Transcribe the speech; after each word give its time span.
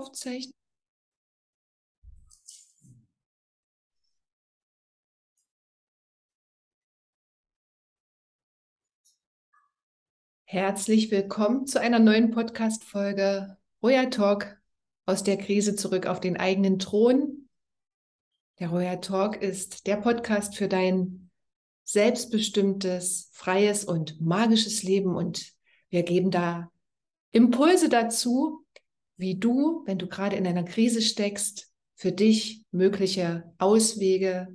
aufzeichnen? 0.00 0.54
Herzlich 10.44 11.10
willkommen 11.10 11.66
zu 11.66 11.80
einer 11.80 11.98
neuen 11.98 12.30
Podcast-Folge 12.30 13.58
Royal 13.82 14.08
Talk 14.08 14.58
aus 15.04 15.22
der 15.22 15.36
Krise 15.36 15.76
zurück 15.76 16.06
auf 16.06 16.18
den 16.18 16.38
eigenen 16.38 16.78
Thron. 16.78 17.48
Der 18.58 18.70
Royal 18.70 19.00
Talk 19.02 19.36
ist 19.36 19.86
der 19.86 19.96
Podcast 19.96 20.56
für 20.56 20.66
dein 20.66 21.30
selbstbestimmtes, 21.84 23.28
freies 23.32 23.84
und 23.84 24.18
magisches 24.20 24.82
Leben 24.82 25.14
und 25.14 25.52
wir 25.90 26.04
geben 26.04 26.30
da 26.30 26.72
Impulse 27.32 27.90
dazu, 27.90 28.59
wie 29.20 29.36
du, 29.36 29.82
wenn 29.86 29.98
du 29.98 30.06
gerade 30.06 30.36
in 30.36 30.46
einer 30.46 30.64
Krise 30.64 31.02
steckst, 31.02 31.70
für 31.94 32.12
dich 32.12 32.64
mögliche 32.72 33.52
Auswege 33.58 34.48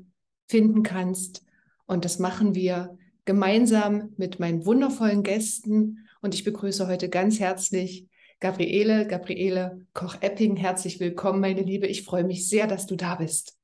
finden 0.47 0.81
kannst. 0.81 1.43
Und 1.85 2.03
das 2.03 2.17
machen 2.17 2.55
wir 2.55 2.97
gemeinsam 3.25 4.13
mit 4.17 4.39
meinen 4.39 4.65
wundervollen 4.65 5.21
Gästen. 5.21 6.07
Und 6.21 6.33
ich 6.33 6.43
begrüße 6.43 6.87
heute 6.87 7.09
ganz 7.09 7.39
herzlich 7.39 8.07
Gabriele, 8.39 9.07
Gabriele 9.07 9.85
Koch-Epping. 9.93 10.55
Herzlich 10.55 10.99
willkommen, 10.99 11.39
meine 11.39 11.61
Liebe. 11.61 11.85
Ich 11.85 12.03
freue 12.03 12.23
mich 12.23 12.49
sehr, 12.49 12.65
dass 12.65 12.87
du 12.87 12.95
da 12.95 13.15
bist. 13.15 13.55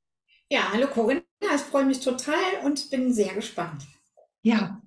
Ja, 0.49 0.71
hallo 0.71 0.87
Corinna. 0.87 1.21
Ich 1.41 1.61
freue 1.61 1.85
mich 1.85 2.01
total 2.01 2.35
und 2.63 2.91
bin 2.91 3.11
sehr 3.11 3.33
gespannt. 3.33 3.87
Ja, 4.43 4.81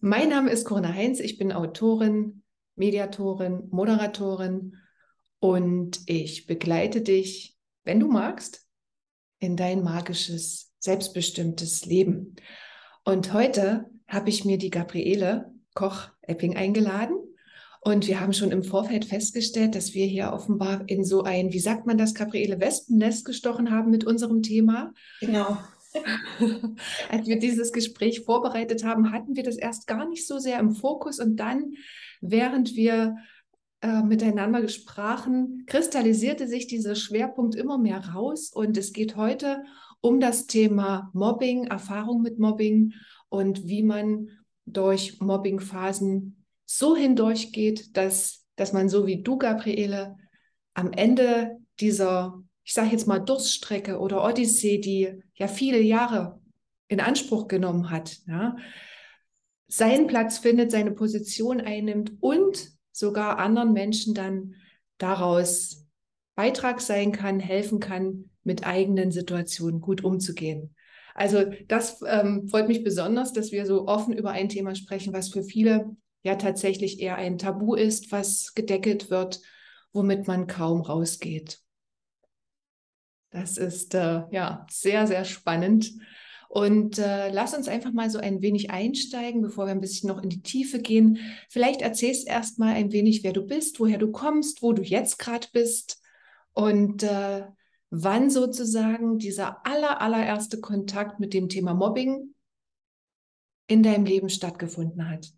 mein 0.00 0.28
Name 0.28 0.50
ist 0.50 0.64
Corinna 0.64 0.92
Heinz. 0.92 1.18
Ich 1.18 1.38
bin 1.38 1.52
Autorin, 1.52 2.42
Mediatorin, 2.76 3.66
Moderatorin 3.70 4.76
und 5.40 6.00
ich 6.06 6.46
begleite 6.46 7.00
dich, 7.00 7.56
wenn 7.84 8.00
du 8.00 8.08
magst, 8.08 8.66
in 9.40 9.56
dein 9.56 9.82
magisches, 9.82 10.72
selbstbestimmtes 10.80 11.86
Leben. 11.86 12.36
Und 13.04 13.32
heute 13.32 13.86
habe 14.06 14.30
ich 14.30 14.44
mir 14.44 14.58
die 14.58 14.70
Gabriele 14.70 15.52
Koch-Epping 15.74 16.56
eingeladen. 16.56 17.16
Und 17.80 18.08
wir 18.08 18.20
haben 18.20 18.32
schon 18.32 18.50
im 18.50 18.64
Vorfeld 18.64 19.04
festgestellt, 19.04 19.74
dass 19.76 19.94
wir 19.94 20.06
hier 20.06 20.32
offenbar 20.32 20.82
in 20.88 21.04
so 21.04 21.22
ein, 21.22 21.52
wie 21.52 21.60
sagt 21.60 21.86
man 21.86 21.96
das, 21.96 22.14
Gabriele, 22.14 22.60
Wespennest 22.60 23.24
gestochen 23.24 23.70
haben 23.70 23.90
mit 23.90 24.04
unserem 24.04 24.42
Thema. 24.42 24.92
Genau. 25.20 25.56
Als 27.08 27.26
wir 27.28 27.38
dieses 27.38 27.72
Gespräch 27.72 28.20
vorbereitet 28.20 28.84
haben, 28.84 29.12
hatten 29.12 29.36
wir 29.36 29.44
das 29.44 29.56
erst 29.56 29.86
gar 29.86 30.08
nicht 30.08 30.26
so 30.26 30.38
sehr 30.38 30.58
im 30.58 30.72
Fokus. 30.72 31.20
Und 31.20 31.36
dann, 31.36 31.74
während 32.20 32.74
wir 32.74 33.16
äh, 33.80 34.02
miteinander 34.02 34.66
sprachen, 34.68 35.64
kristallisierte 35.66 36.48
sich 36.48 36.66
dieser 36.66 36.94
Schwerpunkt 36.94 37.54
immer 37.54 37.78
mehr 37.78 38.08
raus. 38.08 38.50
Und 38.52 38.76
es 38.76 38.92
geht 38.92 39.16
heute 39.16 39.62
um 40.00 40.20
das 40.20 40.46
Thema 40.46 41.10
Mobbing, 41.12 41.66
Erfahrung 41.66 42.22
mit 42.22 42.38
Mobbing 42.38 42.94
und 43.28 43.66
wie 43.66 43.82
man 43.82 44.30
durch 44.66 45.20
Mobbingphasen 45.20 46.44
so 46.64 46.96
hindurchgeht, 46.96 47.96
dass, 47.96 48.44
dass 48.56 48.72
man 48.72 48.88
so 48.88 49.06
wie 49.06 49.22
du, 49.22 49.38
Gabriele, 49.38 50.16
am 50.74 50.92
Ende 50.92 51.58
dieser, 51.80 52.42
ich 52.64 52.74
sage 52.74 52.90
jetzt 52.90 53.06
mal, 53.06 53.18
Durststrecke 53.18 53.98
oder 53.98 54.24
Odyssee, 54.24 54.78
die 54.78 55.22
ja 55.34 55.48
viele 55.48 55.80
Jahre 55.80 56.40
in 56.88 57.00
Anspruch 57.00 57.48
genommen 57.48 57.90
hat, 57.90 58.18
ja, 58.26 58.56
seinen 59.68 60.06
Platz 60.06 60.38
findet, 60.38 60.70
seine 60.70 60.92
Position 60.92 61.60
einnimmt 61.60 62.12
und 62.20 62.77
sogar 62.98 63.38
anderen 63.38 63.72
Menschen 63.72 64.14
dann 64.14 64.54
daraus 64.98 65.86
Beitrag 66.34 66.80
sein 66.80 67.12
kann, 67.12 67.40
helfen 67.40 67.80
kann, 67.80 68.30
mit 68.44 68.66
eigenen 68.66 69.10
Situationen 69.10 69.80
gut 69.80 70.04
umzugehen. 70.04 70.74
Also 71.14 71.44
das 71.66 72.00
ähm, 72.06 72.48
freut 72.48 72.68
mich 72.68 72.84
besonders, 72.84 73.32
dass 73.32 73.50
wir 73.50 73.66
so 73.66 73.88
offen 73.88 74.12
über 74.12 74.30
ein 74.30 74.48
Thema 74.48 74.74
sprechen, 74.74 75.12
was 75.12 75.30
für 75.30 75.42
viele 75.42 75.96
ja 76.22 76.36
tatsächlich 76.36 77.00
eher 77.00 77.16
ein 77.16 77.38
Tabu 77.38 77.74
ist, 77.74 78.12
was 78.12 78.54
gedeckelt 78.54 79.10
wird, 79.10 79.40
womit 79.92 80.26
man 80.26 80.46
kaum 80.46 80.80
rausgeht. 80.80 81.60
Das 83.30 83.58
ist 83.58 83.94
äh, 83.94 84.22
ja 84.30 84.66
sehr, 84.70 85.06
sehr 85.06 85.24
spannend. 85.24 85.92
Und 86.48 86.98
äh, 86.98 87.30
lass 87.30 87.54
uns 87.54 87.68
einfach 87.68 87.92
mal 87.92 88.08
so 88.08 88.18
ein 88.18 88.40
wenig 88.40 88.70
einsteigen, 88.70 89.42
bevor 89.42 89.66
wir 89.66 89.72
ein 89.72 89.82
bisschen 89.82 90.08
noch 90.08 90.22
in 90.22 90.30
die 90.30 90.42
Tiefe 90.42 90.80
gehen. 90.80 91.18
Vielleicht 91.50 91.82
erzählst 91.82 92.26
erst 92.26 92.58
mal 92.58 92.74
ein 92.74 92.90
wenig, 92.90 93.22
wer 93.22 93.34
du 93.34 93.42
bist, 93.42 93.78
woher 93.80 93.98
du 93.98 94.10
kommst, 94.10 94.62
wo 94.62 94.72
du 94.72 94.82
jetzt 94.82 95.18
gerade 95.18 95.46
bist 95.52 96.00
und 96.54 97.02
äh, 97.02 97.44
wann 97.90 98.30
sozusagen 98.30 99.18
dieser 99.18 99.66
aller, 99.66 100.00
allererste 100.00 100.60
Kontakt 100.60 101.20
mit 101.20 101.34
dem 101.34 101.50
Thema 101.50 101.74
Mobbing 101.74 102.34
in 103.66 103.82
deinem 103.82 104.06
Leben 104.06 104.30
stattgefunden 104.30 105.08
hat. 105.08 105.30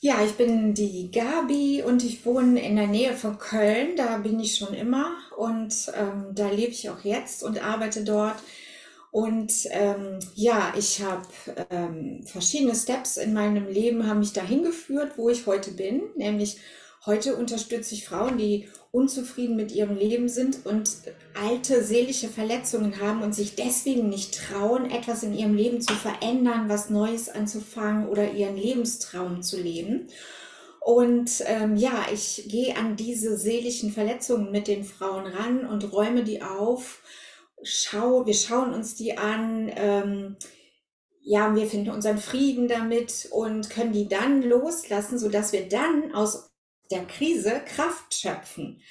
Ja, 0.00 0.22
ich 0.24 0.32
bin 0.32 0.74
die 0.74 1.10
Gabi 1.12 1.82
und 1.82 2.04
ich 2.04 2.26
wohne 2.26 2.60
in 2.60 2.74
der 2.74 2.88
Nähe 2.88 3.14
von 3.14 3.38
Köln. 3.38 3.94
Da 3.96 4.18
bin 4.18 4.40
ich 4.40 4.56
schon 4.56 4.74
immer 4.74 5.12
und 5.36 5.92
ähm, 5.96 6.26
da 6.34 6.50
lebe 6.50 6.72
ich 6.72 6.90
auch 6.90 7.04
jetzt 7.04 7.44
und 7.44 7.64
arbeite 7.64 8.02
dort. 8.02 8.34
Und 9.12 9.68
ähm, 9.72 10.20
ja, 10.34 10.72
ich 10.76 11.02
habe 11.02 11.26
ähm, 11.68 12.22
verschiedene 12.24 12.74
Steps 12.74 13.18
in 13.18 13.34
meinem 13.34 13.68
Leben 13.68 14.08
haben 14.08 14.20
mich 14.20 14.32
dahin 14.32 14.62
geführt, 14.62 15.12
wo 15.16 15.28
ich 15.28 15.46
heute 15.46 15.70
bin. 15.70 16.00
Nämlich 16.16 16.56
heute 17.04 17.36
unterstütze 17.36 17.94
ich 17.94 18.06
Frauen, 18.06 18.38
die 18.38 18.70
unzufrieden 18.90 19.54
mit 19.54 19.70
ihrem 19.70 19.96
Leben 19.96 20.30
sind 20.30 20.64
und 20.64 20.88
alte 21.34 21.84
seelische 21.84 22.28
Verletzungen 22.28 23.02
haben 23.02 23.22
und 23.22 23.34
sich 23.34 23.54
deswegen 23.54 24.08
nicht 24.08 24.34
trauen, 24.34 24.90
etwas 24.90 25.22
in 25.22 25.34
ihrem 25.34 25.54
Leben 25.54 25.82
zu 25.82 25.92
verändern, 25.92 26.70
was 26.70 26.88
Neues 26.88 27.28
anzufangen 27.28 28.08
oder 28.08 28.32
ihren 28.32 28.56
Lebenstraum 28.56 29.42
zu 29.42 29.60
leben. 29.60 30.08
Und 30.80 31.42
ähm, 31.44 31.76
ja, 31.76 32.06
ich 32.10 32.46
gehe 32.48 32.76
an 32.78 32.96
diese 32.96 33.36
seelischen 33.36 33.92
Verletzungen 33.92 34.50
mit 34.50 34.68
den 34.68 34.84
Frauen 34.84 35.26
ran 35.26 35.66
und 35.66 35.92
räume 35.92 36.24
die 36.24 36.40
auf 36.40 37.02
schau, 37.62 38.26
wir 38.26 38.34
schauen 38.34 38.74
uns 38.74 38.94
die 38.94 39.16
an, 39.18 39.70
ähm, 39.74 40.36
ja, 41.20 41.54
wir 41.54 41.66
finden 41.66 41.90
unseren 41.90 42.18
Frieden 42.18 42.68
damit 42.68 43.28
und 43.30 43.70
können 43.70 43.92
die 43.92 44.08
dann 44.08 44.42
loslassen, 44.42 45.18
sodass 45.18 45.52
wir 45.52 45.68
dann 45.68 46.14
aus 46.14 46.50
der 46.90 47.04
Krise 47.06 47.62
Kraft 47.64 48.14
schöpfen. 48.14 48.82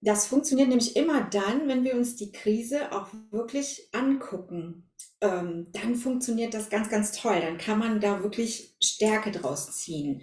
Das 0.00 0.26
funktioniert 0.26 0.68
nämlich 0.68 0.96
immer 0.96 1.22
dann, 1.22 1.66
wenn 1.66 1.82
wir 1.82 1.94
uns 1.94 2.16
die 2.16 2.30
Krise 2.30 2.92
auch 2.92 3.08
wirklich 3.30 3.88
angucken. 3.92 4.90
Ähm, 5.22 5.68
dann 5.72 5.94
funktioniert 5.94 6.52
das 6.52 6.68
ganz, 6.68 6.90
ganz 6.90 7.12
toll. 7.12 7.40
Dann 7.40 7.56
kann 7.56 7.78
man 7.78 8.00
da 8.00 8.22
wirklich 8.22 8.76
Stärke 8.82 9.30
draus 9.30 9.72
ziehen. 9.72 10.22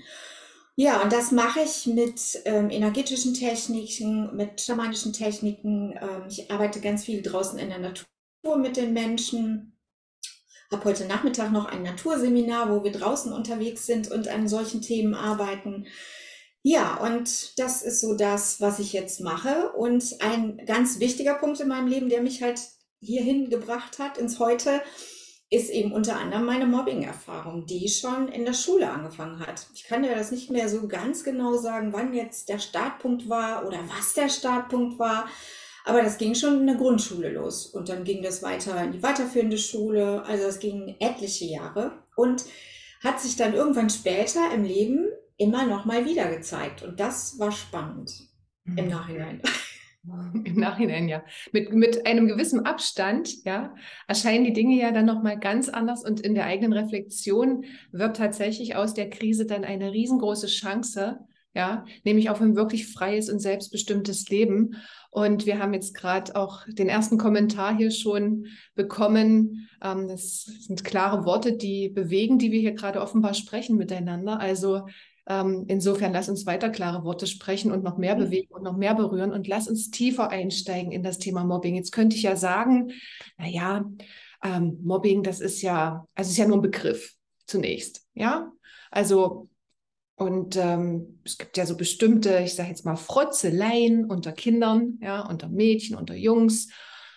Ja, 0.75 1.01
und 1.03 1.11
das 1.11 1.31
mache 1.31 1.61
ich 1.61 1.85
mit 1.85 2.41
ähm, 2.45 2.69
energetischen 2.69 3.33
Techniken, 3.33 4.35
mit 4.35 4.61
schamanischen 4.61 5.13
Techniken. 5.13 5.93
Ähm, 5.99 6.23
ich 6.29 6.49
arbeite 6.49 6.79
ganz 6.79 7.03
viel 7.03 7.21
draußen 7.21 7.59
in 7.59 7.69
der 7.69 7.79
Natur 7.79 8.07
mit 8.57 8.77
den 8.77 8.93
Menschen. 8.93 9.77
Habe 10.71 10.85
heute 10.85 11.05
Nachmittag 11.05 11.51
noch 11.51 11.65
ein 11.65 11.83
Naturseminar, 11.83 12.69
wo 12.69 12.83
wir 12.83 12.91
draußen 12.91 13.33
unterwegs 13.33 13.85
sind 13.85 14.09
und 14.09 14.29
an 14.29 14.47
solchen 14.47 14.81
Themen 14.81 15.13
arbeiten. 15.13 15.85
Ja, 16.63 16.95
und 16.95 17.59
das 17.59 17.81
ist 17.81 17.99
so 17.99 18.15
das, 18.15 18.61
was 18.61 18.79
ich 18.79 18.93
jetzt 18.93 19.19
mache. 19.19 19.71
Und 19.73 20.21
ein 20.21 20.63
ganz 20.65 20.99
wichtiger 20.99 21.35
Punkt 21.35 21.59
in 21.59 21.67
meinem 21.67 21.87
Leben, 21.87 22.07
der 22.07 22.21
mich 22.21 22.41
halt 22.41 22.61
hierhin 23.01 23.49
gebracht 23.49 23.99
hat, 23.99 24.17
ins 24.17 24.39
Heute, 24.39 24.81
ist 25.51 25.69
eben 25.69 25.91
unter 25.91 26.17
anderem 26.17 26.45
meine 26.45 26.65
Mobbing-Erfahrung, 26.65 27.65
die 27.65 27.89
schon 27.89 28.29
in 28.29 28.45
der 28.45 28.53
Schule 28.53 28.89
angefangen 28.89 29.45
hat. 29.45 29.67
Ich 29.75 29.83
kann 29.83 30.05
ja 30.05 30.15
das 30.15 30.31
nicht 30.31 30.49
mehr 30.49 30.69
so 30.69 30.87
ganz 30.87 31.25
genau 31.25 31.57
sagen, 31.57 31.91
wann 31.91 32.13
jetzt 32.13 32.47
der 32.47 32.57
Startpunkt 32.57 33.27
war 33.27 33.67
oder 33.67 33.79
was 33.89 34.13
der 34.13 34.29
Startpunkt 34.29 34.97
war. 34.97 35.27
Aber 35.83 36.01
das 36.01 36.17
ging 36.17 36.35
schon 36.35 36.61
in 36.61 36.67
der 36.67 36.77
Grundschule 36.77 37.29
los. 37.29 37.65
Und 37.65 37.89
dann 37.89 38.05
ging 38.05 38.23
das 38.23 38.41
weiter 38.41 38.81
in 38.81 38.93
die 38.93 39.03
weiterführende 39.03 39.57
Schule. 39.57 40.23
Also 40.23 40.45
es 40.45 40.59
ging 40.59 40.95
etliche 40.99 41.45
Jahre 41.45 41.91
und 42.15 42.45
hat 43.03 43.19
sich 43.19 43.35
dann 43.35 43.53
irgendwann 43.53 43.89
später 43.89 44.53
im 44.53 44.63
Leben 44.63 45.09
immer 45.35 45.65
noch 45.65 45.83
mal 45.83 46.05
wieder 46.05 46.29
gezeigt. 46.29 46.81
Und 46.81 47.01
das 47.01 47.37
war 47.39 47.51
spannend 47.51 48.09
mhm. 48.63 48.77
im 48.77 48.87
Nachhinein. 48.87 49.41
Im 50.43 50.55
Nachhinein, 50.55 51.07
ja. 51.07 51.23
Mit, 51.51 51.73
mit 51.73 52.05
einem 52.05 52.27
gewissen 52.27 52.65
Abstand, 52.65 53.43
ja, 53.45 53.75
erscheinen 54.07 54.45
die 54.45 54.53
Dinge 54.53 54.75
ja 54.75 54.91
dann 54.91 55.05
nochmal 55.05 55.39
ganz 55.39 55.69
anders 55.69 56.03
und 56.03 56.19
in 56.21 56.33
der 56.33 56.45
eigenen 56.45 56.73
Reflexion 56.73 57.65
wird 57.91 58.17
tatsächlich 58.17 58.75
aus 58.75 58.93
der 58.93 59.09
Krise 59.09 59.45
dann 59.45 59.63
eine 59.63 59.91
riesengroße 59.91 60.47
Chance, 60.47 61.19
ja, 61.53 61.85
nämlich 62.03 62.29
auf 62.29 62.41
ein 62.41 62.55
wirklich 62.55 62.87
freies 62.87 63.29
und 63.29 63.39
selbstbestimmtes 63.39 64.29
Leben. 64.29 64.77
Und 65.09 65.45
wir 65.45 65.59
haben 65.59 65.73
jetzt 65.73 65.93
gerade 65.93 66.35
auch 66.37 66.65
den 66.67 66.87
ersten 66.87 67.17
Kommentar 67.17 67.75
hier 67.75 67.91
schon 67.91 68.45
bekommen. 68.73 69.67
Ähm, 69.83 70.07
das 70.07 70.45
sind 70.45 70.85
klare 70.85 71.25
Worte, 71.25 71.57
die 71.57 71.89
bewegen, 71.89 72.39
die 72.39 72.51
wir 72.51 72.61
hier 72.61 72.73
gerade 72.73 73.01
offenbar 73.01 73.33
sprechen 73.33 73.77
miteinander. 73.77 74.39
Also 74.39 74.87
Ähm, 75.27 75.65
insofern 75.67 76.13
lass 76.13 76.29
uns 76.29 76.45
weiter 76.45 76.69
klare 76.69 77.03
Worte 77.03 77.27
sprechen 77.27 77.71
und 77.71 77.83
noch 77.83 77.97
mehr 77.97 78.15
mhm. 78.15 78.19
bewegen 78.19 78.53
und 78.53 78.63
noch 78.63 78.77
mehr 78.77 78.95
berühren 78.95 79.31
und 79.31 79.47
lass 79.47 79.67
uns 79.67 79.91
tiefer 79.91 80.29
einsteigen 80.29 80.91
in 80.91 81.03
das 81.03 81.19
Thema 81.19 81.43
Mobbing. 81.43 81.75
Jetzt 81.75 81.91
könnte 81.91 82.15
ich 82.15 82.23
ja 82.23 82.35
sagen, 82.35 82.91
naja, 83.37 83.85
ähm, 84.43 84.79
Mobbing, 84.83 85.23
das 85.23 85.39
ist 85.39 85.61
ja, 85.61 86.07
also 86.15 86.31
ist 86.31 86.37
ja 86.37 86.47
nur 86.47 86.57
ein 86.57 86.63
Begriff 86.63 87.15
zunächst, 87.45 88.07
ja. 88.13 88.51
Also 88.89 89.47
und 90.21 90.55
ähm, 90.55 91.19
es 91.25 91.39
gibt 91.39 91.57
ja 91.57 91.65
so 91.65 91.75
bestimmte, 91.75 92.41
ich 92.43 92.53
sage 92.53 92.69
jetzt 92.69 92.85
mal, 92.85 92.95
Frotzeleien 92.95 94.05
unter 94.05 94.31
Kindern, 94.33 94.99
ja, 95.01 95.27
unter 95.27 95.49
Mädchen, 95.49 95.95
unter 95.95 96.13
Jungs. 96.13 96.69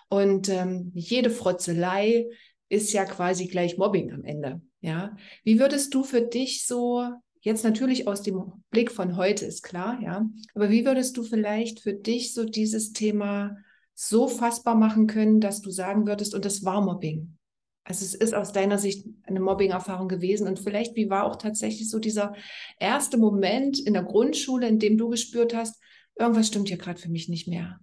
Und 0.09 0.49
ähm, 0.49 0.91
jede 0.95 1.29
Frotzelei 1.29 2.31
ist 2.71 2.95
ja 2.95 3.05
quasi 3.05 3.47
gleich 3.47 3.77
Mobbing 3.77 4.11
am 4.11 4.25
Ende. 4.25 4.63
Ja, 4.81 5.17
wie 5.43 5.61
würdest 5.61 5.93
du 5.93 6.03
für 6.03 6.23
dich 6.23 6.67
so 6.67 7.07
jetzt 7.45 7.63
natürlich 7.63 8.09
aus 8.09 8.23
dem 8.23 8.65
Blick 8.71 8.91
von 8.91 9.17
heute 9.17 9.45
ist 9.45 9.63
klar, 9.63 10.01
ja, 10.03 10.27
aber 10.55 10.71
wie 10.71 10.85
würdest 10.85 11.17
du 11.17 11.23
vielleicht 11.23 11.81
für 11.81 11.93
dich 11.93 12.33
so 12.33 12.45
dieses 12.45 12.93
Thema 12.93 13.57
so 13.95 14.29
fassbar 14.29 14.75
machen 14.75 15.07
können, 15.07 15.41
dass 15.41 15.61
du 15.61 15.71
sagen 15.71 16.07
würdest, 16.07 16.35
und 16.35 16.45
das 16.45 16.65
war 16.65 16.81
Mobbing? 16.81 17.37
Also 17.85 18.03
es 18.07 18.15
ist 18.15 18.35
aus 18.35 18.53
deiner 18.53 18.79
Sicht 18.79 19.07
eine 19.25 19.41
Mobbing-Erfahrung 19.41 20.09
gewesen 20.09 20.49
und 20.49 20.59
vielleicht, 20.59 20.97
wie 20.97 21.11
war 21.11 21.25
auch 21.25 21.37
tatsächlich 21.37 21.91
so 21.91 21.99
dieser 21.99 22.35
erste 22.81 23.19
Moment 23.19 23.79
in 23.79 23.93
der 23.93 24.05
Grundschule, 24.05 24.67
in 24.67 24.79
dem 24.79 24.97
du 24.97 25.11
gespürt 25.11 25.55
hast, 25.55 25.79
irgendwas 26.19 26.47
stimmt 26.47 26.69
hier 26.69 26.79
gerade 26.79 26.99
für 26.99 27.11
mich 27.11 27.29
nicht 27.29 27.47
mehr. 27.47 27.79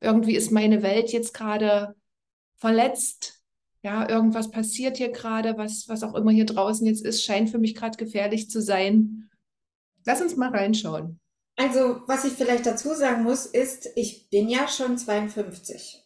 Irgendwie 0.00 0.34
ist 0.34 0.50
meine 0.50 0.82
Welt 0.82 1.12
jetzt 1.12 1.32
gerade 1.32 1.94
verletzt 2.56 3.35
ja, 3.86 4.08
irgendwas 4.08 4.50
passiert 4.50 4.96
hier 4.96 5.12
gerade, 5.12 5.56
was, 5.56 5.88
was 5.88 6.02
auch 6.02 6.16
immer 6.16 6.32
hier 6.32 6.44
draußen 6.44 6.84
jetzt 6.84 7.04
ist, 7.04 7.22
scheint 7.22 7.50
für 7.50 7.58
mich 7.58 7.76
gerade 7.76 7.96
gefährlich 7.96 8.50
zu 8.50 8.60
sein. 8.60 9.30
Lass 10.04 10.20
uns 10.20 10.34
mal 10.34 10.50
reinschauen. 10.50 11.20
Also, 11.54 12.00
was 12.08 12.24
ich 12.24 12.32
vielleicht 12.32 12.66
dazu 12.66 12.94
sagen 12.94 13.22
muss, 13.22 13.46
ist, 13.46 13.88
ich 13.94 14.28
bin 14.28 14.48
ja 14.48 14.66
schon 14.66 14.98
52. 14.98 16.02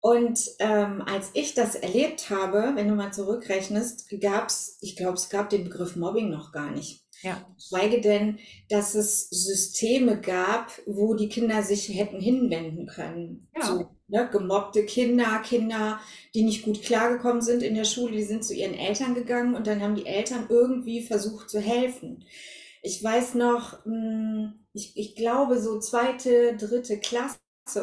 Und 0.00 0.40
ähm, 0.58 1.02
als 1.06 1.30
ich 1.34 1.54
das 1.54 1.76
erlebt 1.76 2.30
habe, 2.30 2.72
wenn 2.74 2.88
du 2.88 2.96
mal 2.96 3.12
zurückrechnest, 3.12 4.10
gab 4.20 4.48
es, 4.48 4.76
ich 4.80 4.96
glaube, 4.96 5.14
es 5.14 5.28
gab 5.28 5.50
den 5.50 5.62
Begriff 5.62 5.94
Mobbing 5.94 6.30
noch 6.30 6.50
gar 6.50 6.72
nicht. 6.72 7.06
Ja. 7.22 7.46
Schweige 7.58 8.00
denn, 8.00 8.40
dass 8.68 8.96
es 8.96 9.30
Systeme 9.30 10.20
gab, 10.20 10.72
wo 10.84 11.14
die 11.14 11.28
Kinder 11.28 11.62
sich 11.62 11.88
hätten 11.88 12.20
hinwenden 12.20 12.86
können. 12.86 13.48
Ja. 13.56 13.66
So, 13.66 13.93
ne, 14.08 14.28
gemobbte 14.30 14.84
Kinder, 14.86 15.40
Kinder, 15.44 16.00
die 16.34 16.42
nicht 16.42 16.64
gut 16.64 16.82
klargekommen 16.82 17.42
sind 17.42 17.62
in 17.62 17.74
der 17.74 17.84
Schule, 17.84 18.12
die 18.12 18.22
sind 18.24 18.44
zu 18.44 18.54
ihren 18.54 18.74
Eltern 18.74 19.14
gegangen 19.14 19.54
und 19.54 19.66
dann 19.66 19.80
haben 19.82 19.94
die 19.96 20.06
Eltern 20.06 20.46
irgendwie 20.48 21.02
versucht 21.02 21.50
zu 21.50 21.60
helfen. 21.60 22.24
Ich 22.82 23.02
weiß 23.02 23.34
noch, 23.34 23.84
hm, 23.84 24.54
ich, 24.74 24.96
ich 24.96 25.16
glaube 25.16 25.60
so 25.60 25.78
zweite, 25.80 26.56
dritte 26.56 26.98
Klasse 27.00 27.38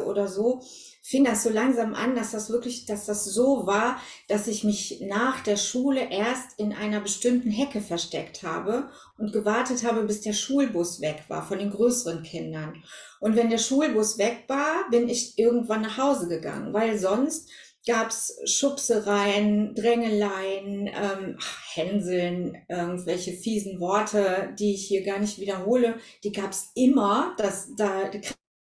oder 0.05 0.27
so, 0.27 0.61
fing 1.01 1.25
das 1.25 1.43
so 1.43 1.49
langsam 1.49 1.95
an, 1.95 2.15
dass 2.15 2.31
das 2.31 2.49
wirklich, 2.49 2.85
dass 2.85 3.05
das 3.05 3.25
so 3.25 3.65
war, 3.65 3.99
dass 4.27 4.47
ich 4.47 4.63
mich 4.63 5.01
nach 5.01 5.41
der 5.41 5.57
Schule 5.57 6.11
erst 6.11 6.59
in 6.59 6.73
einer 6.73 7.01
bestimmten 7.01 7.49
Hecke 7.49 7.81
versteckt 7.81 8.43
habe 8.43 8.89
und 9.17 9.33
gewartet 9.33 9.83
habe, 9.83 10.03
bis 10.03 10.21
der 10.21 10.33
Schulbus 10.33 11.01
weg 11.01 11.23
war 11.27 11.45
von 11.45 11.57
den 11.57 11.71
größeren 11.71 12.23
Kindern. 12.23 12.83
Und 13.19 13.35
wenn 13.35 13.49
der 13.49 13.57
Schulbus 13.57 14.17
weg 14.19 14.43
war, 14.47 14.89
bin 14.91 15.09
ich 15.09 15.37
irgendwann 15.37 15.81
nach 15.81 15.97
Hause 15.97 16.27
gegangen, 16.27 16.73
weil 16.73 16.97
sonst 16.97 17.49
gab's 17.87 18.37
Schubsereien, 18.45 19.73
Drängeleien, 19.73 20.87
ähm, 20.87 21.37
Hänseln, 21.73 22.57
irgendwelche 22.69 23.31
fiesen 23.31 23.79
Worte, 23.79 24.53
die 24.59 24.75
ich 24.75 24.87
hier 24.87 25.03
gar 25.03 25.19
nicht 25.19 25.39
wiederhole, 25.39 25.95
die 26.23 26.31
gab's 26.31 26.71
immer. 26.75 27.35
Das, 27.37 27.69
da 27.75 28.11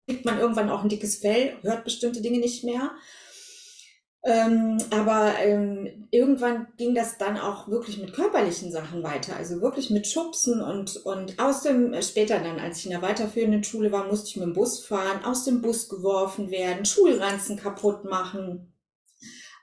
kriegt 0.08 0.24
man 0.24 0.38
irgendwann 0.38 0.70
auch 0.70 0.82
ein 0.82 0.88
dickes 0.88 1.16
Fell, 1.16 1.58
hört 1.62 1.84
bestimmte 1.84 2.22
Dinge 2.22 2.38
nicht 2.38 2.64
mehr. 2.64 2.92
Ähm, 4.24 4.78
aber 4.90 5.34
ähm, 5.38 6.08
irgendwann 6.10 6.66
ging 6.76 6.94
das 6.94 7.18
dann 7.18 7.38
auch 7.38 7.68
wirklich 7.68 7.98
mit 7.98 8.14
körperlichen 8.14 8.72
Sachen 8.72 9.04
weiter, 9.04 9.36
also 9.36 9.60
wirklich 9.60 9.90
mit 9.90 10.08
Schubsen 10.08 10.60
und, 10.60 10.96
und 10.96 11.38
aus 11.38 11.62
dem, 11.62 11.92
äh, 11.92 12.02
später 12.02 12.40
dann, 12.40 12.58
als 12.58 12.78
ich 12.78 12.86
in 12.86 12.90
der 12.90 13.02
weiterführenden 13.02 13.62
Schule 13.62 13.92
war, 13.92 14.06
musste 14.06 14.28
ich 14.28 14.36
mit 14.36 14.46
dem 14.46 14.54
Bus 14.54 14.84
fahren, 14.84 15.24
aus 15.24 15.44
dem 15.44 15.62
Bus 15.62 15.88
geworfen 15.88 16.50
werden, 16.50 16.84
Schulranzen 16.84 17.56
kaputt 17.56 18.04
machen. 18.04 18.74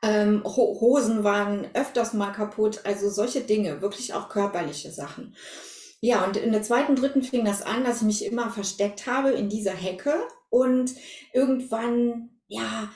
Ähm, 0.01 0.43
Hosen 0.45 1.23
waren 1.23 1.67
öfters 1.73 2.13
mal 2.13 2.31
kaputt, 2.31 2.81
also 2.85 3.09
solche 3.09 3.41
Dinge, 3.41 3.81
wirklich 3.81 4.13
auch 4.13 4.29
körperliche 4.29 4.91
Sachen. 4.91 5.35
Ja, 6.05 6.23
und 6.23 6.37
in 6.37 6.51
der 6.51 6.61
zweiten, 6.61 6.95
dritten 6.95 7.23
fing 7.23 7.45
das 7.45 7.63
an, 7.63 7.83
dass 7.83 8.01
ich 8.01 8.03
mich 8.03 8.25
immer 8.25 8.51
versteckt 8.51 9.07
habe 9.07 9.31
in 9.31 9.49
dieser 9.49 9.73
Hecke 9.73 10.13
und 10.51 10.93
irgendwann, 11.33 12.29
ja, 12.45 12.91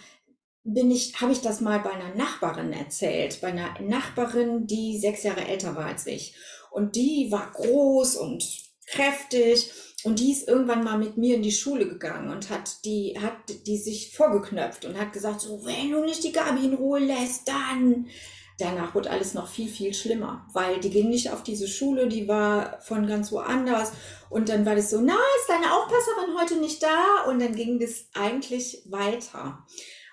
bin 0.63 0.91
ich, 0.91 1.19
habe 1.19 1.31
ich 1.31 1.41
das 1.41 1.59
mal 1.59 1.79
bei 1.79 1.89
einer 1.89 2.13
Nachbarin 2.13 2.71
erzählt, 2.71 3.41
bei 3.41 3.47
einer 3.47 3.73
Nachbarin, 3.81 4.67
die 4.67 4.99
sechs 4.99 5.23
Jahre 5.23 5.43
älter 5.47 5.75
war 5.75 5.87
als 5.87 6.05
ich. 6.05 6.35
Und 6.69 6.95
die 6.95 7.31
war 7.31 7.51
groß 7.51 8.17
und 8.17 8.45
kräftig 8.85 9.71
und 10.03 10.19
die 10.19 10.31
ist 10.31 10.47
irgendwann 10.47 10.83
mal 10.83 10.99
mit 10.99 11.17
mir 11.17 11.37
in 11.37 11.41
die 11.41 11.51
Schule 11.51 11.87
gegangen 11.87 12.29
und 12.29 12.51
hat 12.51 12.85
die, 12.85 13.17
hat 13.19 13.33
die 13.65 13.77
sich 13.77 14.15
vorgeknöpft 14.15 14.85
und 14.85 14.99
hat 14.99 15.13
gesagt, 15.13 15.41
so, 15.41 15.65
wenn 15.65 15.89
du 15.89 16.05
nicht 16.05 16.23
die 16.23 16.31
Gabi 16.31 16.63
in 16.63 16.75
Ruhe 16.75 16.99
lässt, 16.99 17.47
dann 17.47 18.05
danach 18.59 18.93
wurde 18.95 19.09
alles 19.09 19.33
noch 19.33 19.47
viel, 19.47 19.69
viel 19.69 19.93
schlimmer, 19.93 20.47
weil 20.53 20.79
die 20.79 20.89
ging 20.89 21.09
nicht 21.09 21.31
auf 21.31 21.43
diese 21.43 21.67
Schule, 21.67 22.07
die 22.07 22.27
war 22.27 22.79
von 22.81 23.07
ganz 23.07 23.31
woanders. 23.31 23.91
Und 24.29 24.49
dann 24.49 24.65
war 24.65 24.75
das 24.75 24.89
so, 24.89 25.01
na, 25.01 25.13
ist 25.13 25.49
deine 25.49 25.73
Aufpasserin 25.73 26.39
heute 26.39 26.59
nicht 26.59 26.83
da? 26.83 27.23
Und 27.27 27.39
dann 27.39 27.55
ging 27.55 27.79
das 27.79 28.07
eigentlich 28.13 28.83
weiter. 28.85 29.65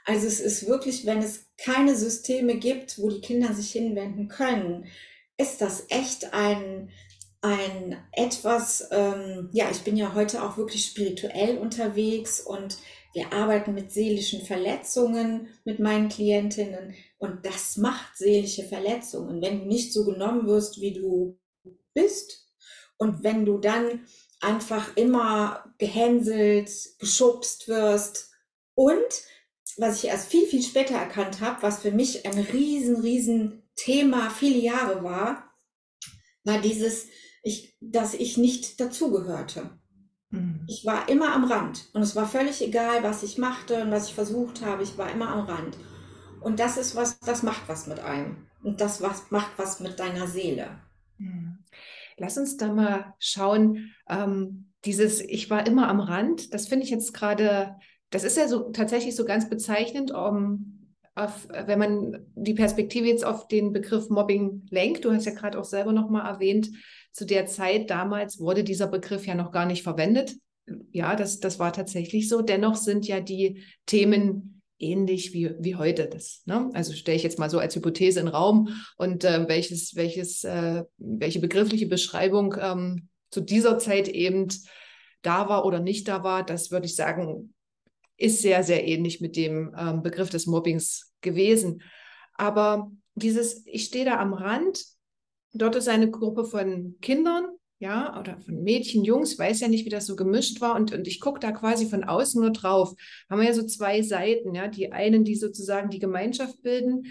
Also 0.05 0.27
es 0.27 0.41
ist 0.41 0.69
wirklich, 0.69 1.05
wenn 1.05 1.19
es 1.19 1.47
keine 1.59 1.97
Systeme 1.97 2.57
gibt, 2.57 2.99
wo 2.99 3.11
die 3.11 3.21
Kinder 3.21 3.53
sich 3.53 3.73
hinwenden 3.73 4.29
können, 4.29 4.87
ist 5.37 5.61
das 5.61 5.87
echt 5.89 6.33
ein, 6.33 6.91
ein 7.47 7.97
etwas, 8.13 8.89
ähm, 8.91 9.49
ja, 9.53 9.71
ich 9.71 9.83
bin 9.83 9.97
ja 9.97 10.15
heute 10.15 10.43
auch 10.43 10.57
wirklich 10.57 10.85
spirituell 10.85 11.59
unterwegs 11.59 12.41
und 12.41 12.77
wir 13.15 13.33
arbeiten 13.33 13.73
mit 13.73 13.93
seelischen 13.93 14.43
Verletzungen 14.45 15.49
mit 15.65 15.79
meinen 15.79 16.09
Klientinnen 16.09 16.95
und 17.19 17.47
das 17.47 17.77
macht 17.77 18.17
seelische 18.17 18.65
Verletzungen. 18.65 19.41
Wenn 19.41 19.61
du 19.61 19.67
nicht 19.67 19.93
so 19.93 20.05
genommen 20.05 20.47
wirst, 20.47 20.81
wie 20.81 20.93
du 20.93 21.39
bist 21.95 22.47
und 22.99 23.23
wenn 23.23 23.47
du 23.47 23.59
dann 23.59 24.07
einfach 24.41 24.97
immer 24.97 25.73
gehänselt, 25.79 26.71
geschubst 26.99 27.69
wirst 27.69 28.31
und 28.75 29.23
was 29.79 30.03
ich 30.03 30.11
erst 30.11 30.31
viel, 30.31 30.47
viel 30.47 30.63
später 30.63 30.97
erkannt 30.97 31.41
habe, 31.41 31.63
was 31.63 31.83
für 31.83 31.93
mich 31.93 32.27
ein 32.27 32.39
riesen, 32.39 32.97
riesen 32.97 33.63
Thema 33.77 34.31
viele 34.31 34.59
Jahre 34.59 35.05
war, 35.05 35.53
war 36.45 36.61
dieses, 36.61 37.07
ich, 37.47 37.77
dass 37.81 38.13
ich 38.13 38.37
nicht 38.37 38.81
dazugehörte. 38.81 39.71
Mhm. 40.31 40.65
Ich 40.67 40.85
war 40.85 41.09
immer 41.09 41.33
am 41.33 41.45
Rand 41.45 41.89
und 41.93 42.03
es 42.03 42.17
war 42.17 42.27
völlig 42.27 42.61
egal, 42.61 43.05
was 43.05 43.23
ich 43.23 43.39
machte 43.39 43.83
und 43.83 43.93
was 43.93 44.09
ich 44.09 44.15
versucht 44.15 44.65
habe. 44.65 44.83
Ich 44.83 44.99
war 44.99 45.13
immer 45.13 45.29
am 45.29 45.47
Rand. 45.47 45.79
Und 46.41 46.59
das 46.59 46.77
ist 46.77 46.97
was, 46.97 47.21
das 47.21 47.45
macht 47.45 47.69
was 47.69 47.87
mit 47.87 48.01
einem. 48.01 48.49
Und 48.65 48.81
das 48.81 49.01
was, 49.01 49.31
macht 49.31 49.53
was 49.59 49.79
mit 49.79 50.01
deiner 50.01 50.27
Seele. 50.27 50.81
Mhm. 51.19 51.59
Lass 52.19 52.37
uns 52.37 52.57
da 52.57 52.73
mal 52.73 53.15
schauen. 53.21 53.93
Ähm, 54.09 54.73
dieses 54.85 55.21
Ich 55.21 55.49
war 55.49 55.69
immer 55.69 55.89
am 55.89 56.01
Rand, 56.01 56.53
das 56.53 56.67
finde 56.67 56.85
ich 56.85 56.91
jetzt 56.91 57.15
gerade, 57.15 57.77
das 58.11 58.25
ist 58.25 58.37
ja 58.37 58.49
so 58.49 58.71
tatsächlich 58.71 59.15
so 59.15 59.25
ganz 59.25 59.49
bezeichnend, 59.49 60.11
um, 60.11 60.95
auf, 61.15 61.49
wenn 61.49 61.79
man 61.79 62.27
die 62.35 62.55
Perspektive 62.55 63.07
jetzt 63.07 63.25
auf 63.25 63.47
den 63.47 63.73
Begriff 63.73 64.11
Mobbing 64.11 64.67
lenkt. 64.71 65.05
Du 65.05 65.13
hast 65.13 65.27
ja 65.27 65.33
gerade 65.33 65.59
auch 65.59 65.65
selber 65.65 65.93
nochmal 65.93 66.27
erwähnt, 66.27 66.71
zu 67.17 67.25
der 67.25 67.47
Zeit 67.47 67.89
damals 67.89 68.39
wurde 68.39 68.63
dieser 68.63 68.89
Begriff 68.89 69.27
ja 69.27 69.35
noch 69.35 69.51
gar 69.51 69.65
nicht 69.65 69.83
verwendet. 69.83 70.37
Ja, 70.91 71.17
das, 71.17 71.41
das 71.41 71.59
war 71.59 71.73
tatsächlich 71.73 72.29
so. 72.29 72.43
Dennoch 72.43 72.75
sind 72.75 73.09
ja 73.09 73.21
die 73.21 73.63
Themen 73.87 74.61
ähnlich 74.79 75.33
wie, 75.33 75.55
wie 75.59 75.77
heute. 75.77 76.09
Das, 76.09 76.43
ne? 76.45 76.69
Also 76.75 76.93
stelle 76.93 77.17
ich 77.17 77.23
jetzt 77.23 77.39
mal 77.39 77.49
so 77.49 77.59
als 77.59 77.75
Hypothese 77.75 78.21
in 78.21 78.27
den 78.27 78.35
Raum 78.35 78.69
und 78.99 79.25
äh, 79.25 79.49
welches, 79.49 79.97
welches, 79.97 80.45
äh, 80.45 80.85
welche 80.99 81.41
begriffliche 81.41 81.87
Beschreibung 81.87 82.55
ähm, 82.61 83.09
zu 83.31 83.41
dieser 83.41 83.79
Zeit 83.79 84.09
eben 84.09 84.49
da 85.23 85.49
war 85.49 85.65
oder 85.65 85.81
nicht 85.81 86.09
da 86.09 86.23
war, 86.23 86.45
das 86.45 86.71
würde 86.71 86.85
ich 86.85 86.97
sagen, 86.97 87.55
ist 88.19 88.43
sehr, 88.43 88.63
sehr 88.63 88.87
ähnlich 88.87 89.23
mit 89.23 89.37
dem 89.37 89.75
ähm, 89.79 90.03
Begriff 90.03 90.29
des 90.29 90.45
Mobbings 90.45 91.15
gewesen. 91.23 91.81
Aber 92.35 92.93
dieses, 93.15 93.65
ich 93.65 93.87
stehe 93.87 94.05
da 94.05 94.19
am 94.19 94.35
Rand 94.35 94.96
Dort 95.59 95.77
ist 95.77 95.89
eine 95.89 96.11
Gruppe 96.11 96.45
von 96.45 96.97
Kindern, 97.01 97.47
ja, 97.79 98.19
oder 98.19 98.41
von 98.41 98.63
Mädchen, 98.63 99.05
Jungs, 99.05 99.39
weiß 99.39 99.61
ja 99.61 99.69
nicht, 99.69 99.85
wie 99.85 99.91
das 99.91 100.07
so 100.07 100.17
gemischt 100.17 100.61
war. 100.61 100.75
Und, 100.77 100.93
und 100.93 101.07
ich 101.07 101.21
gucke 101.21 101.41
da 101.41 101.53
quasi 101.53 101.87
von 101.87 102.05
außen 102.05 102.41
nur 102.41 102.53
drauf. 102.53 102.95
Haben 103.29 103.41
wir 103.41 103.49
ja 103.49 103.55
so 103.55 103.67
zwei 103.67 104.03
Seiten, 104.03 104.55
ja. 104.55 104.69
Die 104.69 104.93
einen, 104.93 105.25
die 105.25 105.37
sozusagen 105.37 105.91
die 105.91 105.99
Gemeinschaft 105.99 106.63
bilden. 106.63 107.07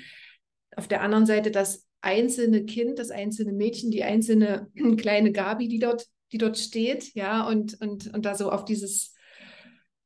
Auf 0.75 0.87
der 0.87 1.01
anderen 1.01 1.25
Seite 1.25 1.51
das 1.51 1.85
einzelne 2.01 2.65
Kind, 2.65 2.99
das 2.99 3.11
einzelne 3.11 3.53
Mädchen, 3.53 3.91
die 3.91 4.03
einzelne 4.03 4.67
kleine 4.97 5.31
Gabi, 5.31 5.67
die 5.67 5.79
dort, 5.79 6.07
die 6.31 6.37
dort 6.37 6.57
steht, 6.57 7.13
ja, 7.13 7.47
und, 7.47 7.79
und, 7.81 8.13
und 8.13 8.25
da 8.25 8.35
so 8.35 8.51
auf 8.51 8.65
dieses, 8.65 9.13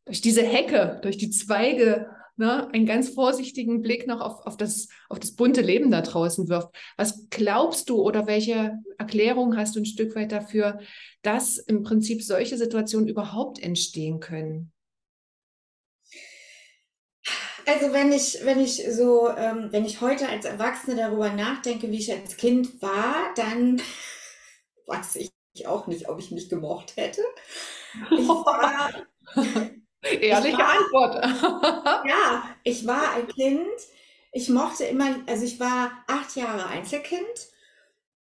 durch 0.05 0.21
diese 0.21 0.43
Hecke, 0.43 0.99
durch 1.03 1.17
die 1.17 1.29
Zweige, 1.29 2.09
ne, 2.39 2.69
einen 2.73 2.85
ganz 2.85 3.09
vorsichtigen 3.09 3.81
Blick 3.81 4.07
noch 4.07 4.21
auf, 4.21 4.45
auf, 4.45 4.57
das, 4.57 4.87
auf 5.09 5.19
das 5.19 5.35
bunte 5.35 5.61
Leben 5.61 5.91
da 5.91 6.01
draußen 6.01 6.47
wirft. 6.47 6.69
Was 6.97 7.29
glaubst 7.29 7.89
du 7.89 8.01
oder 8.01 8.25
welche 8.25 8.79
Erklärung 8.97 9.57
hast 9.57 9.75
du 9.75 9.81
ein 9.81 9.85
Stück 9.85 10.15
weit 10.15 10.31
dafür, 10.31 10.79
dass 11.21 11.57
im 11.57 11.83
Prinzip 11.83 12.23
solche 12.23 12.57
Situationen 12.57 13.07
überhaupt 13.07 13.61
entstehen 13.61 14.19
können? 14.19 14.71
Also 17.65 17.93
wenn 17.93 18.11
ich, 18.11 18.39
wenn 18.43 18.59
ich 18.59 18.83
so, 18.89 19.29
ähm, 19.29 19.67
wenn 19.71 19.85
ich 19.85 20.01
heute 20.01 20.27
als 20.27 20.45
Erwachsene 20.45 20.95
darüber 20.95 21.31
nachdenke, 21.31 21.91
wie 21.91 21.99
ich 21.99 22.11
als 22.11 22.37
Kind 22.37 22.81
war, 22.81 23.15
dann 23.35 23.81
weiß 24.87 25.17
ich 25.17 25.31
auch 25.67 25.87
nicht, 25.87 26.07
ob 26.09 26.19
ich 26.19 26.31
mich 26.31 26.49
gemocht 26.49 26.95
hätte. 26.95 27.21
Ich 28.11 28.27
war, 28.27 28.91
Ehrliche 30.01 30.49
ich 30.49 30.57
war, 30.57 30.79
Antwort. 30.79 32.05
ja, 32.07 32.43
ich 32.63 32.87
war 32.87 33.13
ein 33.13 33.27
Kind. 33.27 33.67
Ich 34.31 34.49
mochte 34.49 34.85
immer, 34.85 35.15
also 35.27 35.43
ich 35.43 35.59
war 35.59 35.91
acht 36.07 36.35
Jahre 36.35 36.67
Einzelkind. 36.67 37.23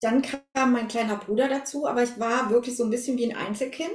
Dann 0.00 0.23
kam 0.23 0.73
mein 0.73 0.88
kleiner 0.88 1.16
Bruder 1.16 1.49
dazu, 1.49 1.87
aber 1.87 2.02
ich 2.02 2.20
war 2.20 2.50
wirklich 2.50 2.76
so 2.76 2.85
ein 2.85 2.90
bisschen 2.90 3.16
wie 3.16 3.32
ein 3.32 3.37
Einzelkind. 3.37 3.90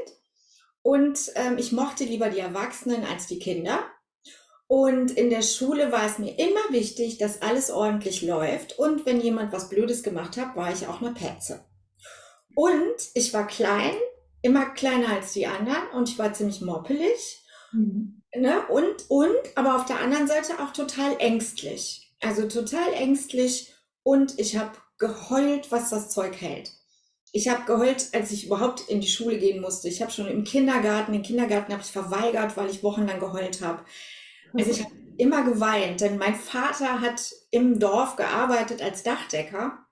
Und 0.81 1.31
ähm, 1.35 1.57
ich 1.57 1.71
mochte 1.71 2.03
lieber 2.03 2.29
die 2.29 2.39
Erwachsenen 2.39 3.05
als 3.05 3.27
die 3.27 3.39
Kinder. 3.39 3.83
Und 4.67 5.11
in 5.11 5.29
der 5.29 5.41
Schule 5.41 5.91
war 5.91 6.05
es 6.05 6.17
mir 6.17 6.39
immer 6.39 6.61
wichtig, 6.69 7.17
dass 7.17 7.41
alles 7.41 7.69
ordentlich 7.69 8.21
läuft. 8.21 8.79
Und 8.79 9.05
wenn 9.05 9.21
jemand 9.21 9.51
was 9.51 9.69
Blödes 9.69 10.01
gemacht 10.01 10.37
hat, 10.37 10.55
war 10.55 10.71
ich 10.71 10.87
auch 10.87 11.01
eine 11.01 11.13
Petze. 11.13 11.65
Und 12.55 12.95
ich 13.13 13.33
war 13.33 13.47
klein, 13.47 13.93
immer 14.41 14.69
kleiner 14.71 15.09
als 15.09 15.33
die 15.33 15.45
anderen 15.45 15.89
und 15.93 16.09
ich 16.09 16.17
war 16.17 16.33
ziemlich 16.33 16.61
moppelig. 16.61 17.40
Mhm. 17.71 18.21
Ne? 18.35 18.65
Und, 18.67 19.09
und, 19.09 19.35
aber 19.55 19.75
auf 19.75 19.85
der 19.85 19.99
anderen 19.99 20.27
Seite 20.27 20.59
auch 20.59 20.71
total 20.71 21.15
ängstlich. 21.19 22.13
Also 22.21 22.47
total 22.47 22.93
ängstlich 22.93 23.73
und 24.03 24.39
ich 24.39 24.57
habe 24.57 24.71
geheult, 24.97 25.71
was 25.71 25.89
das 25.89 26.09
Zeug 26.09 26.39
hält. 26.39 26.71
Ich 27.33 27.49
habe 27.49 27.63
geheult, 27.65 28.09
als 28.13 28.31
ich 28.31 28.45
überhaupt 28.45 28.89
in 28.89 29.01
die 29.01 29.07
Schule 29.07 29.37
gehen 29.37 29.61
musste. 29.61 29.87
Ich 29.87 30.01
habe 30.01 30.11
schon 30.11 30.27
im 30.27 30.43
Kindergarten, 30.43 31.13
den 31.13 31.23
Kindergarten 31.23 31.71
habe 31.71 31.81
ich 31.81 31.91
verweigert, 31.91 32.57
weil 32.57 32.69
ich 32.69 32.83
wochenlang 32.83 33.19
geheult 33.19 33.61
habe. 33.61 33.83
Also 34.53 34.71
ich 34.71 34.83
habe 34.83 34.93
immer 35.17 35.43
geweint, 35.43 36.01
denn 36.01 36.17
mein 36.17 36.35
Vater 36.35 37.01
hat 37.01 37.33
im 37.51 37.79
Dorf 37.79 38.15
gearbeitet 38.15 38.81
als 38.81 39.03
Dachdecker 39.03 39.85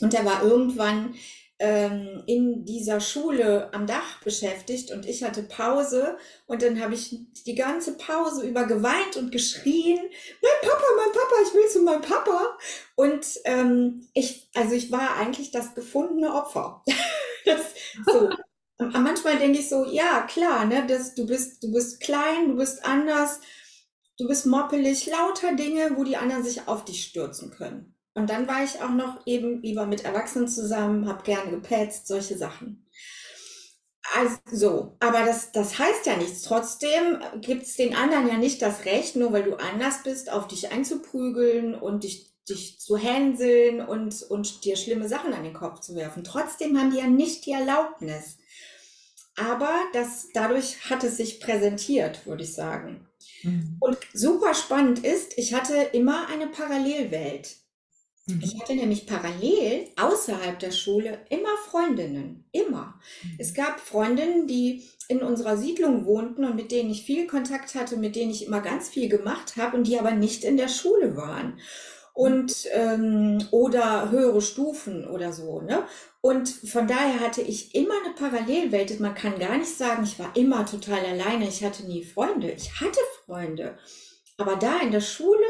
und 0.00 0.14
er 0.14 0.24
war 0.24 0.42
irgendwann 0.42 1.14
ähm, 1.58 2.22
in 2.26 2.64
dieser 2.64 3.00
Schule 3.00 3.72
am 3.72 3.86
Dach 3.86 4.22
beschäftigt 4.22 4.90
und 4.90 5.06
ich 5.06 5.24
hatte 5.24 5.42
Pause 5.42 6.18
und 6.46 6.62
dann 6.62 6.80
habe 6.80 6.94
ich 6.94 7.16
die 7.46 7.54
ganze 7.54 7.96
Pause 7.96 8.46
über 8.46 8.64
geweint 8.64 9.16
und 9.16 9.32
geschrien, 9.32 9.98
mein 9.98 10.70
Papa, 10.70 10.84
mein 10.96 11.12
Papa, 11.12 11.34
ich 11.46 11.54
will 11.54 11.68
zu 11.68 11.80
meinem 11.80 12.02
Papa. 12.02 12.58
Und 12.94 13.26
ähm, 13.44 14.06
ich, 14.12 14.50
also 14.54 14.74
ich 14.74 14.92
war 14.92 15.16
eigentlich 15.16 15.50
das 15.50 15.74
gefundene 15.74 16.34
Opfer. 16.34 16.82
das, 17.46 17.60
so. 18.06 18.30
Manchmal 18.78 19.38
denke 19.38 19.60
ich 19.60 19.70
so, 19.70 19.86
ja, 19.86 20.26
klar, 20.28 20.66
ne, 20.66 20.86
das, 20.86 21.14
du 21.14 21.26
bist, 21.26 21.62
du 21.62 21.72
bist 21.72 22.00
klein, 22.00 22.50
du 22.50 22.56
bist 22.56 22.84
anders, 22.84 23.40
du 24.18 24.28
bist 24.28 24.44
moppelig, 24.44 25.06
lauter 25.06 25.54
Dinge, 25.54 25.96
wo 25.96 26.04
die 26.04 26.18
anderen 26.18 26.44
sich 26.44 26.68
auf 26.68 26.84
dich 26.84 27.04
stürzen 27.04 27.50
können. 27.50 27.95
Und 28.16 28.30
dann 28.30 28.48
war 28.48 28.64
ich 28.64 28.80
auch 28.80 28.94
noch 28.94 29.26
eben 29.26 29.60
lieber 29.60 29.84
mit 29.84 30.06
Erwachsenen 30.06 30.48
zusammen, 30.48 31.06
habe 31.06 31.22
gerne 31.22 31.50
gepetzt, 31.50 32.06
solche 32.06 32.38
Sachen. 32.38 32.88
Also 34.14 34.36
so, 34.50 34.96
aber 35.00 35.26
das, 35.26 35.52
das 35.52 35.78
heißt 35.78 36.06
ja 36.06 36.16
nichts. 36.16 36.40
Trotzdem 36.40 37.20
gibt 37.42 37.64
es 37.64 37.76
den 37.76 37.94
anderen 37.94 38.26
ja 38.26 38.38
nicht 38.38 38.62
das 38.62 38.86
Recht, 38.86 39.16
nur 39.16 39.34
weil 39.34 39.42
du 39.42 39.56
anders 39.56 40.02
bist, 40.02 40.32
auf 40.32 40.48
dich 40.48 40.72
einzuprügeln 40.72 41.74
und 41.74 42.04
dich, 42.04 42.32
dich 42.48 42.80
zu 42.80 42.96
hänseln 42.96 43.82
und, 43.82 44.22
und 44.22 44.64
dir 44.64 44.76
schlimme 44.76 45.10
Sachen 45.10 45.34
an 45.34 45.44
den 45.44 45.52
Kopf 45.52 45.80
zu 45.80 45.94
werfen. 45.94 46.24
Trotzdem 46.24 46.80
haben 46.80 46.92
die 46.92 46.98
ja 46.98 47.08
nicht 47.08 47.44
die 47.44 47.52
Erlaubnis. 47.52 48.38
Aber 49.36 49.74
das, 49.92 50.28
dadurch 50.32 50.88
hat 50.88 51.04
es 51.04 51.18
sich 51.18 51.38
präsentiert, 51.38 52.26
würde 52.26 52.44
ich 52.44 52.54
sagen. 52.54 53.06
Mhm. 53.42 53.76
Und 53.78 53.98
super 54.14 54.54
spannend 54.54 55.04
ist, 55.04 55.36
ich 55.36 55.52
hatte 55.52 55.74
immer 55.92 56.28
eine 56.28 56.46
Parallelwelt. 56.46 57.56
Mhm. 58.26 58.40
Ich 58.42 58.60
hatte 58.60 58.74
nämlich 58.74 59.06
parallel 59.06 59.88
außerhalb 59.96 60.58
der 60.58 60.72
Schule 60.72 61.18
immer 61.30 61.56
Freundinnen, 61.68 62.44
immer. 62.52 63.00
Mhm. 63.22 63.36
Es 63.38 63.54
gab 63.54 63.80
Freundinnen, 63.80 64.46
die 64.46 64.84
in 65.08 65.22
unserer 65.22 65.56
Siedlung 65.56 66.04
wohnten 66.06 66.44
und 66.44 66.56
mit 66.56 66.72
denen 66.72 66.90
ich 66.90 67.04
viel 67.04 67.26
Kontakt 67.26 67.74
hatte, 67.74 67.96
mit 67.96 68.16
denen 68.16 68.32
ich 68.32 68.46
immer 68.46 68.60
ganz 68.60 68.88
viel 68.88 69.08
gemacht 69.08 69.56
habe 69.56 69.76
und 69.76 69.86
die 69.86 69.98
aber 69.98 70.10
nicht 70.10 70.44
in 70.44 70.56
der 70.56 70.68
Schule 70.68 71.16
waren 71.16 71.60
und 72.16 72.66
ähm, 72.72 73.44
oder 73.50 74.10
höhere 74.10 74.40
Stufen 74.40 75.06
oder 75.06 75.34
so. 75.34 75.60
Ne? 75.60 75.84
Und 76.22 76.48
von 76.48 76.88
daher 76.88 77.20
hatte 77.20 77.42
ich 77.42 77.74
immer 77.74 77.94
eine 78.02 78.14
Parallelwelt. 78.14 78.98
Man 79.00 79.14
kann 79.14 79.38
gar 79.38 79.58
nicht 79.58 79.76
sagen, 79.76 80.02
ich 80.02 80.18
war 80.18 80.34
immer 80.34 80.64
total 80.64 81.04
alleine. 81.04 81.46
Ich 81.46 81.62
hatte 81.62 81.86
nie 81.86 82.02
Freunde. 82.04 82.50
Ich 82.50 82.80
hatte 82.80 82.98
Freunde. 83.26 83.76
Aber 84.38 84.56
da 84.56 84.80
in 84.80 84.92
der 84.92 85.02
Schule, 85.02 85.44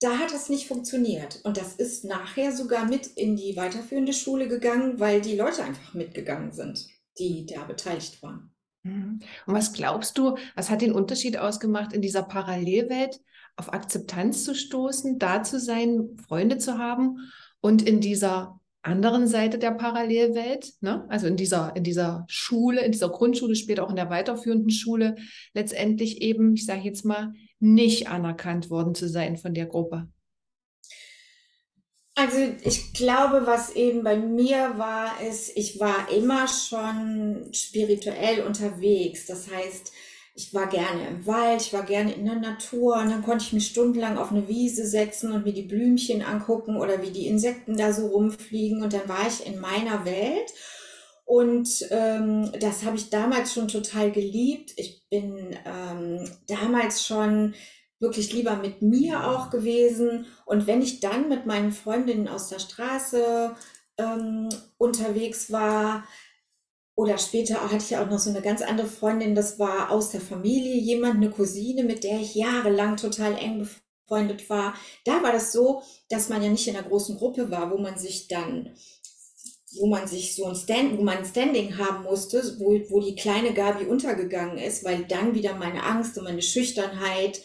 da 0.00 0.18
hat 0.18 0.32
es 0.34 0.48
nicht 0.48 0.66
funktioniert. 0.66 1.40
Und 1.44 1.56
das 1.56 1.74
ist 1.74 2.04
nachher 2.04 2.52
sogar 2.52 2.86
mit 2.86 3.06
in 3.06 3.36
die 3.36 3.56
weiterführende 3.56 4.12
Schule 4.12 4.48
gegangen, 4.48 4.98
weil 4.98 5.20
die 5.20 5.36
Leute 5.36 5.62
einfach 5.62 5.94
mitgegangen 5.94 6.52
sind, 6.52 6.86
die 7.18 7.46
da 7.46 7.64
beteiligt 7.64 8.22
waren. 8.22 8.52
Mhm. 8.82 9.20
Und 9.46 9.54
was 9.54 9.72
glaubst 9.72 10.18
du, 10.18 10.36
was 10.56 10.70
hat 10.70 10.80
den 10.80 10.92
Unterschied 10.92 11.36
ausgemacht 11.36 11.92
in 11.92 12.02
dieser 12.02 12.22
Parallelwelt? 12.22 13.20
auf 13.60 13.72
Akzeptanz 13.72 14.44
zu 14.44 14.54
stoßen, 14.54 15.18
da 15.18 15.42
zu 15.42 15.60
sein, 15.60 16.16
Freunde 16.26 16.58
zu 16.58 16.78
haben 16.78 17.30
und 17.60 17.86
in 17.86 18.00
dieser 18.00 18.58
anderen 18.82 19.26
Seite 19.26 19.58
der 19.58 19.72
Parallelwelt, 19.72 20.72
ne? 20.80 21.04
also 21.10 21.26
in 21.26 21.36
dieser, 21.36 21.76
in 21.76 21.84
dieser 21.84 22.24
Schule, 22.28 22.80
in 22.80 22.92
dieser 22.92 23.10
Grundschule, 23.10 23.54
später 23.54 23.84
auch 23.84 23.90
in 23.90 23.96
der 23.96 24.08
weiterführenden 24.08 24.70
Schule, 24.70 25.16
letztendlich 25.52 26.22
eben, 26.22 26.54
ich 26.54 26.64
sage 26.64 26.80
jetzt 26.80 27.04
mal, 27.04 27.34
nicht 27.60 28.08
anerkannt 28.08 28.70
worden 28.70 28.94
zu 28.94 29.08
sein 29.08 29.36
von 29.36 29.54
der 29.54 29.66
Gruppe. 29.66 30.08
Also 32.16 32.38
ich 32.64 32.92
glaube, 32.92 33.46
was 33.46 33.74
eben 33.76 34.02
bei 34.02 34.16
mir 34.16 34.74
war, 34.76 35.22
ist, 35.22 35.56
ich 35.56 35.80
war 35.80 36.10
immer 36.12 36.48
schon 36.48 37.48
spirituell 37.52 38.42
unterwegs. 38.42 39.26
Das 39.26 39.50
heißt, 39.50 39.92
ich 40.34 40.52
war 40.52 40.68
gerne 40.68 41.06
im 41.08 41.26
Wald, 41.26 41.62
ich 41.62 41.72
war 41.72 41.82
gerne 41.82 42.12
in 42.12 42.24
der 42.24 42.36
Natur 42.36 42.96
und 42.96 43.10
dann 43.10 43.22
konnte 43.22 43.44
ich 43.44 43.52
mich 43.52 43.66
stundenlang 43.66 44.18
auf 44.18 44.30
eine 44.30 44.48
Wiese 44.48 44.86
setzen 44.86 45.32
und 45.32 45.44
mir 45.44 45.52
die 45.52 45.62
Blümchen 45.62 46.22
angucken 46.22 46.76
oder 46.76 47.02
wie 47.02 47.10
die 47.10 47.26
Insekten 47.26 47.76
da 47.76 47.92
so 47.92 48.06
rumfliegen 48.08 48.82
und 48.82 48.92
dann 48.92 49.08
war 49.08 49.26
ich 49.26 49.46
in 49.46 49.60
meiner 49.60 50.04
Welt 50.04 50.52
und 51.30 51.86
ähm, 51.90 52.50
das 52.58 52.82
habe 52.82 52.96
ich 52.96 53.08
damals 53.08 53.54
schon 53.54 53.68
total 53.68 54.10
geliebt. 54.10 54.72
Ich 54.74 55.04
bin 55.10 55.56
ähm, 55.64 56.28
damals 56.48 57.06
schon 57.06 57.54
wirklich 58.00 58.32
lieber 58.32 58.56
mit 58.56 58.82
mir 58.82 59.28
auch 59.28 59.48
gewesen 59.48 60.26
und 60.44 60.66
wenn 60.66 60.82
ich 60.82 60.98
dann 60.98 61.28
mit 61.28 61.46
meinen 61.46 61.70
Freundinnen 61.70 62.26
aus 62.26 62.48
der 62.48 62.58
Straße 62.58 63.54
ähm, 63.96 64.48
unterwegs 64.76 65.52
war, 65.52 66.02
oder 66.96 67.16
später 67.16 67.62
hatte 67.62 67.76
ich 67.76 67.96
auch 67.96 68.10
noch 68.10 68.18
so 68.18 68.30
eine 68.30 68.42
ganz 68.42 68.60
andere 68.60 68.88
Freundin, 68.88 69.36
das 69.36 69.60
war 69.60 69.92
aus 69.92 70.10
der 70.10 70.20
Familie 70.20 70.74
jemand, 70.74 71.14
eine 71.14 71.30
Cousine, 71.30 71.84
mit 71.84 72.02
der 72.02 72.18
ich 72.18 72.34
jahrelang 72.34 72.96
total 72.96 73.36
eng 73.38 73.68
befreundet 74.08 74.50
war. 74.50 74.74
Da 75.04 75.22
war 75.22 75.30
das 75.30 75.52
so, 75.52 75.82
dass 76.08 76.28
man 76.28 76.42
ja 76.42 76.50
nicht 76.50 76.66
in 76.66 76.76
einer 76.76 76.88
großen 76.88 77.16
Gruppe 77.18 77.52
war, 77.52 77.70
wo 77.70 77.78
man 77.78 77.96
sich 77.96 78.26
dann, 78.26 78.74
wo 79.72 79.86
man 79.86 80.06
sich 80.06 80.34
so 80.34 80.46
ein 80.46 80.56
Stand, 80.56 80.98
wo 80.98 81.02
man 81.02 81.24
Standing 81.24 81.78
haben 81.78 82.04
musste, 82.04 82.42
wo, 82.58 82.78
wo 82.88 83.00
die 83.00 83.14
kleine 83.14 83.54
Gabi 83.54 83.84
untergegangen 83.84 84.58
ist, 84.58 84.84
weil 84.84 85.04
dann 85.04 85.34
wieder 85.34 85.54
meine 85.54 85.84
Angst 85.84 86.18
und 86.18 86.24
meine 86.24 86.42
Schüchternheit 86.42 87.40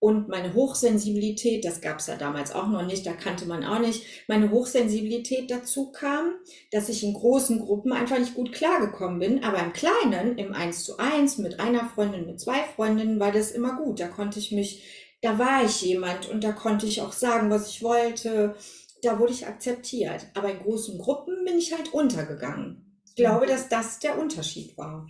und 0.00 0.28
meine 0.28 0.54
Hochsensibilität, 0.54 1.62
das 1.64 1.82
gab 1.82 1.98
es 1.98 2.06
ja 2.06 2.16
damals 2.16 2.52
auch 2.52 2.68
noch 2.68 2.86
nicht, 2.86 3.04
da 3.04 3.12
kannte 3.12 3.44
man 3.44 3.64
auch 3.64 3.78
nicht, 3.78 4.02
meine 4.28 4.50
Hochsensibilität 4.50 5.50
dazu 5.50 5.92
kam, 5.92 6.36
dass 6.70 6.88
ich 6.88 7.04
in 7.04 7.12
großen 7.12 7.60
Gruppen 7.60 7.92
einfach 7.92 8.18
nicht 8.18 8.34
gut 8.34 8.52
klargekommen 8.52 9.18
bin. 9.18 9.44
Aber 9.44 9.58
im 9.58 9.74
Kleinen, 9.74 10.38
im 10.38 10.54
Eins 10.54 10.84
zu 10.84 10.96
eins, 10.96 11.36
mit 11.36 11.60
einer 11.60 11.84
Freundin, 11.90 12.24
mit 12.26 12.40
zwei 12.40 12.62
Freundinnen, 12.76 13.20
war 13.20 13.30
das 13.30 13.50
immer 13.50 13.76
gut. 13.76 14.00
Da 14.00 14.08
konnte 14.08 14.38
ich 14.38 14.52
mich, 14.52 14.82
da 15.20 15.38
war 15.38 15.64
ich 15.64 15.82
jemand 15.82 16.30
und 16.30 16.44
da 16.44 16.52
konnte 16.52 16.86
ich 16.86 17.02
auch 17.02 17.12
sagen, 17.12 17.50
was 17.50 17.68
ich 17.68 17.82
wollte. 17.82 18.54
Da 19.02 19.18
wurde 19.18 19.32
ich 19.32 19.46
akzeptiert. 19.46 20.26
Aber 20.34 20.50
in 20.50 20.58
großen 20.58 20.98
Gruppen 20.98 21.44
bin 21.44 21.58
ich 21.58 21.72
halt 21.72 21.92
untergegangen. 21.92 23.00
Ich 23.06 23.14
glaube, 23.16 23.46
dass 23.46 23.68
das 23.68 23.98
der 23.98 24.18
Unterschied 24.18 24.76
war. 24.78 25.06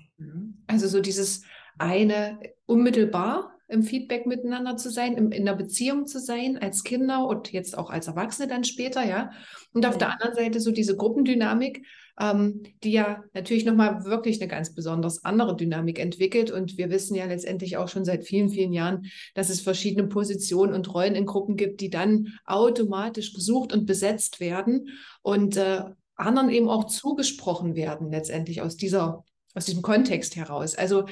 Also 0.66 0.88
so 0.88 1.00
dieses 1.00 1.42
eine 1.78 2.38
unmittelbar 2.66 3.56
im 3.68 3.82
Feedback 3.82 4.26
miteinander 4.26 4.76
zu 4.76 4.90
sein, 4.90 5.16
im, 5.16 5.30
in 5.32 5.44
der 5.44 5.54
Beziehung 5.54 6.06
zu 6.06 6.18
sein, 6.18 6.58
als 6.58 6.82
Kinder 6.82 7.26
und 7.26 7.52
jetzt 7.52 7.78
auch 7.78 7.90
als 7.90 8.08
Erwachsene 8.08 8.48
dann 8.48 8.64
später, 8.64 9.04
ja. 9.04 9.30
Und 9.72 9.86
auf 9.86 9.96
der 9.96 10.12
anderen 10.12 10.34
Seite 10.34 10.60
so 10.60 10.72
diese 10.72 10.96
Gruppendynamik, 10.96 11.86
ähm, 12.20 12.62
die 12.84 12.92
ja 12.92 13.24
natürlich 13.32 13.64
nochmal 13.64 14.04
wirklich 14.04 14.40
eine 14.40 14.48
ganz 14.48 14.74
besonders 14.74 15.24
andere 15.24 15.56
Dynamik 15.56 15.98
entwickelt. 15.98 16.50
Und 16.50 16.76
wir 16.76 16.90
wissen 16.90 17.14
ja 17.14 17.24
letztendlich 17.24 17.78
auch 17.78 17.88
schon 17.88 18.04
seit 18.04 18.24
vielen, 18.24 18.50
vielen 18.50 18.72
Jahren, 18.72 19.06
dass 19.34 19.48
es 19.48 19.62
verschiedene 19.62 20.06
Positionen 20.06 20.74
und 20.74 20.92
Rollen 20.92 21.14
in 21.14 21.26
Gruppen 21.26 21.56
gibt, 21.56 21.80
die 21.80 21.88
dann 21.88 22.34
automatisch 22.44 23.32
gesucht 23.32 23.72
und 23.72 23.86
besetzt 23.86 24.38
werden 24.38 24.90
und 25.22 25.56
äh, 25.56 25.82
anderen 26.14 26.50
eben 26.50 26.68
auch 26.68 26.84
zugesprochen 26.84 27.74
werden, 27.74 28.10
letztendlich 28.10 28.60
aus 28.60 28.76
dieser, 28.76 29.24
aus 29.54 29.64
diesem 29.64 29.80
Kontext 29.80 30.36
heraus. 30.36 30.74
Also 30.74 31.06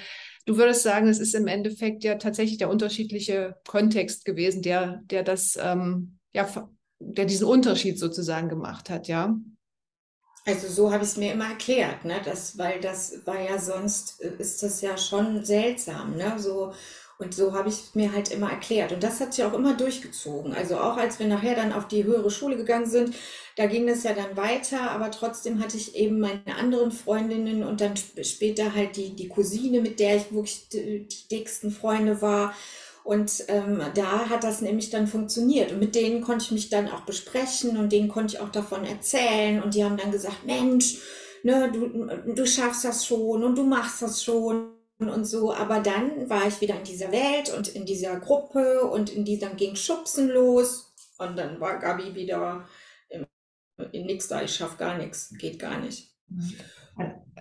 du 0.44 0.58
würdest 0.58 0.82
sagen, 0.82 1.08
es 1.08 1.18
ist 1.18 1.34
im 1.34 1.46
Endeffekt 1.46 2.04
ja 2.04 2.16
tatsächlich 2.16 2.58
der 2.58 2.68
unterschiedliche 2.68 3.56
Kontext 3.66 4.26
gewesen, 4.26 4.60
der, 4.60 5.00
der 5.04 5.22
das, 5.22 5.58
ähm, 5.60 6.18
ja, 6.34 6.68
der 7.00 7.24
diesen 7.24 7.46
Unterschied 7.46 7.98
sozusagen 7.98 8.50
gemacht 8.50 8.90
hat, 8.90 9.08
ja. 9.08 9.34
Also 10.48 10.66
so 10.66 10.90
habe 10.90 11.04
ich 11.04 11.10
es 11.10 11.16
mir 11.18 11.34
immer 11.34 11.50
erklärt, 11.50 12.06
ne? 12.06 12.22
Das, 12.24 12.56
weil 12.56 12.80
das 12.80 13.26
war 13.26 13.38
ja 13.38 13.58
sonst, 13.58 14.22
äh, 14.22 14.32
ist 14.38 14.62
das 14.62 14.80
ja 14.80 14.96
schon 14.96 15.44
seltsam, 15.44 16.16
ne? 16.16 16.38
So, 16.38 16.72
und 17.18 17.34
so 17.34 17.52
habe 17.52 17.68
ich 17.68 17.74
es 17.74 17.94
mir 17.94 18.12
halt 18.14 18.30
immer 18.30 18.50
erklärt. 18.50 18.92
Und 18.92 19.02
das 19.02 19.20
hat 19.20 19.34
sich 19.34 19.44
auch 19.44 19.52
immer 19.52 19.76
durchgezogen. 19.76 20.54
Also 20.54 20.78
auch 20.78 20.96
als 20.96 21.18
wir 21.18 21.26
nachher 21.26 21.54
dann 21.54 21.74
auf 21.74 21.86
die 21.86 22.04
höhere 22.04 22.30
Schule 22.30 22.56
gegangen 22.56 22.86
sind, 22.86 23.14
da 23.56 23.66
ging 23.66 23.86
das 23.86 24.04
ja 24.04 24.14
dann 24.14 24.38
weiter, 24.38 24.90
aber 24.90 25.10
trotzdem 25.10 25.60
hatte 25.60 25.76
ich 25.76 25.94
eben 25.96 26.18
meine 26.18 26.56
anderen 26.56 26.92
Freundinnen 26.92 27.62
und 27.62 27.82
dann 27.82 27.94
später 28.22 28.74
halt 28.74 28.96
die, 28.96 29.14
die 29.14 29.28
Cousine, 29.28 29.82
mit 29.82 30.00
der 30.00 30.16
ich 30.16 30.32
wirklich 30.32 30.68
die, 30.70 31.06
die 31.06 31.28
dicksten 31.30 31.70
Freunde 31.70 32.22
war. 32.22 32.54
Und 33.08 33.44
ähm, 33.48 33.80
da 33.94 34.28
hat 34.28 34.44
das 34.44 34.60
nämlich 34.60 34.90
dann 34.90 35.06
funktioniert. 35.06 35.72
Und 35.72 35.78
mit 35.78 35.94
denen 35.94 36.20
konnte 36.20 36.44
ich 36.44 36.50
mich 36.50 36.68
dann 36.68 36.88
auch 36.88 37.06
besprechen 37.06 37.78
und 37.78 37.90
denen 37.90 38.10
konnte 38.10 38.34
ich 38.34 38.40
auch 38.42 38.50
davon 38.50 38.84
erzählen. 38.84 39.62
Und 39.62 39.72
die 39.72 39.82
haben 39.82 39.96
dann 39.96 40.12
gesagt, 40.12 40.44
Mensch, 40.44 40.98
ne, 41.42 41.72
du, 41.72 42.34
du 42.34 42.46
schaffst 42.46 42.84
das 42.84 43.06
schon 43.06 43.42
und 43.44 43.56
du 43.56 43.62
machst 43.64 44.02
das 44.02 44.22
schon 44.22 44.74
und 44.98 45.24
so. 45.24 45.54
Aber 45.54 45.80
dann 45.80 46.28
war 46.28 46.46
ich 46.48 46.60
wieder 46.60 46.76
in 46.76 46.84
dieser 46.84 47.10
Welt 47.10 47.50
und 47.56 47.68
in 47.68 47.86
dieser 47.86 48.20
Gruppe 48.20 48.82
und 48.82 49.08
in 49.08 49.24
diesem 49.24 49.56
ging 49.56 49.74
Schubsen 49.74 50.28
los. 50.28 50.94
Und 51.16 51.38
dann 51.38 51.58
war 51.60 51.78
Gabi 51.78 52.14
wieder 52.14 52.68
in, 53.08 53.26
in 53.90 54.04
nix 54.04 54.28
da, 54.28 54.42
ich 54.42 54.54
schaff 54.54 54.76
gar 54.76 54.98
nichts, 54.98 55.32
geht 55.38 55.58
gar 55.58 55.80
nicht. 55.80 56.14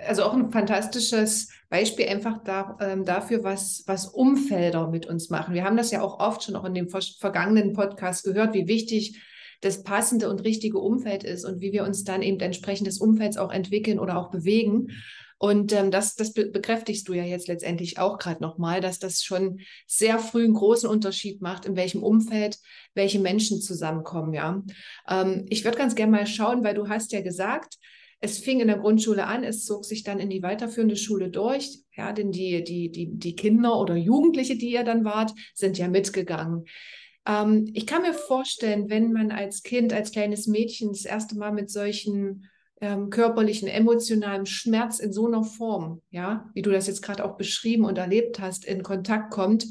Also 0.06 0.24
auch 0.24 0.34
ein 0.34 0.52
fantastisches 0.52 1.50
Beispiel 1.70 2.08
einfach 2.08 2.44
da, 2.44 2.78
ähm, 2.82 3.06
dafür, 3.06 3.44
was, 3.44 3.84
was 3.88 4.08
Umfelder 4.08 4.88
mit 4.90 5.06
uns 5.06 5.30
machen. 5.30 5.54
Wir 5.54 5.64
haben 5.64 5.78
das 5.78 5.92
ja 5.92 6.02
auch 6.02 6.20
oft 6.20 6.44
schon 6.44 6.56
auch 6.56 6.66
in 6.66 6.74
dem 6.74 6.90
vergangenen 6.90 7.74
Podcast 7.74 8.24
gehört, 8.24 8.54
wie 8.54 8.68
wichtig 8.68 9.22
das 9.62 9.84
passende 9.84 10.30
und 10.30 10.44
richtige 10.44 10.78
Umfeld 10.78 11.24
ist 11.24 11.44
und 11.44 11.62
wie 11.62 11.72
wir 11.72 11.84
uns 11.84 12.04
dann 12.04 12.22
eben 12.22 12.40
entsprechend 12.40 12.88
des 12.88 13.00
Umfelds 13.00 13.38
auch 13.38 13.52
entwickeln 13.52 14.00
oder 14.00 14.18
auch 14.18 14.30
bewegen. 14.30 14.90
Und 15.40 15.72
ähm, 15.74 15.92
das, 15.92 16.16
das 16.16 16.34
be 16.34 16.48
bekräftigst 16.48 17.08
du 17.08 17.14
ja 17.14 17.24
jetzt 17.24 17.48
letztendlich 17.48 18.00
auch 18.00 18.18
gerade 18.18 18.42
nochmal, 18.42 18.82
dass 18.82 18.98
das 18.98 19.24
schon 19.24 19.60
sehr 19.86 20.18
früh 20.18 20.44
einen 20.44 20.56
großen 20.56 20.90
Unterschied 20.90 21.42
macht, 21.42 21.66
in 21.66 21.76
welchem 21.76 22.02
Umfeld 22.02 22.58
welche 22.96 23.20
Menschen 23.20 23.62
zusammenkommen. 23.62 24.34
Ja, 24.34 24.64
ähm, 25.08 25.46
ich 25.50 25.64
würde 25.64 25.78
ganz 25.78 25.96
gerne 25.96 26.12
mal 26.12 26.28
schauen, 26.28 26.64
weil 26.64 26.74
du 26.74 26.90
hast 26.90 27.12
ja 27.12 27.22
gesagt, 27.22 27.78
es 28.20 28.40
fing 28.40 28.60
in 28.60 28.68
der 28.68 28.80
Grundschule 28.80 29.26
an, 29.26 29.44
es 29.44 29.66
zog 29.66 29.86
sich 29.86 30.04
dann 30.04 30.20
in 30.20 30.30
die 30.30 30.42
weiterführende 30.42 30.96
Schule 30.96 31.30
durch. 31.30 31.80
Ja, 31.96 32.14
denn 32.14 32.32
die, 32.32 32.64
die, 32.64 32.92
die, 32.92 33.10
die 33.12 33.36
Kinder 33.36 33.80
oder 33.80 33.96
Jugendliche, 33.96 34.58
die 34.58 34.72
ihr 34.72 34.84
dann 34.84 35.04
wart, 35.04 35.34
sind 35.54 35.78
ja 35.78 35.88
mitgegangen. 35.88 36.66
Ähm, 37.28 37.70
ich 37.74 37.86
kann 37.86 38.02
mir 38.02 38.14
vorstellen, 38.14 38.90
wenn 38.90 39.12
man 39.12 39.32
als 39.32 39.64
Kind, 39.64 39.94
als 39.94 40.12
kleines 40.12 40.48
Mädchen 40.48 40.90
das 40.90 41.06
erste 41.06 41.38
Mal 41.38 41.52
mit 41.52 41.70
solchen 41.70 42.48
ähm, 42.82 43.10
körperlichen, 43.10 43.68
emotionalen 43.68 44.46
Schmerz 44.46 45.00
in 45.00 45.12
so 45.12 45.28
einer 45.28 45.44
Form, 45.44 46.02
ja, 46.12 46.50
wie 46.54 46.62
du 46.62 46.72
das 46.72 46.88
jetzt 46.88 47.02
gerade 47.02 47.26
auch 47.26 47.38
beschrieben 47.38 47.86
und 47.86 47.98
erlebt 47.98 48.40
hast, 48.40 48.66
in 48.66 48.84
Kontakt 48.84 49.32
kommt, 49.32 49.66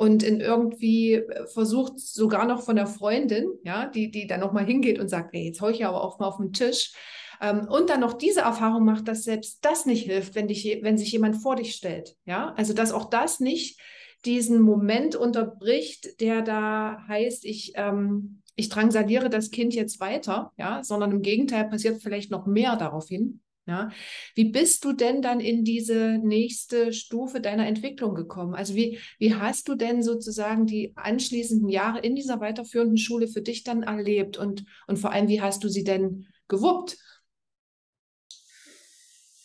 und 0.00 0.22
in 0.22 0.40
irgendwie 0.40 1.16
äh, 1.16 1.46
versucht 1.48 2.00
sogar 2.00 2.46
noch 2.46 2.62
von 2.62 2.74
der 2.74 2.86
Freundin, 2.86 3.50
ja, 3.64 3.84
die, 3.84 4.10
die 4.10 4.26
dann 4.26 4.40
nochmal 4.40 4.64
hingeht 4.64 4.98
und 4.98 5.08
sagt, 5.08 5.34
ey, 5.34 5.48
jetzt 5.48 5.60
hau 5.60 5.68
ich 5.68 5.84
aber 5.84 6.02
auch 6.02 6.18
mal 6.18 6.28
auf 6.28 6.38
den 6.38 6.54
Tisch, 6.54 6.94
und 7.40 7.88
dann 7.88 8.00
noch 8.00 8.14
diese 8.14 8.40
Erfahrung 8.40 8.84
macht, 8.84 9.08
dass 9.08 9.24
selbst 9.24 9.64
das 9.64 9.86
nicht 9.86 10.04
hilft, 10.04 10.34
wenn, 10.34 10.48
dich, 10.48 10.80
wenn 10.82 10.98
sich 10.98 11.10
jemand 11.12 11.36
vor 11.36 11.56
dich 11.56 11.74
stellt. 11.74 12.16
Ja, 12.26 12.52
also 12.56 12.74
dass 12.74 12.92
auch 12.92 13.08
das 13.08 13.40
nicht 13.40 13.80
diesen 14.24 14.60
Moment 14.60 15.16
unterbricht, 15.16 16.20
der 16.20 16.42
da 16.42 17.04
heißt, 17.08 17.44
ich, 17.46 17.72
ähm, 17.76 18.42
ich 18.56 18.68
drangsaliere 18.68 19.30
das 19.30 19.50
Kind 19.50 19.74
jetzt 19.74 20.00
weiter, 20.00 20.52
ja, 20.58 20.84
sondern 20.84 21.12
im 21.12 21.22
Gegenteil 21.22 21.68
passiert 21.68 22.02
vielleicht 22.02 22.30
noch 22.30 22.46
mehr 22.46 22.76
daraufhin. 22.76 23.40
Ja, 23.66 23.90
wie 24.34 24.46
bist 24.46 24.84
du 24.84 24.92
denn 24.92 25.22
dann 25.22 25.38
in 25.38 25.64
diese 25.64 26.18
nächste 26.18 26.92
Stufe 26.92 27.40
deiner 27.40 27.66
Entwicklung 27.68 28.14
gekommen? 28.14 28.54
Also 28.54 28.74
wie, 28.74 28.98
wie 29.18 29.34
hast 29.34 29.68
du 29.68 29.76
denn 29.76 30.02
sozusagen 30.02 30.66
die 30.66 30.92
anschließenden 30.96 31.68
Jahre 31.68 32.00
in 32.00 32.16
dieser 32.16 32.40
weiterführenden 32.40 32.96
Schule 32.96 33.28
für 33.28 33.42
dich 33.42 33.62
dann 33.62 33.84
erlebt 33.84 34.38
und, 34.38 34.64
und 34.88 34.98
vor 34.98 35.12
allem, 35.12 35.28
wie 35.28 35.40
hast 35.40 35.62
du 35.62 35.68
sie 35.68 35.84
denn 35.84 36.26
gewuppt? 36.48 36.98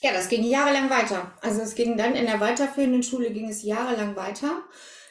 Ja, 0.01 0.13
das 0.13 0.29
ging 0.29 0.43
jahrelang 0.43 0.89
weiter. 0.89 1.31
Also 1.41 1.61
es 1.61 1.75
ging 1.75 1.97
dann 1.97 2.15
in 2.15 2.25
der 2.25 2.39
weiterführenden 2.39 3.03
Schule 3.03 3.31
ging 3.31 3.49
es 3.49 3.63
jahrelang 3.63 4.15
weiter. 4.15 4.63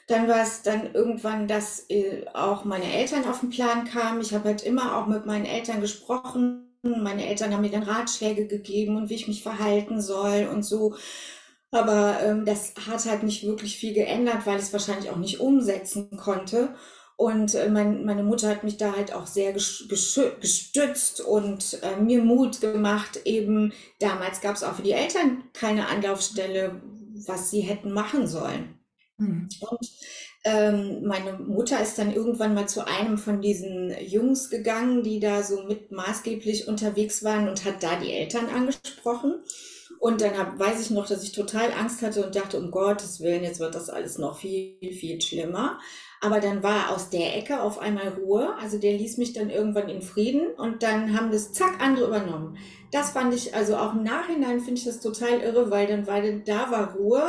Dann 0.07 0.29
war 0.29 0.43
es 0.43 0.63
dann 0.63 0.93
irgendwann, 0.95 1.49
dass 1.49 1.87
äh, 1.89 2.27
auch 2.35 2.65
meine 2.65 2.93
Eltern 2.93 3.25
auf 3.25 3.41
den 3.41 3.51
Plan 3.51 3.85
kamen. 3.87 4.21
Ich 4.21 4.35
habe 4.35 4.51
halt 4.51 4.63
immer 4.63 4.97
auch 4.99 5.07
mit 5.07 5.27
meinen 5.27 5.47
Eltern 5.47 5.81
gesprochen. 5.81 6.79
Meine 6.83 7.27
Eltern 7.27 7.53
haben 7.53 7.63
mir 7.63 7.71
dann 7.71 7.83
Ratschläge 7.83 8.47
gegeben 8.47 8.97
und 8.97 9.09
wie 9.09 9.15
ich 9.15 9.27
mich 9.29 9.43
verhalten 9.43 10.01
soll 10.03 10.49
und 10.53 10.63
so. 10.63 10.95
Aber 11.71 12.21
ähm, 12.23 12.45
das 12.45 12.75
hat 12.89 13.05
halt 13.07 13.23
nicht 13.25 13.45
wirklich 13.45 13.77
viel 13.79 13.95
geändert, 13.95 14.47
weil 14.47 14.59
ich 14.59 14.65
es 14.65 14.73
wahrscheinlich 14.73 15.11
auch 15.11 15.17
nicht 15.17 15.41
umsetzen 15.41 16.17
konnte. 16.17 16.75
Und 17.17 17.55
äh, 17.55 17.69
mein, 17.69 18.05
meine 18.05 18.25
Mutter 18.25 18.49
hat 18.49 18.65
mich 18.65 18.77
da 18.77 18.97
halt 18.97 19.13
auch 19.13 19.27
sehr 19.27 19.53
gestützt 19.53 21.21
und 21.21 21.79
äh, 21.83 22.01
mir 22.01 22.23
Mut 22.23 22.61
gemacht. 22.61 23.21
Eben 23.25 23.73
damals 24.01 24.41
gab 24.41 24.57
es 24.57 24.65
auch 24.65 24.75
für 24.75 24.83
die 24.83 24.93
Eltern 24.93 25.45
keine 25.53 25.89
Anlaufstelle, 25.89 26.83
was 27.27 27.51
sie 27.51 27.61
hätten 27.61 27.93
machen 27.93 28.27
sollen. 28.27 28.81
Mhm. 29.19 29.49
Und 29.61 29.91
ähm, 30.45 31.07
meine 31.07 31.35
Mutter 31.35 31.81
ist 31.81 31.99
dann 31.99 32.13
irgendwann 32.13 32.55
mal 32.55 32.69
zu 32.69 32.87
einem 32.87 33.17
von 33.17 33.41
diesen 33.41 33.95
Jungs 34.05 34.51
gegangen, 34.51 35.05
die 35.05 35.21
da 35.21 35.43
so 35.43 35.63
mit 35.63 35.93
maßgeblich 35.93 36.67
unterwegs 36.67 37.23
waren 37.23 37.49
und 37.49 37.65
hat 37.65 37.83
da 37.83 37.97
die 37.97 38.13
Eltern 38.13 38.49
angesprochen. 38.49 39.37
Und 40.01 40.21
dann 40.21 40.37
hab, 40.37 40.59
weiß 40.59 40.83
ich 40.83 40.91
noch, 40.91 41.07
dass 41.07 41.23
ich 41.23 41.33
total 41.33 41.73
Angst 41.73 42.03
hatte 42.03 42.27
und 42.27 42.37
dachte, 42.37 42.59
um 42.59 42.71
Gottes 42.71 43.21
Willen, 43.21 43.45
jetzt 43.45 43.61
wird 43.61 43.75
das 43.75 43.89
alles 43.89 44.19
noch 44.19 44.39
viel, 44.39 44.77
viel 44.93 45.21
schlimmer. 45.21 45.79
Aber 46.21 46.41
dann 46.41 46.63
war 46.63 46.91
aus 46.91 47.11
der 47.11 47.37
Ecke 47.37 47.61
auf 47.61 47.79
einmal 47.79 48.09
Ruhe. 48.09 48.55
Also 48.61 48.79
der 48.79 48.93
ließ 48.93 49.19
mich 49.19 49.33
dann 49.33 49.51
irgendwann 49.51 49.89
in 49.89 50.03
Frieden 50.03 50.47
und 50.57 50.83
dann 50.83 51.19
haben 51.19 51.31
das 51.31 51.53
zack 51.53 51.81
andere 51.81 52.07
übernommen. 52.07 52.57
Das 52.91 53.11
fand 53.11 53.35
ich, 53.35 53.55
also 53.55 53.77
auch 53.77 53.95
im 53.95 54.03
Nachhinein 54.03 54.61
finde 54.61 54.79
ich 54.79 54.85
das 54.85 55.01
total 55.01 55.41
irre, 55.41 55.71
weil 55.71 55.87
dann 55.87 56.07
war, 56.07 56.23
da 56.23 56.71
war 56.71 56.95
Ruhe. 56.95 57.23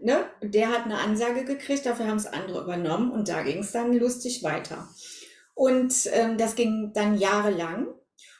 Ne? 0.00 0.26
Der 0.42 0.68
hat 0.68 0.84
eine 0.84 0.98
Ansage 0.98 1.44
gekriegt, 1.44 1.86
dafür 1.86 2.06
haben 2.06 2.18
es 2.18 2.26
andere 2.26 2.62
übernommen 2.62 3.10
und 3.10 3.28
da 3.28 3.42
ging 3.42 3.60
es 3.60 3.72
dann 3.72 3.92
lustig 3.92 4.42
weiter. 4.42 4.88
Und 5.54 6.08
ähm, 6.12 6.38
das 6.38 6.54
ging 6.54 6.92
dann 6.94 7.18
jahrelang. 7.18 7.88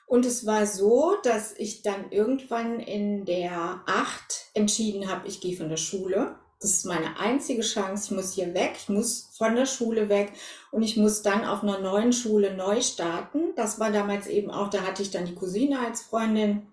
Und 0.07 0.24
es 0.24 0.46
war 0.46 0.66
so, 0.66 1.16
dass 1.22 1.53
ich 1.59 1.83
dann 1.83 2.11
irgendwann 2.11 2.81
in 2.81 3.24
der 3.27 3.83
acht 3.87 4.46
entschieden 4.55 5.11
habe, 5.11 5.29
ich 5.29 5.40
gehe 5.40 5.57
von 5.57 5.68
der 5.68 5.77
Schule 5.77 6.37
das 6.61 6.71
ist 6.71 6.87
meine 6.87 7.18
einzige 7.21 7.62
Chance. 7.62 8.07
Ich 8.07 8.11
muss 8.16 8.33
hier 8.33 8.53
weg, 8.53 8.73
ich 8.77 8.88
muss 8.88 9.31
von 9.37 9.55
der 9.55 9.66
Schule 9.66 10.09
weg 10.09 10.33
und 10.73 10.83
ich 10.83 10.97
muss 10.97 11.23
dann 11.23 11.44
auf 11.44 11.62
einer 11.62 11.79
neuen 11.79 12.12
Schule 12.12 12.57
neu 12.57 12.81
starten. 12.81 13.55
Das 13.55 13.79
war 13.79 13.92
damals 13.92 14.27
eben 14.27 14.51
auch, 14.51 14.68
da 14.68 14.83
hatte 14.83 15.03
ich 15.03 15.11
dann 15.11 15.25
die 15.25 15.37
Cousine 15.37 15.79
als 15.79 16.03
Freundin, 16.03 16.66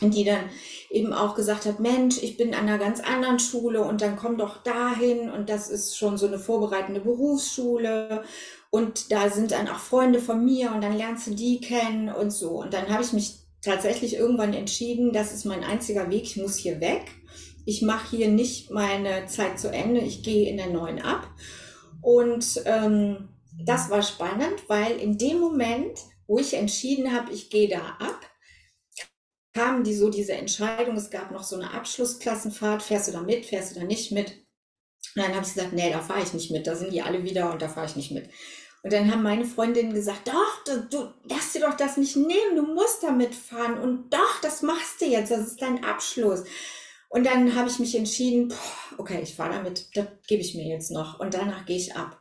die 0.00 0.24
dann 0.24 0.48
eben 0.88 1.12
auch 1.12 1.34
gesagt 1.34 1.66
hat, 1.66 1.78
Mensch, 1.78 2.22
ich 2.22 2.38
bin 2.38 2.54
an 2.54 2.68
einer 2.68 2.78
ganz 2.78 3.00
anderen 3.00 3.38
Schule 3.38 3.82
und 3.82 4.00
dann 4.00 4.16
komm 4.16 4.38
doch 4.38 4.62
dahin 4.62 5.30
und 5.30 5.50
das 5.50 5.68
ist 5.68 5.98
schon 5.98 6.16
so 6.16 6.26
eine 6.26 6.38
vorbereitende 6.38 7.00
Berufsschule 7.00 8.24
und 8.70 9.12
da 9.12 9.28
sind 9.28 9.50
dann 9.50 9.68
auch 9.68 9.78
Freunde 9.78 10.20
von 10.20 10.42
mir 10.42 10.72
und 10.72 10.82
dann 10.82 10.96
lernst 10.96 11.26
du 11.26 11.34
die 11.34 11.60
kennen 11.60 12.08
und 12.08 12.30
so. 12.30 12.60
Und 12.60 12.72
dann 12.72 12.88
habe 12.88 13.02
ich 13.02 13.12
mich 13.12 13.40
tatsächlich 13.60 14.14
irgendwann 14.14 14.54
entschieden, 14.54 15.12
das 15.12 15.34
ist 15.34 15.44
mein 15.44 15.64
einziger 15.64 16.08
Weg, 16.10 16.22
ich 16.22 16.36
muss 16.36 16.56
hier 16.56 16.80
weg 16.80 17.17
ich 17.68 17.82
mache 17.82 18.16
hier 18.16 18.28
nicht 18.28 18.70
meine 18.70 19.26
Zeit 19.26 19.60
zu 19.60 19.70
Ende, 19.70 20.00
ich 20.00 20.22
gehe 20.22 20.48
in 20.48 20.56
der 20.56 20.70
neuen 20.70 21.02
ab. 21.02 21.28
Und 22.00 22.62
ähm, 22.64 23.28
das 23.62 23.90
war 23.90 24.00
spannend, 24.00 24.66
weil 24.68 24.98
in 24.98 25.18
dem 25.18 25.38
Moment, 25.38 25.98
wo 26.26 26.38
ich 26.38 26.54
entschieden 26.54 27.12
habe, 27.12 27.30
ich 27.30 27.50
gehe 27.50 27.68
da 27.68 27.80
ab, 27.98 28.20
kam 29.52 29.84
die 29.84 29.94
so 29.94 30.08
diese 30.08 30.32
Entscheidung, 30.32 30.96
es 30.96 31.10
gab 31.10 31.30
noch 31.30 31.42
so 31.42 31.56
eine 31.56 31.74
Abschlussklassenfahrt, 31.74 32.82
fährst 32.82 33.08
du 33.08 33.12
da 33.12 33.20
mit, 33.20 33.44
fährst 33.44 33.76
du 33.76 33.80
da 33.80 33.84
nicht 33.84 34.12
mit? 34.12 34.30
Und 35.14 35.22
dann 35.22 35.34
habe 35.34 35.44
ich 35.44 35.52
gesagt, 35.52 35.74
nee, 35.74 35.90
da 35.90 36.00
fahre 36.00 36.22
ich 36.22 36.32
nicht 36.32 36.50
mit, 36.50 36.66
da 36.66 36.74
sind 36.74 36.94
die 36.94 37.02
alle 37.02 37.22
wieder 37.22 37.52
und 37.52 37.60
da 37.60 37.68
fahre 37.68 37.86
ich 37.86 37.96
nicht 37.96 38.12
mit. 38.12 38.30
Und 38.82 38.94
dann 38.94 39.12
haben 39.12 39.22
meine 39.22 39.44
Freundinnen 39.44 39.92
gesagt, 39.92 40.26
doch, 40.28 40.64
du, 40.64 40.88
du 40.88 41.28
darfst 41.28 41.54
dir 41.54 41.60
doch 41.60 41.76
das 41.76 41.98
nicht 41.98 42.16
nehmen, 42.16 42.56
du 42.56 42.62
musst 42.62 43.02
damit 43.02 43.34
fahren 43.34 43.78
und 43.78 44.10
doch, 44.10 44.40
das 44.40 44.62
machst 44.62 45.02
du 45.02 45.04
jetzt, 45.04 45.30
das 45.30 45.48
ist 45.48 45.60
dein 45.60 45.84
Abschluss. 45.84 46.44
Und 47.08 47.24
dann 47.24 47.54
habe 47.54 47.68
ich 47.68 47.78
mich 47.78 47.96
entschieden, 47.96 48.52
okay, 48.98 49.20
ich 49.22 49.34
fahre 49.34 49.54
damit, 49.54 49.86
das 49.94 50.06
gebe 50.26 50.42
ich 50.42 50.54
mir 50.54 50.66
jetzt 50.66 50.90
noch 50.90 51.18
und 51.20 51.34
danach 51.34 51.64
gehe 51.64 51.76
ich 51.76 51.96
ab. 51.96 52.20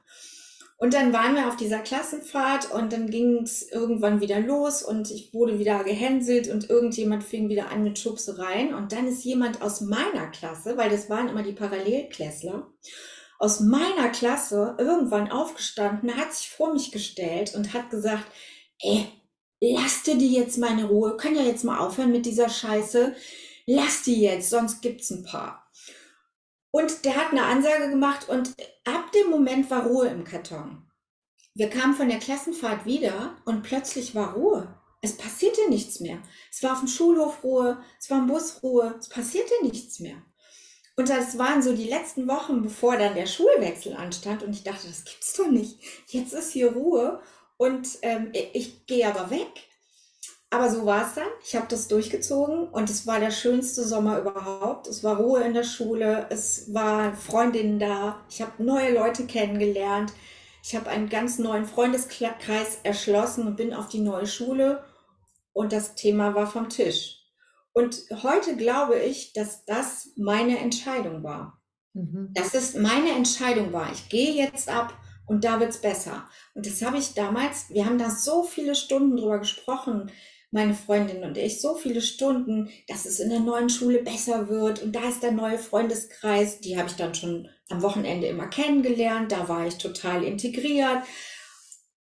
Und 0.79 0.93
dann 0.93 1.11
waren 1.11 1.35
wir 1.35 1.47
auf 1.47 1.55
dieser 1.55 1.79
Klassenfahrt 1.79 2.71
und 2.71 2.93
dann 2.93 3.09
ging 3.09 3.41
es 3.41 3.63
irgendwann 3.71 4.21
wieder 4.21 4.39
los 4.39 4.83
und 4.83 5.09
ich 5.09 5.33
wurde 5.33 5.57
wieder 5.57 5.83
gehänselt 5.83 6.49
und 6.49 6.69
irgendjemand 6.69 7.23
fing 7.23 7.49
wieder 7.49 7.71
an 7.71 7.83
mit 7.83 7.97
Schubsereien. 7.97 8.75
Und 8.75 8.91
dann 8.91 9.07
ist 9.07 9.23
jemand 9.23 9.63
aus 9.63 9.81
meiner 9.81 10.27
Klasse, 10.27 10.77
weil 10.77 10.91
das 10.91 11.09
waren 11.09 11.29
immer 11.29 11.41
die 11.41 11.53
Parallelklässler, 11.53 12.71
aus 13.39 13.59
meiner 13.59 14.09
Klasse 14.09 14.75
irgendwann 14.77 15.31
aufgestanden, 15.31 16.15
hat 16.15 16.33
sich 16.33 16.49
vor 16.49 16.71
mich 16.73 16.91
gestellt 16.91 17.55
und 17.55 17.73
hat 17.73 17.89
gesagt, 17.89 18.25
ey, 18.79 19.07
lass 19.59 20.03
dir 20.03 20.15
die 20.15 20.33
jetzt 20.33 20.59
meine 20.59 20.85
Ruhe, 20.85 21.17
können 21.17 21.37
ja 21.37 21.43
jetzt 21.43 21.63
mal 21.63 21.79
aufhören 21.79 22.11
mit 22.11 22.27
dieser 22.27 22.49
Scheiße, 22.49 23.15
lass 23.67 24.01
die 24.01 24.19
jetzt, 24.21 24.49
sonst 24.49 24.81
gibt's 24.81 25.11
ein 25.11 25.23
paar. 25.23 25.69
Und 26.71 27.05
der 27.05 27.15
hat 27.15 27.31
eine 27.31 27.43
Ansage 27.43 27.89
gemacht 27.89 28.27
und 28.27 28.55
ab 28.83 29.11
dem 29.11 29.29
Moment 29.29 29.69
war 29.69 29.85
Ruhe 29.85 30.07
im 30.07 30.23
Karton. 30.23 30.89
Wir 31.53 31.69
kamen 31.69 31.93
von 31.93 32.09
der 32.09 32.19
Klassenfahrt 32.19 32.85
wieder 32.85 33.35
und 33.45 33.63
plötzlich 33.63 34.15
war 34.15 34.33
Ruhe. 34.33 34.75
Es 35.01 35.17
passierte 35.17 35.69
nichts 35.69 35.99
mehr. 35.99 36.19
Es 36.51 36.63
war 36.63 36.73
auf 36.73 36.79
dem 36.79 36.87
Schulhof 36.87 37.43
Ruhe, 37.43 37.83
es 37.99 38.09
war 38.09 38.19
im 38.19 38.27
Bus 38.27 38.61
Ruhe, 38.63 38.95
es 38.99 39.09
passierte 39.09 39.53
nichts 39.61 39.99
mehr. 39.99 40.21
Und 40.95 41.09
das 41.09 41.37
waren 41.37 41.61
so 41.61 41.75
die 41.75 41.89
letzten 41.89 42.27
Wochen, 42.27 42.63
bevor 42.63 42.97
dann 42.97 43.13
der 43.13 43.27
Schulwechsel 43.27 43.95
anstand. 43.95 44.41
Und 44.41 44.51
ich 44.53 44.63
dachte, 44.63 44.87
das 44.87 45.05
gibt's 45.05 45.33
doch 45.33 45.49
nicht. 45.49 45.79
Jetzt 46.07 46.33
ist 46.33 46.51
hier 46.51 46.73
Ruhe 46.73 47.21
und 47.57 47.87
ähm, 48.01 48.31
ich 48.33 48.85
gehe 48.87 49.07
aber 49.07 49.29
weg. 49.29 49.66
Aber 50.49 50.69
so 50.69 50.85
war 50.85 51.05
es 51.05 51.15
dann. 51.15 51.27
Ich 51.43 51.55
habe 51.55 51.67
das 51.67 51.89
durchgezogen 51.89 52.69
und 52.69 52.89
es 52.89 53.05
war 53.05 53.19
der 53.19 53.31
schönste 53.31 53.83
Sommer 53.83 54.19
überhaupt. 54.19 54.87
Es 54.87 55.03
war 55.03 55.17
Ruhe 55.17 55.41
in 55.43 55.53
der 55.53 55.63
Schule, 55.63 56.27
es 56.29 56.73
waren 56.73 57.15
Freundinnen 57.15 57.79
da, 57.79 58.23
ich 58.29 58.41
habe 58.41 58.63
neue 58.63 58.93
Leute 58.93 59.25
kennengelernt, 59.25 60.13
ich 60.63 60.75
habe 60.75 60.89
einen 60.89 61.09
ganz 61.09 61.37
neuen 61.37 61.65
Freundeskreis 61.65 62.79
erschlossen 62.83 63.45
und 63.45 63.57
bin 63.57 63.73
auf 63.73 63.89
die 63.89 63.99
neue 63.99 64.27
Schule 64.27 64.83
und 65.51 65.73
das 65.73 65.95
Thema 65.95 66.33
war 66.33 66.47
vom 66.47 66.69
Tisch. 66.69 67.17
Und 67.73 68.03
heute 68.23 68.55
glaube 68.55 68.97
ich, 68.99 69.33
dass 69.33 69.65
das 69.65 70.09
meine 70.15 70.59
Entscheidung 70.59 71.23
war. 71.23 71.61
Mhm. 71.93 72.31
Dass 72.33 72.53
es 72.53 72.73
meine 72.73 73.11
Entscheidung 73.11 73.73
war. 73.73 73.91
Ich 73.91 74.09
gehe 74.09 74.33
jetzt 74.33 74.69
ab 74.69 74.97
und 75.27 75.43
da 75.43 75.59
wird 75.59 75.71
es 75.71 75.81
besser. 75.81 76.27
Und 76.53 76.65
das 76.65 76.81
habe 76.81 76.97
ich 76.97 77.13
damals, 77.13 77.69
wir 77.69 77.85
haben 77.85 77.97
da 77.97 78.09
so 78.09 78.43
viele 78.43 78.75
Stunden 78.75 79.17
drüber 79.17 79.39
gesprochen, 79.39 80.09
meine 80.51 80.73
Freundin 80.73 81.23
und 81.23 81.37
ich, 81.37 81.61
so 81.61 81.75
viele 81.75 82.01
Stunden, 82.01 82.69
dass 82.87 83.05
es 83.05 83.19
in 83.19 83.29
der 83.29 83.39
neuen 83.39 83.69
Schule 83.69 84.01
besser 84.01 84.47
wird. 84.49 84.81
Und 84.81 84.95
da 84.95 85.09
ist 85.09 85.21
der 85.21 85.31
neue 85.31 85.59
Freundeskreis, 85.59 86.61
die 86.61 86.77
habe 86.77 86.89
ich 86.89 86.95
dann 86.95 87.13
schon 87.13 87.49
am 87.69 87.81
Wochenende 87.81 88.27
immer 88.27 88.47
kennengelernt. 88.47 89.31
Da 89.31 89.49
war 89.49 89.67
ich 89.67 89.77
total 89.77 90.23
integriert. 90.23 91.03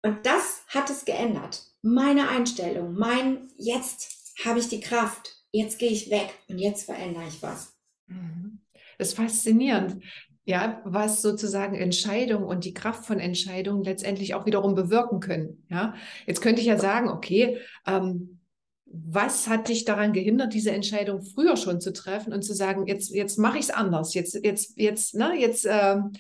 Und 0.03 0.27
das 0.27 0.63
hat 0.69 0.91
es 0.91 1.05
geändert. 1.05 1.63
Meine 1.83 2.29
Einstellung, 2.29 2.95
mein 2.95 3.51
jetzt 3.57 4.35
habe 4.45 4.59
ich 4.59 4.69
die 4.69 4.81
Kraft, 4.81 5.37
jetzt 5.53 5.79
gehe 5.79 5.91
ich 5.91 6.11
weg 6.11 6.35
und 6.49 6.59
jetzt 6.59 6.85
verändere 6.85 7.29
ich 7.29 7.43
was. 7.43 7.75
Mhm. 8.07 8.61
Das 8.99 9.09
ist 9.09 9.17
faszinierend 9.17 10.03
ja, 10.45 10.83
was 10.85 11.23
sozusagen 11.23 11.75
Entscheidungen 11.75 12.45
und 12.45 12.65
die 12.65 12.75
Kraft 12.75 13.07
von 13.07 13.19
Entscheidungen 13.19 13.83
letztendlich 13.83 14.35
auch 14.35 14.45
wiederum 14.45 14.75
bewirken 14.75 15.21
können. 15.21 15.65
Ja, 15.71 15.95
jetzt 16.27 16.43
könnte 16.43 16.61
ich 16.61 16.67
ja 16.67 16.79
sagen, 16.79 17.09
okay, 17.09 17.59
ähm, 17.87 18.41
was 18.87 19.49
hat 19.49 19.69
dich 19.69 19.85
daran 19.85 20.13
gehindert, 20.13 20.55
diese 20.55 20.71
Entscheidung 20.71 21.23
früher 21.23 21.57
schon 21.57 21.81
zu 21.81 21.93
treffen 21.93 22.33
und 22.33 22.43
zu 22.43 22.55
sagen, 22.55 22.87
jetzt, 22.87 23.13
jetzt 23.13 23.39
mache 23.39 23.59
ich 23.59 23.65
es 23.65 23.71
anders, 23.71 24.15
jetzt, 24.15 24.35
jetzt, 24.45 24.79
jetzt, 24.79 25.15
ne, 25.15 25.35
jetzt 25.37 25.67
ähm, 25.69 26.13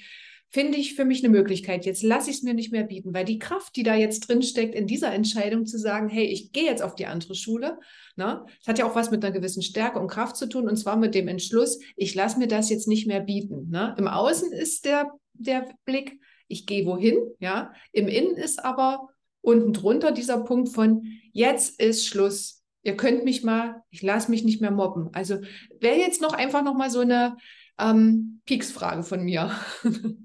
finde 0.54 0.78
ich 0.78 0.94
für 0.94 1.04
mich 1.04 1.24
eine 1.24 1.32
Möglichkeit. 1.32 1.84
Jetzt 1.84 2.04
lasse 2.04 2.30
ich 2.30 2.36
es 2.36 2.42
mir 2.44 2.54
nicht 2.54 2.70
mehr 2.70 2.84
bieten, 2.84 3.12
weil 3.12 3.24
die 3.24 3.40
Kraft, 3.40 3.74
die 3.74 3.82
da 3.82 3.96
jetzt 3.96 4.28
drin 4.28 4.40
steckt, 4.40 4.76
in 4.76 4.86
dieser 4.86 5.12
Entscheidung 5.12 5.66
zu 5.66 5.80
sagen, 5.80 6.08
hey, 6.08 6.26
ich 6.26 6.52
gehe 6.52 6.62
jetzt 6.62 6.80
auf 6.80 6.94
die 6.94 7.06
andere 7.06 7.34
Schule, 7.34 7.76
ne, 8.14 8.46
das 8.60 8.68
hat 8.68 8.78
ja 8.78 8.86
auch 8.86 8.94
was 8.94 9.10
mit 9.10 9.24
einer 9.24 9.34
gewissen 9.34 9.62
Stärke 9.62 9.98
und 9.98 10.06
Kraft 10.06 10.36
zu 10.36 10.48
tun, 10.48 10.68
und 10.68 10.76
zwar 10.76 10.96
mit 10.96 11.16
dem 11.16 11.26
Entschluss, 11.26 11.80
ich 11.96 12.14
lasse 12.14 12.38
mir 12.38 12.46
das 12.46 12.70
jetzt 12.70 12.86
nicht 12.86 13.08
mehr 13.08 13.18
bieten. 13.18 13.68
Ne. 13.68 13.96
Im 13.98 14.06
Außen 14.06 14.52
ist 14.52 14.84
der, 14.84 15.10
der 15.32 15.74
Blick, 15.86 16.20
ich 16.46 16.66
gehe 16.66 16.86
wohin, 16.86 17.16
ja. 17.40 17.72
Im 17.90 18.06
Innen 18.06 18.36
ist 18.36 18.64
aber 18.64 19.08
unten 19.40 19.72
drunter 19.72 20.12
dieser 20.12 20.38
Punkt 20.44 20.68
von, 20.68 21.02
jetzt 21.32 21.80
ist 21.80 22.06
Schluss. 22.06 22.62
Ihr 22.84 22.96
könnt 22.96 23.24
mich 23.24 23.42
mal, 23.42 23.82
ich 23.90 24.02
lasse 24.02 24.30
mich 24.30 24.44
nicht 24.44 24.60
mehr 24.60 24.70
mobben. 24.70 25.08
Also 25.14 25.38
wäre 25.80 25.96
jetzt 25.96 26.22
noch 26.22 26.32
einfach 26.32 26.62
noch 26.62 26.76
mal 26.76 26.90
so 26.90 27.00
eine 27.00 27.38
ähm, 27.76 28.40
Peaks-Frage 28.46 29.02
von 29.02 29.24
mir. 29.24 29.50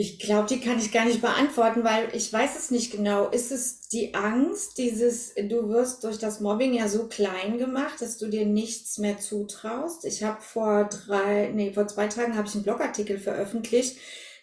Ich 0.00 0.20
glaube, 0.20 0.46
die 0.46 0.60
kann 0.60 0.78
ich 0.78 0.92
gar 0.92 1.06
nicht 1.06 1.20
beantworten, 1.22 1.82
weil 1.82 2.14
ich 2.14 2.32
weiß 2.32 2.56
es 2.56 2.70
nicht 2.70 2.92
genau. 2.92 3.30
Ist 3.30 3.50
es 3.50 3.88
die 3.88 4.14
Angst, 4.14 4.78
dieses, 4.78 5.34
du 5.34 5.70
wirst 5.70 6.04
durch 6.04 6.20
das 6.20 6.38
Mobbing 6.38 6.72
ja 6.72 6.86
so 6.88 7.08
klein 7.08 7.58
gemacht, 7.58 8.00
dass 8.00 8.16
du 8.16 8.28
dir 8.28 8.46
nichts 8.46 8.98
mehr 8.98 9.18
zutraust? 9.18 10.04
Ich 10.04 10.22
habe 10.22 10.40
vor 10.40 10.84
drei, 10.84 11.50
nee, 11.52 11.72
vor 11.72 11.88
zwei 11.88 12.06
Tagen 12.06 12.36
habe 12.36 12.46
ich 12.46 12.54
einen 12.54 12.62
Blogartikel 12.62 13.18
veröffentlicht, 13.18 13.98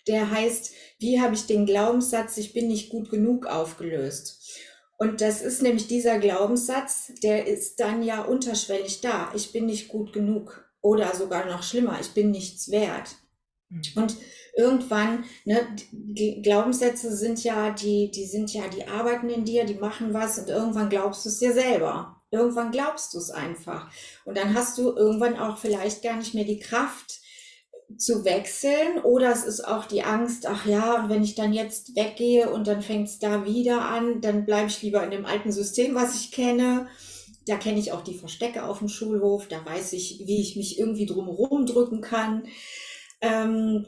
der 0.09 0.29
heißt, 0.29 0.73
wie 0.99 1.21
habe 1.21 1.35
ich 1.35 1.45
den 1.45 1.65
Glaubenssatz, 1.65 2.35
ich 2.35 2.51
bin 2.51 2.67
nicht 2.67 2.89
gut 2.89 3.09
genug 3.09 3.45
aufgelöst? 3.45 4.59
Und 4.97 5.21
das 5.21 5.41
ist 5.41 5.61
nämlich 5.61 5.87
dieser 5.87 6.19
Glaubenssatz, 6.19 7.13
der 7.23 7.47
ist 7.47 7.79
dann 7.79 8.03
ja 8.03 8.23
unterschwellig 8.23 8.99
da. 8.99 9.31
Ich 9.33 9.53
bin 9.53 9.67
nicht 9.67 9.87
gut 9.87 10.11
genug. 10.11 10.69
Oder 10.81 11.15
sogar 11.15 11.45
noch 11.45 11.63
schlimmer, 11.63 11.97
ich 12.01 12.09
bin 12.09 12.31
nichts 12.31 12.71
wert. 12.71 13.15
Mhm. 13.69 13.83
Und 13.95 14.17
irgendwann, 14.55 15.25
ne, 15.43 15.67
die 15.91 16.41
Glaubenssätze 16.41 17.15
sind 17.15 17.43
ja, 17.43 17.71
die, 17.71 18.09
die 18.11 18.25
sind 18.25 18.53
ja, 18.53 18.67
die 18.67 18.87
arbeiten 18.87 19.29
in 19.29 19.45
dir, 19.45 19.65
die 19.65 19.75
machen 19.75 20.13
was 20.13 20.39
und 20.39 20.49
irgendwann 20.49 20.89
glaubst 20.89 21.25
du 21.25 21.29
es 21.29 21.39
dir 21.39 21.53
selber. 21.53 22.21
Irgendwann 22.31 22.71
glaubst 22.71 23.13
du 23.13 23.17
es 23.17 23.31
einfach. 23.31 23.89
Und 24.25 24.37
dann 24.37 24.53
hast 24.53 24.77
du 24.77 24.95
irgendwann 24.95 25.37
auch 25.37 25.57
vielleicht 25.57 26.03
gar 26.03 26.17
nicht 26.17 26.33
mehr 26.33 26.43
die 26.43 26.59
Kraft 26.59 27.19
zu 27.97 28.25
wechseln 28.25 28.99
oder 29.03 29.31
es 29.31 29.43
ist 29.43 29.65
auch 29.65 29.85
die 29.85 30.03
Angst, 30.03 30.47
ach 30.47 30.65
ja, 30.65 31.01
und 31.01 31.09
wenn 31.09 31.23
ich 31.23 31.35
dann 31.35 31.53
jetzt 31.53 31.95
weggehe 31.95 32.49
und 32.49 32.67
dann 32.67 32.81
fängt 32.81 33.07
es 33.07 33.19
da 33.19 33.45
wieder 33.45 33.81
an, 33.81 34.21
dann 34.21 34.45
bleibe 34.45 34.67
ich 34.67 34.81
lieber 34.81 35.03
in 35.03 35.11
dem 35.11 35.25
alten 35.25 35.51
System, 35.51 35.95
was 35.95 36.15
ich 36.15 36.31
kenne. 36.31 36.87
Da 37.45 37.57
kenne 37.57 37.79
ich 37.79 37.91
auch 37.91 38.01
die 38.01 38.17
Verstecke 38.17 38.65
auf 38.65 38.79
dem 38.79 38.89
Schulhof, 38.89 39.47
da 39.47 39.63
weiß 39.63 39.93
ich, 39.93 40.23
wie 40.25 40.41
ich 40.41 40.55
mich 40.55 40.79
irgendwie 40.79 41.05
drumherum 41.05 41.67
drücken 41.67 42.01
kann. 42.01 42.47
Ähm, 43.21 43.85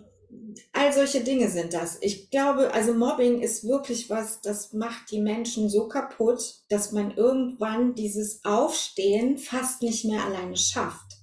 all 0.74 0.94
solche 0.94 1.22
Dinge 1.22 1.50
sind 1.50 1.74
das. 1.74 1.98
Ich 2.02 2.30
glaube, 2.30 2.74
also 2.74 2.94
Mobbing 2.94 3.42
ist 3.42 3.68
wirklich 3.68 4.10
was, 4.10 4.42
das 4.42 4.74
macht 4.74 5.12
die 5.12 5.22
Menschen 5.22 5.70
so 5.70 5.88
kaputt, 5.88 6.62
dass 6.70 6.92
man 6.92 7.16
irgendwann 7.16 7.96
dieses 7.96 8.44
Aufstehen 8.44 9.38
fast 9.38 9.82
nicht 9.82 10.06
mehr 10.06 10.24
alleine 10.24 10.58
schafft. 10.58 11.18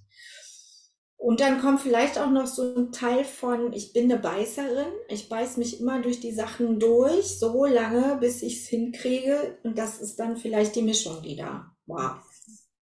Und 1.17 1.41
dann 1.41 1.59
kommt 1.63 1.81
vielleicht 1.81 2.19
auch 2.19 2.31
noch 2.31 2.47
so 2.47 2.75
ein 2.77 2.93
Teil 2.93 3.25
von, 3.25 3.73
ich 3.73 3.95
bin 3.95 4.13
eine 4.13 4.21
Beißerin, 4.21 4.93
ich 5.09 5.31
beiß 5.31 5.57
mich 5.57 5.81
immer 5.81 6.03
durch 6.03 6.21
die 6.21 6.33
Sachen 6.33 6.79
durch, 6.79 7.39
so 7.39 7.65
lange, 7.65 8.19
bis 8.21 8.43
ich 8.43 8.59
es 8.59 8.69
hinkriege. 8.69 9.57
Und 9.63 9.79
das 9.79 10.03
ist 10.03 10.17
dann 10.17 10.37
vielleicht 10.37 10.77
die 10.77 10.83
Mischung, 10.83 11.23
die 11.23 11.37
da 11.37 11.75
war. 11.87 12.23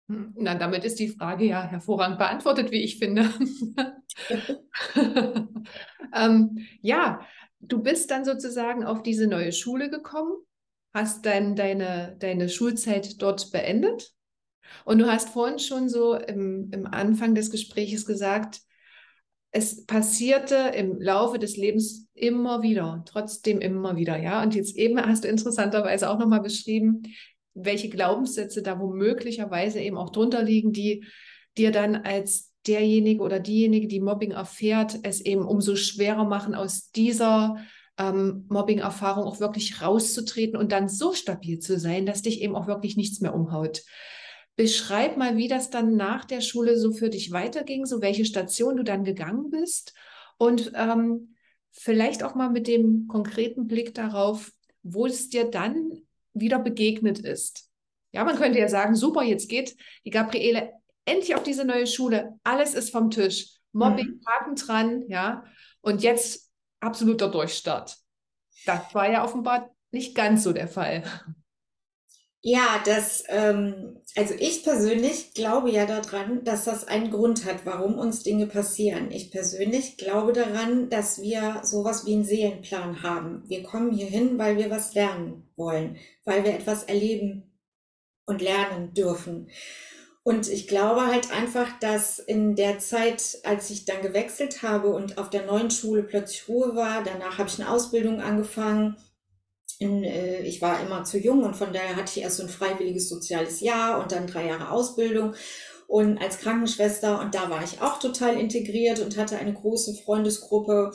Na, 0.08 0.56
damit 0.56 0.86
ist 0.86 1.00
die 1.00 1.10
Frage 1.10 1.46
ja 1.46 1.64
hervorragend 1.64 2.18
beantwortet, 2.18 2.72
wie 2.72 2.82
ich 2.82 2.98
finde. 2.98 3.30
ähm, 6.16 6.66
ja, 6.82 7.22
du 7.60 7.82
bist 7.82 8.10
dann 8.10 8.24
sozusagen 8.24 8.86
auf 8.86 9.04
diese 9.04 9.28
neue 9.28 9.52
Schule 9.52 9.90
gekommen, 9.90 10.32
hast 10.94 11.26
dann 11.26 11.56
deine, 11.56 12.16
deine 12.20 12.48
Schulzeit 12.48 13.22
dort 13.22 13.52
beendet 13.52 14.14
und 14.86 15.00
du 15.00 15.12
hast 15.12 15.30
vorhin 15.30 15.60
schon 15.60 15.90
so 15.90 16.16
im, 16.16 16.70
im 16.72 16.88
Anfang 16.88 17.36
des 17.36 17.52
Gesprächs 17.52 18.06
gesagt, 18.06 18.62
es 19.52 19.86
passierte 19.86 20.56
im 20.76 21.02
Laufe 21.02 21.40
des 21.40 21.58
Lebens 21.58 22.08
immer 22.14 22.62
wieder, 22.62 23.04
trotzdem 23.08 23.60
immer 23.60 23.96
wieder, 23.96 24.18
ja. 24.18 24.42
Und 24.44 24.56
jetzt 24.56 24.76
eben 24.76 25.00
hast 25.02 25.24
du 25.24 25.28
interessanterweise 25.28 26.10
auch 26.10 26.20
nochmal 26.20 26.42
beschrieben, 26.42 27.04
welche 27.58 27.90
Glaubenssätze 27.90 28.62
da 28.62 28.80
womöglicherweise 28.80 29.80
eben 29.80 29.98
auch 29.98 30.12
drunter 30.12 30.44
liegen, 30.44 30.72
die 30.72 31.06
dir 31.58 31.72
dann 31.72 31.96
als 31.96 32.54
derjenige 32.68 33.24
oder 33.24 33.40
diejenige, 33.40 33.88
die 33.88 34.00
Mobbing 34.00 34.32
erfährt, 34.32 35.00
es 35.04 35.22
eben 35.22 35.46
umso 35.46 35.76
schwerer 35.76 36.26
machen, 36.26 36.54
aus 36.54 36.92
dieser 36.92 37.58
ähm, 37.98 38.46
Mobbing-Erfahrung 38.50 39.26
auch 39.26 39.40
wirklich 39.40 39.82
rauszutreten 39.82 40.58
und 40.58 40.72
dann 40.72 40.90
so 40.90 41.14
stabil 41.14 41.60
zu 41.60 41.80
sein, 41.80 42.06
dass 42.06 42.22
dich 42.22 42.42
eben 42.42 42.56
auch 42.56 42.68
wirklich 42.68 42.98
nichts 42.98 43.22
mehr 43.22 43.34
umhaut. 43.34 43.84
beschreib 44.56 45.18
mal, 45.18 45.38
wie 45.38 45.48
das 45.48 45.70
dann 45.70 45.96
nach 45.96 46.26
der 46.26 46.42
Schule 46.42 46.78
so 46.78 46.92
für 46.92 47.10
dich 47.10 47.32
weiterging, 47.32 47.86
so 47.86 48.02
welche 48.02 48.26
Station 48.26 48.76
du 48.78 48.84
dann 48.84 49.04
gegangen 49.04 49.50
bist 49.52 49.94
und 50.38 50.72
ähm, 50.76 51.36
vielleicht 51.72 52.24
auch 52.24 52.34
mal 52.34 52.50
mit 52.50 52.68
dem 52.68 53.08
konkreten 53.08 53.68
Blick 53.68 53.94
darauf, 53.94 54.52
wo 54.82 55.06
es 55.06 55.30
dir 55.30 55.46
dann 55.46 55.97
wieder 56.40 56.60
begegnet 56.60 57.20
ist. 57.20 57.70
Ja, 58.12 58.24
man 58.24 58.38
könnte 58.38 58.60
ja 58.60 58.70
sagen, 58.70 58.96
super, 58.96 59.24
jetzt 59.24 59.50
geht 59.50 59.76
die 60.06 60.10
Gabriele 60.10 60.74
endlich 61.06 61.36
auf 61.36 61.44
diese 61.44 61.66
neue 61.66 61.88
Schule, 61.88 62.38
alles 62.44 62.74
ist 62.74 62.92
vom 62.92 63.10
Tisch, 63.10 63.58
Mobbing, 63.72 64.08
mhm. 64.08 64.22
Haken 64.28 64.56
dran, 64.56 65.04
ja, 65.08 65.44
und 65.82 66.04
jetzt 66.04 66.52
absoluter 66.80 67.30
Durchstart. 67.30 67.98
Das 68.66 68.94
war 68.94 69.10
ja 69.10 69.24
offenbar 69.24 69.70
nicht 69.92 70.16
ganz 70.16 70.44
so 70.44 70.52
der 70.52 70.68
Fall. 70.68 71.04
Ja, 72.50 72.82
das, 72.86 73.26
ähm, 73.28 73.98
also 74.16 74.34
ich 74.40 74.64
persönlich 74.64 75.34
glaube 75.34 75.70
ja 75.70 75.86
daran, 75.86 76.46
dass 76.46 76.64
das 76.64 76.88
einen 76.88 77.12
Grund 77.12 77.44
hat, 77.44 77.66
warum 77.66 78.00
uns 78.00 78.24
Dinge 78.24 78.48
passieren. 78.48 79.12
Ich 79.12 79.32
persönlich 79.32 79.98
glaube 79.98 80.32
daran, 80.32 80.90
dass 80.90 81.22
wir 81.22 81.60
sowas 81.66 82.06
wie 82.06 82.14
einen 82.14 82.24
Seelenplan 82.24 83.04
haben. 83.04 83.44
Wir 83.50 83.64
kommen 83.64 83.92
hier 83.92 84.08
hin, 84.08 84.38
weil 84.40 84.56
wir 84.56 84.70
was 84.70 84.94
lernen 84.94 85.50
wollen, 85.58 85.98
weil 86.24 86.46
wir 86.46 86.54
etwas 86.54 86.84
erleben 86.86 87.52
und 88.26 88.42
lernen 88.42 88.94
dürfen. 88.94 89.50
Und 90.24 90.48
ich 90.48 90.70
glaube 90.70 91.06
halt 91.08 91.34
einfach, 91.34 91.78
dass 91.82 92.18
in 92.18 92.56
der 92.56 92.80
Zeit, 92.80 93.40
als 93.44 93.70
ich 93.72 93.84
dann 93.84 94.02
gewechselt 94.02 94.64
habe 94.64 94.88
und 94.88 95.18
auf 95.18 95.30
der 95.30 95.46
neuen 95.46 95.70
Schule 95.70 96.04
plötzlich 96.04 96.48
Ruhe 96.48 96.78
war, 96.78 97.04
danach 97.04 97.40
habe 97.40 97.50
ich 97.50 97.60
eine 97.60 97.70
Ausbildung 97.70 98.22
angefangen, 98.22 98.96
in, 99.80 100.04
äh, 100.04 100.42
ich 100.42 100.62
war 100.62 100.82
immer 100.82 101.04
zu 101.04 101.18
jung 101.18 101.44
und 101.44 101.56
von 101.56 101.74
daher 101.74 101.96
hatte 101.96 102.12
ich 102.16 102.24
erst 102.24 102.38
so 102.38 102.44
ein 102.44 102.50
freiwilliges 102.50 103.10
soziales 103.10 103.60
Jahr 103.62 104.02
und 104.02 104.12
dann 104.12 104.28
drei 104.28 104.48
Jahre 104.48 104.72
Ausbildung 104.72 105.34
und 105.88 106.18
als 106.18 106.40
Krankenschwester 106.40 107.22
und 107.22 107.34
da 107.34 107.50
war 107.50 107.64
ich 107.64 107.82
auch 107.82 108.00
total 108.00 108.40
integriert 108.40 109.00
und 109.00 109.18
hatte 109.18 109.38
eine 109.38 109.54
große 109.54 109.96
Freundesgruppe 110.04 110.92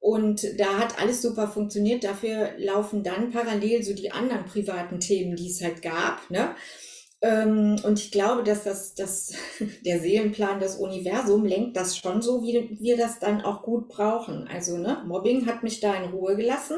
und 0.00 0.46
da 0.58 0.78
hat 0.78 1.00
alles 1.00 1.22
super 1.22 1.48
funktioniert. 1.48 2.04
Dafür 2.04 2.50
laufen 2.56 3.02
dann 3.02 3.30
parallel 3.32 3.82
so 3.82 3.94
die 3.94 4.12
anderen 4.12 4.44
privaten 4.44 5.00
Themen, 5.00 5.34
die 5.34 5.48
es 5.48 5.62
halt 5.62 5.82
gab. 5.82 6.30
Ne? 6.30 6.54
Ähm, 7.20 7.76
und 7.82 7.98
ich 7.98 8.12
glaube, 8.12 8.44
dass 8.44 8.62
das, 8.62 8.94
das, 8.94 9.32
der 9.84 10.00
Seelenplan, 10.00 10.60
das 10.60 10.76
Universum 10.76 11.44
lenkt 11.44 11.76
das 11.76 11.96
schon 11.96 12.22
so, 12.22 12.42
wie 12.42 12.78
wir 12.78 12.96
das 12.96 13.18
dann 13.18 13.40
auch 13.42 13.62
gut 13.62 13.88
brauchen. 13.88 14.46
Also 14.48 14.78
ne, 14.78 15.02
Mobbing 15.06 15.46
hat 15.46 15.62
mich 15.62 15.80
da 15.80 15.94
in 15.94 16.10
Ruhe 16.10 16.36
gelassen. 16.36 16.76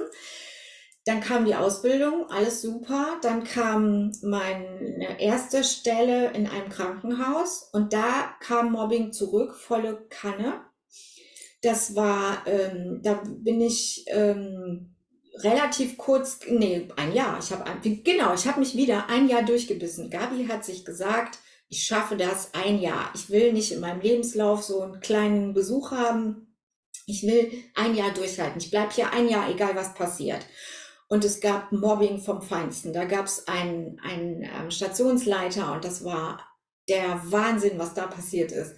Dann 1.11 1.20
kam 1.20 1.44
die 1.44 1.57
Ausbildung, 1.57 2.31
alles 2.31 2.62
super. 2.62 3.18
Dann 3.20 3.42
kam 3.42 4.12
meine 4.23 5.20
erste 5.20 5.64
Stelle 5.64 6.31
in 6.35 6.46
einem 6.46 6.68
Krankenhaus 6.68 7.68
und 7.73 7.92
da 7.92 8.33
kam 8.38 8.70
Mobbing 8.70 9.11
zurück, 9.11 9.57
volle 9.57 10.07
Kanne. 10.09 10.61
Das 11.62 11.96
war, 11.96 12.46
ähm, 12.46 13.01
da 13.03 13.25
bin 13.27 13.61
ich 13.61 14.05
ähm, 14.07 14.94
relativ 15.35 15.99
kurz, 15.99 16.38
nee, 16.49 16.87
ein 16.94 17.12
Jahr. 17.12 17.40
Ich 17.40 17.51
habe 17.51 17.64
genau, 17.83 18.33
ich 18.33 18.46
habe 18.46 18.61
mich 18.61 18.77
wieder 18.77 19.09
ein 19.09 19.29
Jahr 19.29 19.42
durchgebissen. 19.42 20.11
Gabi 20.11 20.46
hat 20.46 20.64
sich 20.64 20.85
gesagt, 20.85 21.40
ich 21.68 21.83
schaffe 21.83 22.16
das 22.16 22.55
ein 22.55 22.79
Jahr. 22.79 23.11
Ich 23.16 23.31
will 23.31 23.53
nicht 23.53 23.73
in 23.73 23.81
meinem 23.81 24.01
Lebenslauf 24.01 24.62
so 24.62 24.81
einen 24.83 25.01
kleinen 25.01 25.55
Besuch 25.55 25.90
haben. 25.90 26.55
Ich 27.07 27.25
will 27.25 27.51
ein 27.75 27.96
Jahr 27.96 28.14
durchhalten. 28.14 28.61
Ich 28.61 28.70
bleibe 28.70 28.94
hier 28.94 29.12
ein 29.12 29.29
Jahr, 29.29 29.51
egal 29.51 29.75
was 29.75 29.92
passiert 29.94 30.46
und 31.11 31.25
es 31.25 31.40
gab 31.40 31.73
Mobbing 31.73 32.20
vom 32.20 32.40
Feinsten. 32.40 32.92
Da 32.92 33.05
gab 33.05 33.27
es 33.27 33.49
einen, 33.49 33.99
einen 34.01 34.44
ähm, 34.44 34.70
Stationsleiter 34.70 35.73
und 35.73 35.85
das 35.85 36.05
war 36.05 36.40
der 36.88 37.20
Wahnsinn, 37.25 37.79
was 37.79 37.94
da 37.94 38.07
passiert 38.07 38.53
ist. 38.53 38.77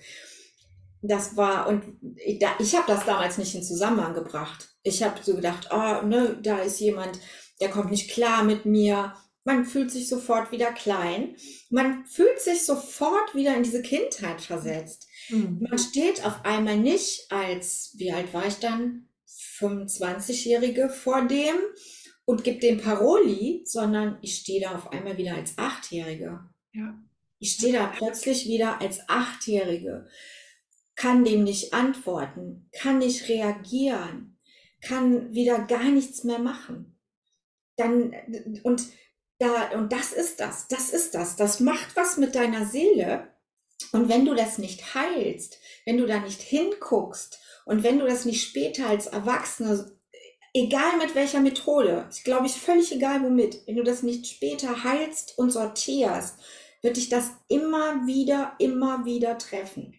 Das 1.03 1.37
war, 1.37 1.69
und 1.69 1.85
ich, 2.17 2.39
da, 2.39 2.55
ich 2.59 2.75
habe 2.75 2.87
das 2.87 3.05
damals 3.05 3.37
nicht 3.37 3.55
in 3.55 3.63
Zusammenhang 3.63 4.15
gebracht. 4.15 4.71
Ich 4.83 5.03
habe 5.03 5.21
so 5.23 5.35
gedacht, 5.35 5.69
oh, 5.73 6.07
ne, 6.07 6.39
da 6.43 6.59
ist 6.59 6.81
jemand, 6.81 7.21
der 7.61 7.69
kommt 7.69 7.91
nicht 7.91 8.11
klar 8.11 8.45
mit 8.45 8.65
mir. 8.65 9.15
Man 9.45 9.67
fühlt 9.67 9.91
sich 9.91 10.09
sofort 10.09 10.53
wieder 10.53 10.73
klein. 10.73 11.37
Man 11.69 12.07
fühlt 12.07 12.41
sich 12.41 12.65
sofort 12.65 13.35
wieder 13.35 13.55
in 13.55 13.63
diese 13.63 13.83
Kindheit 13.83 14.41
versetzt. 14.41 15.07
Mhm. 15.29 15.67
Man 15.69 15.79
steht 15.79 16.25
auf 16.25 16.45
einmal 16.45 16.79
nicht 16.79 17.31
als, 17.31 17.93
wie 17.99 18.11
alt 18.11 18.33
war 18.33 18.47
ich 18.47 18.59
dann? 18.59 19.09
25-Jährige 19.59 20.89
vor 20.89 21.27
dem 21.27 21.57
und 22.33 22.45
gebe 22.45 22.61
dem 22.61 22.81
Paroli, 22.81 23.61
sondern 23.67 24.17
ich 24.23 24.37
stehe 24.37 24.63
da 24.63 24.75
auf 24.75 24.91
einmal 24.91 25.19
wieder 25.19 25.35
als 25.35 25.59
Achtjährige. 25.59 26.41
Ja. 26.73 26.99
Ich 27.39 27.53
stehe 27.53 27.75
da 27.75 27.89
plötzlich 27.89 28.47
wieder 28.47 28.81
als 28.81 29.01
Achtjährige, 29.07 30.09
kann 30.97 31.27
dem 31.27 31.45
nicht 31.45 31.75
antworten, 31.75 32.71
kann 32.73 33.01
nicht 33.01 33.29
reagieren, 33.29 34.39
kann 34.81 35.35
wieder 35.35 35.59
gar 35.67 35.91
nichts 35.91 36.25
mehr 36.25 36.39
machen. 36.39 36.99
Dann, 37.77 38.15
und 38.63 38.83
da, 39.39 39.73
und 39.73 39.93
das 39.93 40.15
ist 40.15 40.41
das, 40.41 40.69
das 40.69 40.89
ist 40.89 41.15
das, 41.15 41.37
das 41.37 41.61
macht 41.61 41.97
was 41.97 42.17
mit 42.17 42.35
deiner 42.35 42.65
Seele. 42.65 43.29
Und 43.93 44.09
wenn 44.09 44.25
du 44.25 44.35
das 44.35 44.57
nicht 44.57 44.95
heilst, 44.95 45.59
wenn 45.85 45.99
du 45.99 46.07
da 46.07 46.19
nicht 46.21 46.41
hinguckst 46.41 47.39
und 47.67 47.83
wenn 47.83 47.99
du 47.99 48.07
das 48.07 48.25
nicht 48.25 48.43
später 48.43 48.89
als 48.89 49.07
Erwachsene 49.07 49.99
egal 50.55 50.99
mit 50.99 51.15
welcher 51.15 51.41
Methode, 51.41 52.07
ist 52.11 52.25
glaube 52.25 52.47
ich 52.47 52.53
völlig 52.53 52.93
egal 52.93 53.23
womit, 53.23 53.67
wenn 53.67 53.77
du 53.77 53.83
das 53.83 54.03
nicht 54.03 54.27
später 54.27 54.85
heilst 54.85 55.39
und 55.39 55.51
sortierst, 55.51 56.37
wird 56.83 56.97
dich 56.97 57.09
das 57.09 57.31
immer 57.49 58.07
wieder, 58.07 58.53
immer 58.59 59.05
wieder 59.05 59.39
treffen. 59.39 59.95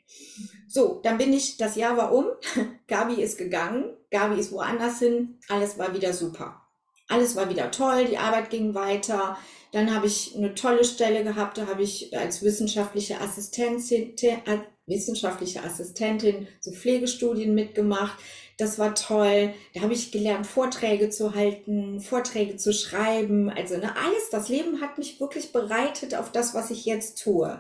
So, 0.68 1.00
dann 1.04 1.18
bin 1.18 1.32
ich, 1.34 1.58
das 1.58 1.76
Jahr 1.76 1.98
war 1.98 2.14
um, 2.14 2.26
Gabi 2.88 3.22
ist 3.22 3.38
gegangen, 3.38 3.96
Gabi 4.12 4.40
ist 4.40 4.52
woanders 4.52 5.00
hin, 5.00 5.40
alles 5.48 5.78
war 5.78 5.96
wieder 5.96 6.14
super. 6.14 6.60
Alles 7.08 7.36
war 7.36 7.50
wieder 7.50 7.72
toll, 7.72 8.06
die 8.06 8.18
Arbeit 8.18 8.50
ging 8.50 8.74
weiter. 8.74 9.38
Dann 9.72 9.94
habe 9.94 10.08
ich 10.08 10.36
eine 10.36 10.56
tolle 10.56 10.84
Stelle 10.84 11.24
gehabt, 11.24 11.58
da 11.58 11.68
habe 11.68 11.84
ich 11.84 12.16
als 12.18 12.42
wissenschaftliche 12.44 13.20
Assistentin, 13.20 14.16
äh, 14.18 14.60
wissenschaftliche 14.86 15.64
Assistentin 15.64 16.48
so 16.60 16.72
Pflegestudien 16.72 17.54
mitgemacht. 17.54 18.18
Das 18.58 18.78
war 18.78 18.94
toll. 18.94 19.54
Da 19.74 19.82
habe 19.82 19.94
ich 19.94 20.12
gelernt, 20.12 20.46
Vorträge 20.46 21.10
zu 21.10 21.34
halten, 21.34 22.00
Vorträge 22.00 22.58
zu 22.58 22.74
schreiben. 22.74 23.50
Also 23.50 23.78
ne, 23.78 23.96
alles, 23.96 24.30
das 24.32 24.50
Leben 24.50 24.82
hat 24.82 24.98
mich 24.98 25.20
wirklich 25.20 25.52
bereitet 25.52 26.16
auf 26.16 26.32
das, 26.32 26.54
was 26.54 26.70
ich 26.70 26.86
jetzt 26.86 27.22
tue. 27.24 27.60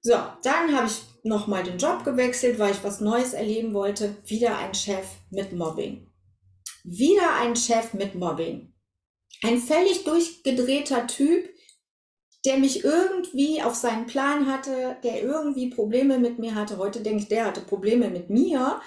So, 0.00 0.14
dann 0.42 0.76
habe 0.76 0.88
ich 0.88 1.02
nochmal 1.22 1.62
den 1.62 1.78
Job 1.78 2.04
gewechselt, 2.04 2.58
weil 2.58 2.72
ich 2.72 2.82
was 2.82 3.00
Neues 3.00 3.34
erleben 3.34 3.72
wollte. 3.72 4.16
Wieder 4.26 4.58
ein 4.58 4.74
Chef 4.74 5.06
mit 5.30 5.52
Mobbing. 5.52 6.10
Wieder 6.82 7.36
ein 7.40 7.54
Chef 7.54 7.94
mit 7.94 8.16
Mobbing. 8.16 8.72
Ein 9.44 9.58
völlig 9.58 10.02
durchgedrehter 10.02 11.06
Typ, 11.06 11.48
der 12.44 12.58
mich 12.58 12.84
irgendwie 12.84 13.62
auf 13.62 13.76
seinen 13.76 14.06
Plan 14.06 14.52
hatte, 14.52 14.96
der 15.04 15.22
irgendwie 15.22 15.70
Probleme 15.70 16.18
mit 16.18 16.40
mir 16.40 16.56
hatte. 16.56 16.78
Heute 16.78 17.00
denke 17.00 17.22
ich, 17.22 17.28
der 17.28 17.46
hatte 17.46 17.60
Probleme 17.60 18.10
mit 18.10 18.30
mir 18.30 18.80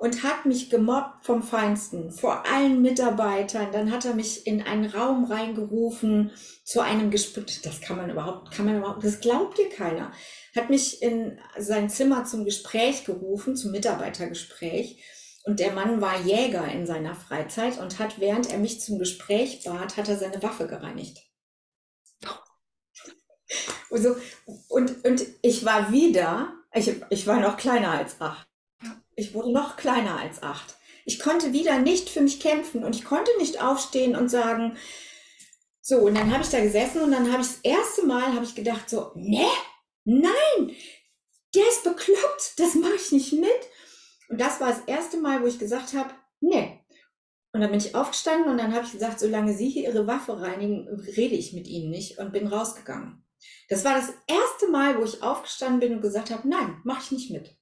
und 0.00 0.22
hat 0.22 0.46
mich 0.46 0.70
gemobbt 0.70 1.26
vom 1.26 1.42
Feinsten, 1.42 2.10
vor 2.10 2.46
allen 2.46 2.80
Mitarbeitern. 2.80 3.70
Dann 3.70 3.92
hat 3.92 4.06
er 4.06 4.14
mich 4.14 4.46
in 4.46 4.62
einen 4.62 4.86
Raum 4.86 5.24
reingerufen 5.24 6.30
zu 6.64 6.80
einem 6.80 7.10
Gespräch. 7.10 7.60
Das 7.60 7.82
kann 7.82 7.98
man 7.98 8.08
überhaupt, 8.08 8.50
kann 8.50 8.64
man 8.64 8.78
überhaupt, 8.78 9.04
das 9.04 9.20
glaubt 9.20 9.58
dir 9.58 9.68
keiner. 9.68 10.10
Hat 10.56 10.70
mich 10.70 11.02
in 11.02 11.38
sein 11.58 11.90
Zimmer 11.90 12.24
zum 12.24 12.46
Gespräch 12.46 13.04
gerufen, 13.04 13.56
zum 13.56 13.72
Mitarbeitergespräch. 13.72 15.04
Und 15.44 15.60
der 15.60 15.72
Mann 15.72 16.00
war 16.00 16.18
Jäger 16.22 16.64
in 16.64 16.86
seiner 16.86 17.14
Freizeit 17.14 17.78
und 17.78 17.98
hat, 17.98 18.18
während 18.18 18.50
er 18.50 18.58
mich 18.58 18.80
zum 18.80 18.98
Gespräch 18.98 19.64
bat, 19.64 19.98
hat 19.98 20.08
er 20.08 20.16
seine 20.16 20.42
Waffe 20.42 20.66
gereinigt. 20.66 21.18
Also, 23.90 24.16
und, 24.68 25.04
und 25.04 25.26
ich 25.42 25.66
war 25.66 25.92
wieder, 25.92 26.54
ich, 26.72 26.90
ich 27.10 27.26
war 27.26 27.38
noch 27.38 27.58
kleiner 27.58 27.90
als 27.90 28.18
acht. 28.18 28.49
Ich 29.20 29.34
wurde 29.34 29.52
noch 29.52 29.76
kleiner 29.76 30.18
als 30.18 30.42
acht. 30.42 30.76
Ich 31.04 31.18
konnte 31.18 31.52
wieder 31.52 31.78
nicht 31.78 32.08
für 32.08 32.22
mich 32.22 32.40
kämpfen 32.40 32.84
und 32.84 32.96
ich 32.96 33.04
konnte 33.04 33.30
nicht 33.38 33.62
aufstehen 33.62 34.16
und 34.16 34.30
sagen, 34.30 34.78
so, 35.82 35.98
und 35.98 36.16
dann 36.16 36.32
habe 36.32 36.42
ich 36.42 36.48
da 36.48 36.60
gesessen 36.60 37.02
und 37.02 37.12
dann 37.12 37.30
habe 37.30 37.42
ich 37.42 37.48
das 37.48 37.60
erste 37.62 38.06
Mal 38.06 38.32
habe 38.32 38.44
ich 38.44 38.54
gedacht 38.54 38.88
so, 38.88 39.12
ne, 39.14 39.46
nein, 40.04 40.74
der 41.54 41.68
ist 41.68 41.84
bekloppt, 41.84 42.54
das 42.56 42.74
mache 42.76 42.94
ich 42.94 43.12
nicht 43.12 43.32
mit. 43.34 43.50
Und 44.30 44.40
das 44.40 44.58
war 44.58 44.68
das 44.68 44.84
erste 44.86 45.18
Mal, 45.18 45.42
wo 45.42 45.46
ich 45.46 45.58
gesagt 45.58 45.92
habe, 45.92 46.14
ne. 46.40 46.80
Und 47.52 47.60
dann 47.60 47.70
bin 47.70 47.80
ich 47.80 47.94
aufgestanden 47.94 48.50
und 48.50 48.56
dann 48.56 48.74
habe 48.74 48.86
ich 48.86 48.92
gesagt, 48.92 49.20
solange 49.20 49.52
Sie 49.54 49.68
hier 49.68 49.88
Ihre 49.88 50.06
Waffe 50.06 50.40
reinigen, 50.40 50.88
rede 51.16 51.34
ich 51.34 51.52
mit 51.52 51.66
Ihnen 51.66 51.90
nicht 51.90 52.18
und 52.18 52.32
bin 52.32 52.46
rausgegangen. 52.46 53.22
Das 53.68 53.84
war 53.84 53.94
das 53.94 54.14
erste 54.28 54.68
Mal, 54.70 54.98
wo 54.98 55.04
ich 55.04 55.22
aufgestanden 55.22 55.80
bin 55.80 55.94
und 55.96 56.00
gesagt 56.00 56.30
habe, 56.30 56.48
nein, 56.48 56.80
mache 56.84 57.02
ich 57.02 57.10
nicht 57.10 57.30
mit. 57.30 57.59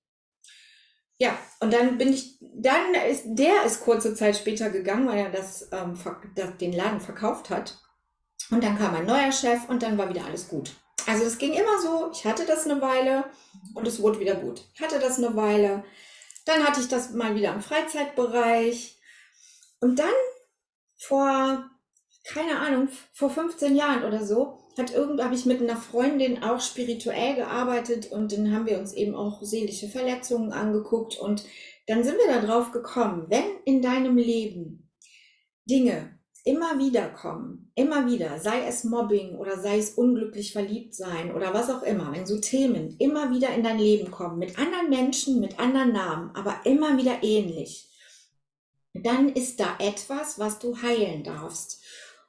Ja, 1.19 1.37
und 1.61 1.73
dann 1.73 1.99
bin 1.99 2.13
ich, 2.13 2.39
dann 2.41 2.95
ist, 2.95 3.25
der 3.27 3.65
ist 3.65 3.81
kurze 3.81 4.15
Zeit 4.15 4.37
später 4.37 4.71
gegangen, 4.71 5.09
weil 5.09 5.19
er 5.19 5.31
das, 5.31 5.69
ähm, 5.73 5.99
das, 6.37 6.57
den 6.59 6.73
Laden 6.73 7.01
verkauft 7.01 7.51
hat. 7.51 7.77
Und 8.51 8.63
dann 8.63 8.79
kam 8.79 8.95
ein 8.95 9.07
neuer 9.07 9.33
Chef 9.33 9.69
und 9.69 9.83
dann 9.83 9.99
war 9.99 10.09
wieder 10.09 10.25
alles 10.25 10.49
gut. 10.49 10.71
Also 11.07 11.25
es 11.25 11.39
ging 11.39 11.55
immer 11.55 11.81
so, 11.83 12.11
ich 12.13 12.25
hatte 12.25 12.47
das 12.47 12.67
eine 12.67 12.81
Weile 12.81 13.25
und 13.75 13.87
es 13.87 14.01
wurde 14.01 14.21
wieder 14.21 14.37
gut. 14.37 14.63
Ich 14.75 14.81
hatte 14.81 14.99
das 15.01 15.19
eine 15.19 15.35
Weile, 15.35 15.85
dann 16.45 16.65
hatte 16.65 16.81
ich 16.81 16.89
das 16.89 17.11
mal 17.11 17.35
wieder 17.35 17.53
im 17.53 17.63
Freizeitbereich 17.63 18.99
und 19.81 19.99
dann 19.99 20.09
vor, 20.99 21.69
keine 22.25 22.61
Ahnung, 22.61 22.89
vor 23.13 23.31
15 23.31 23.75
Jahren 23.75 24.05
oder 24.05 24.25
so, 24.25 24.59
hat 24.79 24.95
irgend, 24.95 25.23
habe 25.23 25.35
ich 25.35 25.47
mit 25.47 25.61
einer 25.61 25.77
Freundin 25.77 26.43
auch 26.43 26.61
spirituell 26.61 27.35
gearbeitet 27.35 28.11
und 28.11 28.33
dann 28.33 28.53
haben 28.53 28.67
wir 28.67 28.79
uns 28.79 28.93
eben 28.93 29.15
auch 29.15 29.43
seelische 29.43 29.89
Verletzungen 29.89 30.53
angeguckt 30.53 31.19
und 31.19 31.45
dann 31.87 32.05
sind 32.05 32.17
wir 32.19 32.41
darauf 32.41 32.71
gekommen, 32.71 33.27
wenn 33.29 33.45
in 33.65 33.83
deinem 33.83 34.17
Leben 34.17 34.91
Dinge 35.69 36.19
immer 36.45 36.79
wieder 36.79 37.09
kommen, 37.09 37.71
immer 37.75 38.07
wieder, 38.07 38.39
sei 38.39 38.67
es 38.67 38.85
Mobbing 38.85 39.37
oder 39.37 39.61
sei 39.61 39.79
es 39.79 39.91
unglücklich 39.91 40.53
verliebt 40.53 40.95
sein 40.95 41.35
oder 41.35 41.53
was 41.53 41.69
auch 41.69 41.83
immer, 41.83 42.13
wenn 42.13 42.27
so 42.27 42.39
Themen 42.39 42.97
immer 42.99 43.31
wieder 43.31 43.55
in 43.55 43.63
dein 43.63 43.79
Leben 43.79 44.11
kommen, 44.11 44.39
mit 44.39 44.59
anderen 44.59 44.89
Menschen, 44.89 45.41
mit 45.41 45.59
anderen 45.59 45.93
Namen, 45.93 46.31
aber 46.35 46.61
immer 46.65 46.97
wieder 46.97 47.23
ähnlich, 47.23 47.91
dann 48.95 49.29
ist 49.29 49.61
da 49.61 49.77
etwas, 49.79 50.39
was 50.39 50.59
du 50.59 50.81
heilen 50.81 51.23
darfst. 51.23 51.85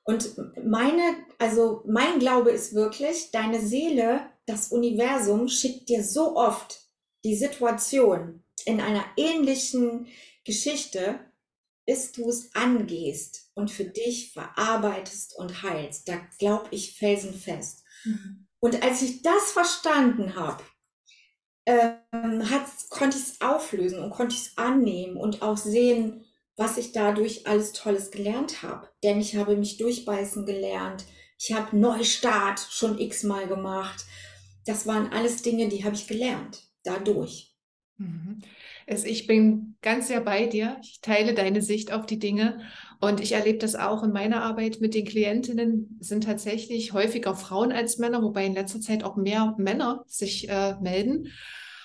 Und 0.09 0.33
meine, 0.65 1.17
also 1.37 1.83
mein 1.85 2.17
Glaube 2.17 2.49
ist 2.49 2.73
wirklich, 2.73 3.29
deine 3.29 3.61
Seele, 3.61 4.21
das 4.47 4.71
Universum 4.71 5.47
schickt 5.47 5.87
dir 5.87 6.03
so 6.03 6.35
oft 6.35 6.81
die 7.23 7.35
Situation 7.35 8.43
in 8.65 8.81
einer 8.81 9.05
ähnlichen 9.17 10.07
Geschichte, 10.45 11.19
bis 11.85 12.11
du 12.11 12.27
es 12.27 12.55
angehst 12.55 13.51
und 13.53 13.69
für 13.69 13.83
dich 13.83 14.33
verarbeitest 14.33 15.37
und 15.37 15.61
heilst. 15.61 16.09
Da 16.09 16.19
glaube 16.39 16.69
ich 16.71 16.97
felsenfest. 16.97 17.83
Mhm. 18.03 18.47
Und 18.59 18.81
als 18.81 19.03
ich 19.03 19.21
das 19.21 19.51
verstanden 19.51 20.35
habe, 20.35 20.63
ähm, 21.67 22.43
konnte 22.89 23.15
ich 23.15 23.25
es 23.25 23.41
auflösen 23.41 23.99
und 23.99 24.09
konnte 24.09 24.33
ich 24.33 24.47
es 24.47 24.57
annehmen 24.57 25.17
und 25.17 25.43
auch 25.43 25.57
sehen, 25.57 26.25
was 26.59 26.77
ich 26.77 26.91
dadurch 26.91 27.47
alles 27.47 27.71
Tolles 27.71 28.11
gelernt 28.11 28.63
habe. 28.63 28.89
Denn 29.01 29.19
ich 29.21 29.37
habe 29.37 29.55
mich 29.55 29.77
durchbeißen 29.77 30.45
gelernt. 30.45 31.05
Ich 31.39 31.53
habe 31.53 31.75
Neustart 31.75 32.59
schon 32.69 32.99
x-mal 32.99 33.47
gemacht. 33.47 34.05
Das 34.65 34.85
waren 34.85 35.11
alles 35.13 35.41
Dinge, 35.41 35.69
die 35.69 35.85
habe 35.85 35.95
ich 35.95 36.05
gelernt 36.05 36.61
dadurch. 36.83 37.55
Mhm. 37.97 38.41
Ich 38.87 39.25
bin 39.25 39.77
ganz 39.81 40.09
sehr 40.09 40.19
bei 40.19 40.47
dir. 40.47 40.77
Ich 40.81 40.99
teile 41.01 41.33
deine 41.33 41.61
Sicht 41.61 41.93
auf 41.93 42.05
die 42.05 42.19
Dinge 42.19 42.59
und 42.99 43.21
ich 43.21 43.31
erlebe 43.31 43.59
das 43.59 43.75
auch 43.75 44.03
in 44.03 44.11
meiner 44.11 44.41
Arbeit 44.43 44.81
mit 44.81 44.95
den 44.95 45.05
Klientinnen. 45.05 45.97
Sind 46.01 46.25
tatsächlich 46.25 46.91
häufiger 46.91 47.35
Frauen 47.35 47.71
als 47.71 47.99
Männer, 47.99 48.21
wobei 48.21 48.45
in 48.45 48.53
letzter 48.53 48.81
Zeit 48.81 49.05
auch 49.05 49.15
mehr 49.15 49.55
Männer 49.57 50.03
sich 50.07 50.49
äh, 50.49 50.75
melden. 50.81 51.31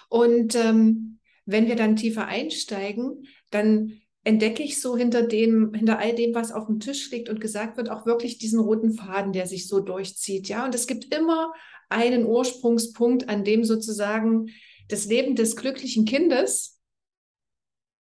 Und 0.08 0.56
ähm, 0.56 1.20
wenn 1.46 1.68
wir 1.68 1.76
dann 1.76 1.94
tiefer 1.94 2.26
einsteigen, 2.26 3.26
dann 3.50 4.00
entdecke 4.24 4.62
ich 4.62 4.80
so 4.80 4.96
hinter 4.96 5.22
dem, 5.22 5.74
hinter 5.74 5.98
all 5.98 6.14
dem, 6.14 6.34
was 6.34 6.50
auf 6.50 6.66
dem 6.66 6.80
Tisch 6.80 7.10
liegt 7.10 7.28
und 7.28 7.40
gesagt 7.40 7.76
wird, 7.76 7.90
auch 7.90 8.06
wirklich 8.06 8.38
diesen 8.38 8.58
roten 8.58 8.94
Faden, 8.94 9.32
der 9.32 9.46
sich 9.46 9.68
so 9.68 9.80
durchzieht. 9.80 10.48
Ja, 10.48 10.64
und 10.64 10.74
es 10.74 10.86
gibt 10.86 11.14
immer 11.14 11.52
einen 11.90 12.24
Ursprungspunkt, 12.24 13.28
an 13.28 13.44
dem 13.44 13.64
sozusagen 13.64 14.48
das 14.88 15.06
Leben 15.06 15.36
des 15.36 15.56
glücklichen 15.56 16.06
Kindes 16.06 16.80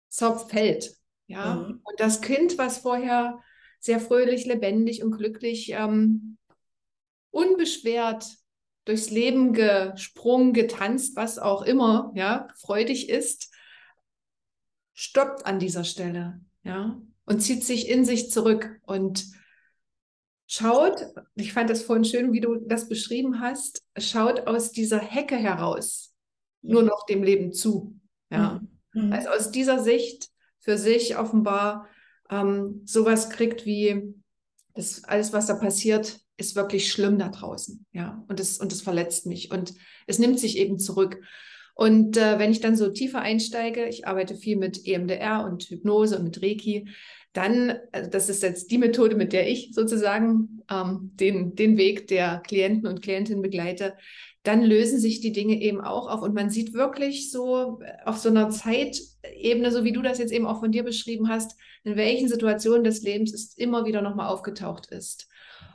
zerfällt. 0.10 0.96
Ja, 1.28 1.56
mhm. 1.56 1.82
und 1.84 2.00
das 2.00 2.22
Kind, 2.22 2.58
was 2.58 2.80
vorher 2.80 3.42
sehr 3.80 4.00
fröhlich, 4.00 4.46
lebendig 4.46 5.04
und 5.04 5.12
glücklich, 5.12 5.72
ähm, 5.72 6.38
unbeschwert 7.32 8.26
durchs 8.86 9.10
Leben 9.10 9.54
gesprungen, 9.54 10.54
getanzt, 10.54 11.16
was 11.16 11.40
auch 11.40 11.64
immer, 11.64 12.12
ja, 12.16 12.48
freudig 12.60 13.10
ist, 13.10 13.54
stoppt 14.94 15.46
an 15.46 15.60
dieser 15.60 15.84
Stelle, 15.84 16.42
ja, 16.64 17.02
und 17.26 17.42
zieht 17.42 17.64
sich 17.64 17.90
in 17.90 18.06
sich 18.06 18.32
zurück 18.32 18.80
und 18.86 19.26
schaut, 20.46 21.06
ich 21.36 21.54
fand 21.54 21.70
das 21.70 21.84
vorhin 21.84 22.06
schön, 22.06 22.34
wie 22.34 22.42
du 22.42 22.56
das 22.56 22.90
beschrieben 22.90 23.40
hast, 23.40 23.84
schaut 23.98 24.48
aus 24.48 24.72
dieser 24.72 25.00
Hecke 25.00 25.36
heraus 25.36 26.14
nur 26.62 26.84
noch 26.84 27.06
dem 27.06 27.24
Leben 27.24 27.54
zu, 27.54 28.00
ja. 28.30 28.62
Mhm. 28.94 29.06
Mhm. 29.08 29.14
Also 29.14 29.30
aus 29.30 29.52
dieser 29.52 29.84
Sicht 29.84 30.30
für 30.60 30.78
sich 30.78 31.18
offenbar 31.18 31.88
ähm, 32.30 32.82
sowas 32.86 33.30
kriegt 33.30 33.66
wie, 33.66 34.14
das 34.76 35.04
alles, 35.04 35.34
was 35.34 35.48
da 35.48 35.56
passiert, 35.56 36.20
ist 36.38 36.56
wirklich 36.56 36.92
schlimm 36.92 37.20
da 37.20 37.30
draußen. 37.30 37.86
Ja, 37.92 38.24
und 38.28 38.40
es, 38.40 38.58
und 38.58 38.72
das 38.72 38.82
verletzt 38.82 39.26
mich 39.26 39.52
und 39.52 39.74
es 40.08 40.20
nimmt 40.20 40.40
sich 40.40 40.58
eben 40.58 40.80
zurück. 40.80 41.22
Und 41.74 42.18
äh, 42.18 42.38
wenn 42.40 42.52
ich 42.52 42.62
dann 42.62 42.76
so 42.76 42.90
tiefer 42.90 43.22
einsteige, 43.22 43.86
ich 43.86 44.08
arbeite 44.08 44.36
viel 44.36 44.58
mit 44.58 44.86
EMDR 44.86 45.46
und 45.46 45.64
Hypnose 45.64 46.18
und 46.18 46.24
mit 46.26 46.42
Reiki, 46.42 46.88
dann, 47.34 47.74
also 47.92 48.10
das 48.10 48.30
ist 48.30 48.44
jetzt 48.44 48.70
die 48.70 48.78
Methode, 48.78 49.16
mit 49.16 49.34
der 49.34 49.50
ich 49.50 49.72
sozusagen 49.74 50.62
ähm, 50.70 51.12
den, 51.16 51.56
den 51.56 51.78
Weg 51.78 52.08
der 52.08 52.44
Klienten 52.46 52.88
und 52.88 53.02
Klientinnen 53.02 53.42
begleite, 53.42 53.96
dann 54.44 54.62
lösen 54.62 55.00
sich 55.00 55.20
die 55.22 55.32
Dinge 55.32 55.60
eben 55.60 55.82
auch 55.82 56.08
auf. 56.08 56.22
Und 56.22 56.36
man 56.36 56.52
sieht 56.52 56.74
wirklich 56.74 57.32
so 57.32 57.82
äh, 57.82 58.06
auf 58.06 58.18
so 58.18 58.30
einer 58.30 58.52
Zeitebene, 58.52 59.72
so 59.72 59.84
wie 59.84 59.94
du 59.94 60.04
das 60.04 60.20
jetzt 60.20 60.32
eben 60.32 60.46
auch 60.46 60.60
von 60.60 60.72
dir 60.72 60.84
beschrieben 60.84 61.28
hast, 61.28 61.58
in 61.84 61.96
welchen 61.96 62.28
Situationen 62.28 62.84
des 62.84 63.02
Lebens 63.02 63.34
es 63.34 63.58
immer 63.58 63.86
wieder 63.86 64.02
nochmal 64.04 64.28
aufgetaucht 64.28 64.88
ist. 64.92 65.28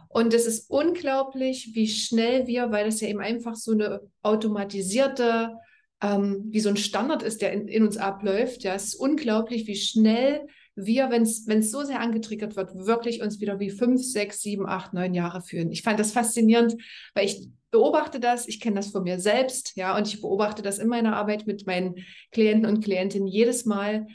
Und 0.09 0.33
es 0.33 0.47
ist 0.47 0.71
unglaublich, 0.71 1.71
wie 1.75 1.89
schnell 1.89 2.47
wir, 2.47 2.71
weil 2.71 2.87
das 2.87 3.01
ja 3.01 3.09
eben 3.09 3.21
einfach 3.21 3.57
so 3.57 3.73
eine 3.73 4.01
automatisierte, 4.23 5.55
ähm, 6.01 6.47
wie 6.51 6.61
so 6.61 6.69
ein 6.69 6.77
Standard 6.77 7.23
ist, 7.23 7.43
der 7.43 7.53
in, 7.53 7.69
in 7.69 7.85
uns 7.85 7.97
abläuft. 7.97 8.63
Ja, 8.65 8.75
es 8.75 8.87
ist 8.87 8.95
unglaublich, 8.95 9.67
wie 9.67 9.77
schnell 9.77 10.47
wir, 10.75 11.11
wenn 11.11 11.23
es 11.23 11.71
so 11.71 11.83
sehr 11.83 12.01
angetriggert 12.01 12.55
wird, 12.55 12.75
wirklich 12.75 13.21
uns 13.21 13.41
wieder 13.41 13.59
wie 13.59 13.71
fünf, 13.71 14.03
sechs, 14.03 14.41
sieben, 14.41 14.67
acht, 14.67 14.95
neun 14.95 15.13
Jahre 15.13 15.43
fühlen. 15.43 15.73
Ich 15.73 15.83
fand 15.83 15.99
das 15.99 16.13
faszinierend, 16.13 16.77
weil 17.15 17.27
ich 17.27 17.49
beobachte 17.71 18.21
das, 18.21 18.47
ich 18.47 18.61
kenne 18.61 18.77
das 18.77 18.89
von 18.89 19.03
mir 19.03 19.19
selbst, 19.19 19.73
ja, 19.77 19.97
und 19.97 20.07
ich 20.07 20.21
beobachte 20.21 20.63
das 20.63 20.79
in 20.79 20.89
meiner 20.89 21.17
Arbeit 21.17 21.47
mit 21.47 21.67
meinen 21.67 21.97
Klienten 22.31 22.67
und 22.67 22.83
Klientinnen 22.83 23.27
jedes 23.27 23.65
Mal, 23.65 24.07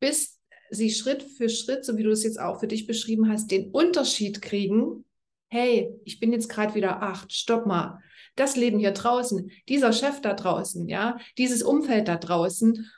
bis 0.00 0.38
sie 0.70 0.90
Schritt 0.90 1.22
für 1.22 1.48
Schritt, 1.48 1.84
so 1.84 1.96
wie 1.96 2.02
du 2.02 2.10
es 2.10 2.24
jetzt 2.24 2.40
auch 2.40 2.60
für 2.60 2.68
dich 2.68 2.86
beschrieben 2.86 3.28
hast, 3.28 3.50
den 3.50 3.70
Unterschied 3.70 4.42
kriegen. 4.42 5.04
Hey, 5.48 5.94
ich 6.04 6.20
bin 6.20 6.32
jetzt 6.32 6.48
gerade 6.48 6.74
wieder 6.74 7.02
acht, 7.02 7.32
stopp 7.32 7.66
mal. 7.66 7.98
Das 8.36 8.56
Leben 8.56 8.78
hier 8.78 8.92
draußen, 8.92 9.50
dieser 9.68 9.92
Chef 9.92 10.20
da 10.20 10.34
draußen, 10.34 10.88
ja, 10.88 11.18
dieses 11.38 11.62
Umfeld 11.62 12.08
da 12.08 12.16
draußen, 12.16 12.90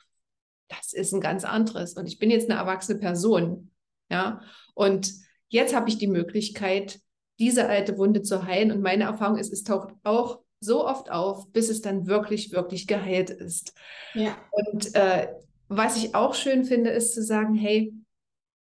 das 0.67 0.93
ist 0.93 1.13
ein 1.13 1.21
ganz 1.21 1.43
anderes. 1.43 1.93
Und 1.93 2.07
ich 2.07 2.19
bin 2.19 2.31
jetzt 2.31 2.49
eine 2.49 2.59
erwachsene 2.59 2.99
Person, 2.99 3.71
ja. 4.09 4.41
Und 4.73 5.13
jetzt 5.49 5.75
habe 5.75 5.89
ich 5.89 5.97
die 5.97 6.07
Möglichkeit, 6.07 6.99
diese 7.39 7.67
alte 7.67 7.97
Wunde 7.97 8.21
zu 8.21 8.45
heilen. 8.45 8.71
Und 8.71 8.81
meine 8.81 9.05
Erfahrung 9.05 9.37
ist, 9.37 9.51
es 9.51 9.63
taucht 9.63 9.93
auch 10.03 10.39
so 10.59 10.87
oft 10.87 11.11
auf, 11.11 11.51
bis 11.51 11.69
es 11.69 11.81
dann 11.81 12.07
wirklich, 12.07 12.51
wirklich 12.51 12.87
geheilt 12.87 13.29
ist. 13.29 13.73
Ja. 14.13 14.37
Und 14.51 14.95
äh, 14.95 15.27
was 15.67 15.97
ich 15.97 16.15
auch 16.15 16.35
schön 16.35 16.63
finde, 16.63 16.91
ist 16.91 17.13
zu 17.13 17.23
sagen, 17.23 17.53
hey, 17.55 17.93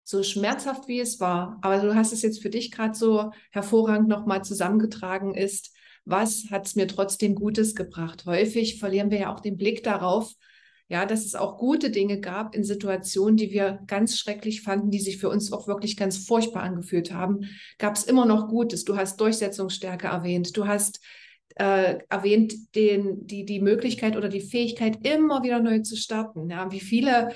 so 0.04 0.22
schmerzhaft 0.22 0.88
wie 0.88 1.00
es 1.00 1.20
war, 1.20 1.59
aber 1.61 1.78
du 1.78 1.94
hast 1.94 2.12
es 2.12 2.22
jetzt 2.22 2.40
für 2.40 2.48
dich 2.48 2.70
gerade 2.70 2.94
so 2.94 3.31
hervorragend 3.50 4.09
nochmal 4.09 4.42
zusammengetragen 4.42 5.35
ist, 5.35 5.74
was 6.09 6.47
hat 6.51 6.66
es 6.66 6.75
mir 6.75 6.87
trotzdem 6.87 7.35
Gutes 7.35 7.75
gebracht? 7.75 8.25
Häufig 8.25 8.79
verlieren 8.79 9.11
wir 9.11 9.18
ja 9.18 9.35
auch 9.35 9.40
den 9.40 9.57
Blick 9.57 9.83
darauf, 9.83 10.33
ja, 10.88 11.05
dass 11.05 11.27
es 11.27 11.35
auch 11.35 11.59
gute 11.59 11.90
Dinge 11.90 12.18
gab 12.18 12.55
in 12.55 12.64
Situationen, 12.64 13.37
die 13.37 13.51
wir 13.51 13.81
ganz 13.87 14.18
schrecklich 14.18 14.62
fanden, 14.62 14.90
die 14.90 15.01
sich 15.01 15.18
für 15.18 15.29
uns 15.29 15.53
auch 15.53 15.68
wirklich 15.68 15.99
ganz 15.99 16.16
furchtbar 16.27 16.62
angefühlt 16.62 17.12
haben, 17.12 17.40
gab 17.77 17.94
es 17.94 18.05
immer 18.05 18.25
noch 18.25 18.49
Gutes. 18.49 18.85
Du 18.85 18.97
hast 18.97 19.21
Durchsetzungsstärke 19.21 20.07
erwähnt, 20.07 20.57
du 20.57 20.66
hast 20.66 21.01
äh, 21.57 21.99
erwähnt 22.09 22.75
den, 22.75 23.27
die, 23.27 23.44
die 23.44 23.61
Möglichkeit 23.61 24.16
oder 24.16 24.31
die 24.31 24.40
Fähigkeit, 24.40 25.07
immer 25.07 25.42
wieder 25.42 25.61
neu 25.61 25.81
zu 25.81 25.97
starten. 25.97 26.49
Ja, 26.49 26.73
wie 26.73 26.81
viele 26.81 27.35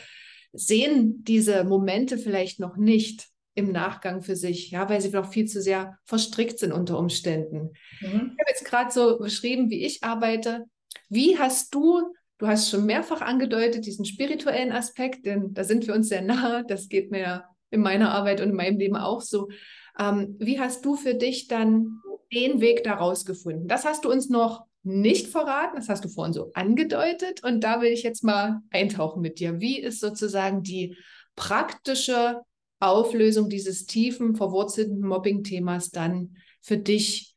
sehen 0.54 1.22
diese 1.24 1.64
Momente 1.64 2.16
vielleicht 2.16 2.58
noch 2.58 2.78
nicht 2.78 3.31
im 3.54 3.70
Nachgang 3.70 4.22
für 4.22 4.36
sich, 4.36 4.70
ja, 4.70 4.88
weil 4.88 5.00
sie 5.00 5.10
noch 5.10 5.30
viel 5.30 5.46
zu 5.46 5.60
sehr 5.60 5.98
verstrickt 6.04 6.58
sind 6.58 6.72
unter 6.72 6.98
Umständen. 6.98 7.72
Mhm. 8.00 8.32
Ich 8.34 8.40
habe 8.40 8.48
jetzt 8.48 8.64
gerade 8.64 8.90
so 8.90 9.18
beschrieben, 9.18 9.68
wie 9.70 9.84
ich 9.84 10.02
arbeite. 10.02 10.64
Wie 11.08 11.38
hast 11.38 11.74
du 11.74 12.12
Du 12.42 12.48
hast 12.48 12.70
schon 12.70 12.86
mehrfach 12.86 13.20
angedeutet, 13.20 13.86
diesen 13.86 14.04
spirituellen 14.04 14.72
Aspekt, 14.72 15.26
denn 15.26 15.54
da 15.54 15.62
sind 15.62 15.86
wir 15.86 15.94
uns 15.94 16.08
sehr 16.08 16.22
nahe. 16.22 16.64
Das 16.66 16.88
geht 16.88 17.12
mir 17.12 17.44
in 17.70 17.82
meiner 17.82 18.10
Arbeit 18.10 18.40
und 18.40 18.48
in 18.48 18.56
meinem 18.56 18.80
Leben 18.80 18.96
auch 18.96 19.20
so. 19.20 19.48
Ähm, 19.96 20.34
wie 20.40 20.58
hast 20.58 20.84
du 20.84 20.96
für 20.96 21.14
dich 21.14 21.46
dann 21.46 22.00
den 22.32 22.60
Weg 22.60 22.82
daraus 22.82 23.24
gefunden? 23.24 23.68
Das 23.68 23.84
hast 23.84 24.04
du 24.04 24.10
uns 24.10 24.28
noch 24.28 24.64
nicht 24.82 25.28
verraten, 25.28 25.76
das 25.76 25.88
hast 25.88 26.04
du 26.04 26.08
vorhin 26.08 26.32
so 26.32 26.50
angedeutet. 26.54 27.44
Und 27.44 27.60
da 27.62 27.80
will 27.80 27.92
ich 27.92 28.02
jetzt 28.02 28.24
mal 28.24 28.58
eintauchen 28.70 29.22
mit 29.22 29.38
dir. 29.38 29.60
Wie 29.60 29.78
ist 29.78 30.00
sozusagen 30.00 30.64
die 30.64 30.96
praktische 31.36 32.40
Auflösung 32.82 33.48
dieses 33.48 33.86
tiefen, 33.86 34.36
verwurzelten 34.36 35.00
Mobbing-Themas 35.00 35.90
dann 35.90 36.36
für 36.60 36.76
dich 36.76 37.36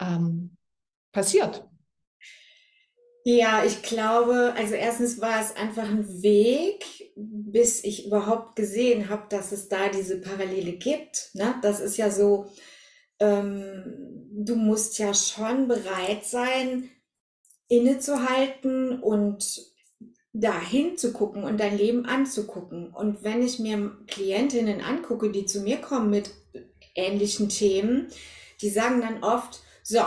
ähm, 0.00 0.56
passiert? 1.12 1.66
Ja, 3.26 3.64
ich 3.64 3.82
glaube, 3.82 4.52
also 4.54 4.74
erstens 4.74 5.20
war 5.20 5.40
es 5.40 5.56
einfach 5.56 5.88
ein 5.88 6.22
Weg, 6.22 6.84
bis 7.16 7.82
ich 7.82 8.06
überhaupt 8.06 8.54
gesehen 8.54 9.08
habe, 9.08 9.26
dass 9.30 9.50
es 9.50 9.68
da 9.68 9.88
diese 9.88 10.20
Parallele 10.20 10.72
gibt. 10.72 11.30
Ne? 11.32 11.54
Das 11.62 11.80
ist 11.80 11.96
ja 11.96 12.10
so, 12.10 12.50
ähm, 13.20 14.30
du 14.30 14.56
musst 14.56 14.98
ja 14.98 15.14
schon 15.14 15.68
bereit 15.68 16.26
sein, 16.26 16.90
innezuhalten 17.68 19.00
und 19.00 19.73
dahin 20.34 20.98
zu 20.98 21.12
gucken 21.12 21.44
und 21.44 21.58
dein 21.58 21.78
Leben 21.78 22.04
anzugucken. 22.04 22.90
Und 22.90 23.22
wenn 23.22 23.42
ich 23.42 23.60
mir 23.60 23.96
Klientinnen 24.08 24.80
angucke, 24.80 25.30
die 25.30 25.46
zu 25.46 25.60
mir 25.60 25.78
kommen 25.78 26.10
mit 26.10 26.30
ähnlichen 26.96 27.48
Themen, 27.48 28.08
die 28.60 28.68
sagen 28.68 29.00
dann 29.00 29.22
oft, 29.22 29.62
so, 29.84 30.00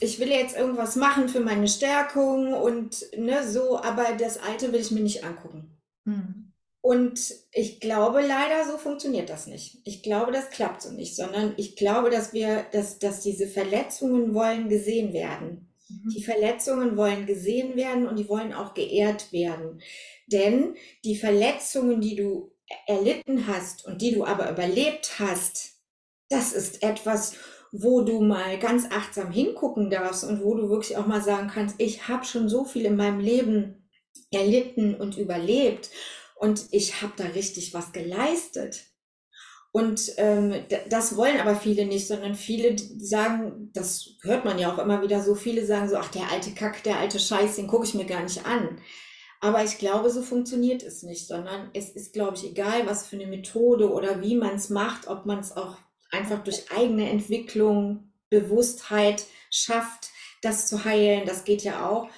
ich 0.00 0.20
will 0.20 0.30
jetzt 0.30 0.56
irgendwas 0.56 0.96
machen 0.96 1.28
für 1.28 1.40
meine 1.40 1.68
Stärkung 1.68 2.54
und 2.54 3.04
ne, 3.16 3.48
so, 3.48 3.80
aber 3.82 4.16
das 4.18 4.38
Alte 4.38 4.72
will 4.72 4.80
ich 4.80 4.92
mir 4.92 5.00
nicht 5.00 5.24
angucken. 5.24 5.76
Mhm. 6.04 6.52
Und 6.80 7.34
ich 7.52 7.80
glaube 7.80 8.20
leider, 8.20 8.66
so 8.66 8.76
funktioniert 8.76 9.30
das 9.30 9.46
nicht. 9.46 9.80
Ich 9.84 10.02
glaube, 10.02 10.32
das 10.32 10.50
klappt 10.50 10.82
so 10.82 10.90
nicht, 10.90 11.14
sondern 11.14 11.54
ich 11.56 11.76
glaube, 11.76 12.10
dass 12.10 12.32
wir, 12.32 12.66
dass, 12.72 12.98
dass 12.98 13.20
diese 13.20 13.46
Verletzungen 13.46 14.34
wollen 14.34 14.68
gesehen 14.68 15.12
werden. 15.12 15.71
Mhm. 16.02 16.10
Die 16.10 16.22
Verletzungen 16.22 16.96
wollen 16.96 17.26
gesehen 17.26 17.76
werden 17.76 18.06
und 18.06 18.18
die 18.18 18.28
wollen 18.28 18.52
auch 18.52 18.74
geehrt 18.74 19.32
werden. 19.32 19.80
Denn 20.26 20.74
die 21.04 21.16
Verletzungen, 21.16 22.00
die 22.00 22.16
du 22.16 22.52
erlitten 22.86 23.46
hast 23.46 23.84
und 23.84 24.00
die 24.00 24.12
du 24.12 24.24
aber 24.24 24.50
überlebt 24.50 25.18
hast, 25.18 25.80
das 26.28 26.52
ist 26.52 26.82
etwas, 26.82 27.36
wo 27.72 28.02
du 28.02 28.20
mal 28.20 28.58
ganz 28.58 28.86
achtsam 28.90 29.30
hingucken 29.32 29.90
darfst 29.90 30.24
und 30.24 30.42
wo 30.42 30.54
du 30.54 30.68
wirklich 30.68 30.96
auch 30.96 31.06
mal 31.06 31.22
sagen 31.22 31.48
kannst, 31.52 31.76
ich 31.78 32.08
habe 32.08 32.24
schon 32.24 32.48
so 32.48 32.64
viel 32.64 32.84
in 32.84 32.96
meinem 32.96 33.20
Leben 33.20 33.88
erlitten 34.30 34.94
und 34.94 35.16
überlebt 35.16 35.90
und 36.36 36.66
ich 36.70 37.02
habe 37.02 37.12
da 37.16 37.24
richtig 37.24 37.72
was 37.74 37.92
geleistet. 37.92 38.91
Und 39.72 40.12
ähm, 40.18 40.64
das 40.90 41.16
wollen 41.16 41.40
aber 41.40 41.56
viele 41.56 41.86
nicht, 41.86 42.06
sondern 42.06 42.34
viele 42.34 42.76
sagen, 42.78 43.70
das 43.72 44.16
hört 44.22 44.44
man 44.44 44.58
ja 44.58 44.72
auch 44.72 44.78
immer 44.78 45.00
wieder 45.02 45.22
so, 45.22 45.34
viele 45.34 45.64
sagen 45.64 45.88
so, 45.88 45.96
ach 45.96 46.10
der 46.10 46.30
alte 46.30 46.50
Kack, 46.50 46.82
der 46.82 46.98
alte 46.98 47.18
Scheiß, 47.18 47.56
den 47.56 47.68
gucke 47.68 47.86
ich 47.86 47.94
mir 47.94 48.04
gar 48.04 48.22
nicht 48.22 48.44
an. 48.44 48.78
Aber 49.40 49.64
ich 49.64 49.78
glaube, 49.78 50.10
so 50.10 50.22
funktioniert 50.22 50.82
es 50.82 51.02
nicht, 51.02 51.26
sondern 51.26 51.70
es 51.72 51.88
ist, 51.88 52.12
glaube 52.12 52.36
ich, 52.36 52.44
egal, 52.44 52.86
was 52.86 53.06
für 53.06 53.16
eine 53.16 53.26
Methode 53.26 53.90
oder 53.90 54.20
wie 54.20 54.36
man 54.36 54.56
es 54.56 54.68
macht, 54.68 55.08
ob 55.08 55.24
man 55.24 55.40
es 55.40 55.56
auch 55.56 55.78
einfach 56.10 56.44
durch 56.44 56.70
eigene 56.70 57.08
Entwicklung, 57.08 58.12
Bewusstheit 58.28 59.24
schafft, 59.50 60.10
das 60.42 60.68
zu 60.68 60.84
heilen. 60.84 61.26
Das 61.26 61.44
geht 61.44 61.62
ja 61.62 61.88
auch. 61.88 62.08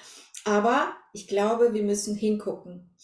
Aber 0.43 0.93
ich 1.13 1.27
glaube, 1.27 1.73
wir 1.73 1.83
müssen 1.83 2.15
hingucken. 2.15 2.94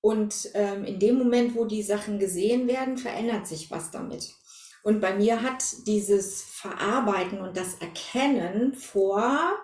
Und 0.00 0.50
ähm, 0.54 0.84
in 0.84 0.98
dem 0.98 1.18
Moment, 1.18 1.54
wo 1.54 1.64
die 1.64 1.82
Sachen 1.82 2.18
gesehen 2.18 2.66
werden, 2.68 2.96
verändert 2.96 3.46
sich 3.46 3.70
was 3.70 3.90
damit. 3.90 4.34
Und 4.82 5.00
bei 5.00 5.14
mir 5.14 5.42
hat 5.42 5.62
dieses 5.86 6.42
Verarbeiten 6.42 7.40
und 7.40 7.56
das 7.56 7.74
Erkennen 7.74 8.74
vor 8.74 9.58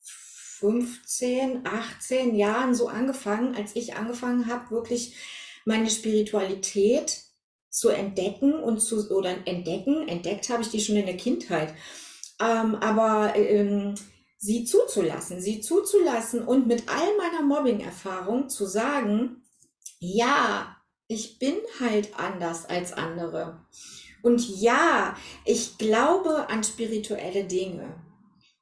15, 0.00 1.66
18 1.66 2.34
Jahren 2.34 2.74
so 2.74 2.88
angefangen, 2.88 3.54
als 3.54 3.76
ich 3.76 3.96
angefangen 3.96 4.46
habe, 4.46 4.70
wirklich 4.70 5.16
meine 5.66 5.90
Spiritualität 5.90 7.22
zu 7.68 7.90
entdecken 7.90 8.54
und 8.54 8.80
zu, 8.80 9.10
oder 9.10 9.36
entdecken, 9.46 10.08
entdeckt 10.08 10.48
habe 10.48 10.62
ich 10.62 10.70
die 10.70 10.80
schon 10.80 10.96
in 10.96 11.06
der 11.06 11.16
Kindheit, 11.16 11.74
ähm, 12.40 12.76
aber 12.76 13.34
ähm, 13.36 13.94
sie 14.38 14.64
zuzulassen, 14.64 15.40
sie 15.40 15.60
zuzulassen 15.60 16.42
und 16.46 16.66
mit 16.66 16.84
all 16.88 17.16
meiner 17.18 17.42
Mobbing-Erfahrung 17.42 18.48
zu 18.48 18.64
sagen, 18.64 19.43
ja, 20.12 20.76
ich 21.08 21.38
bin 21.38 21.56
halt 21.80 22.18
anders 22.18 22.66
als 22.66 22.92
andere. 22.92 23.64
Und 24.22 24.48
ja, 24.60 25.16
ich 25.44 25.78
glaube 25.78 26.48
an 26.48 26.64
spirituelle 26.64 27.44
Dinge. 27.44 28.02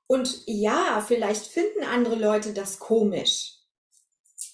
Und 0.07 0.43
ja, 0.47 1.03
vielleicht 1.07 1.47
finden 1.47 1.85
andere 1.85 2.17
Leute 2.17 2.53
das 2.53 2.79
komisch. 2.79 3.55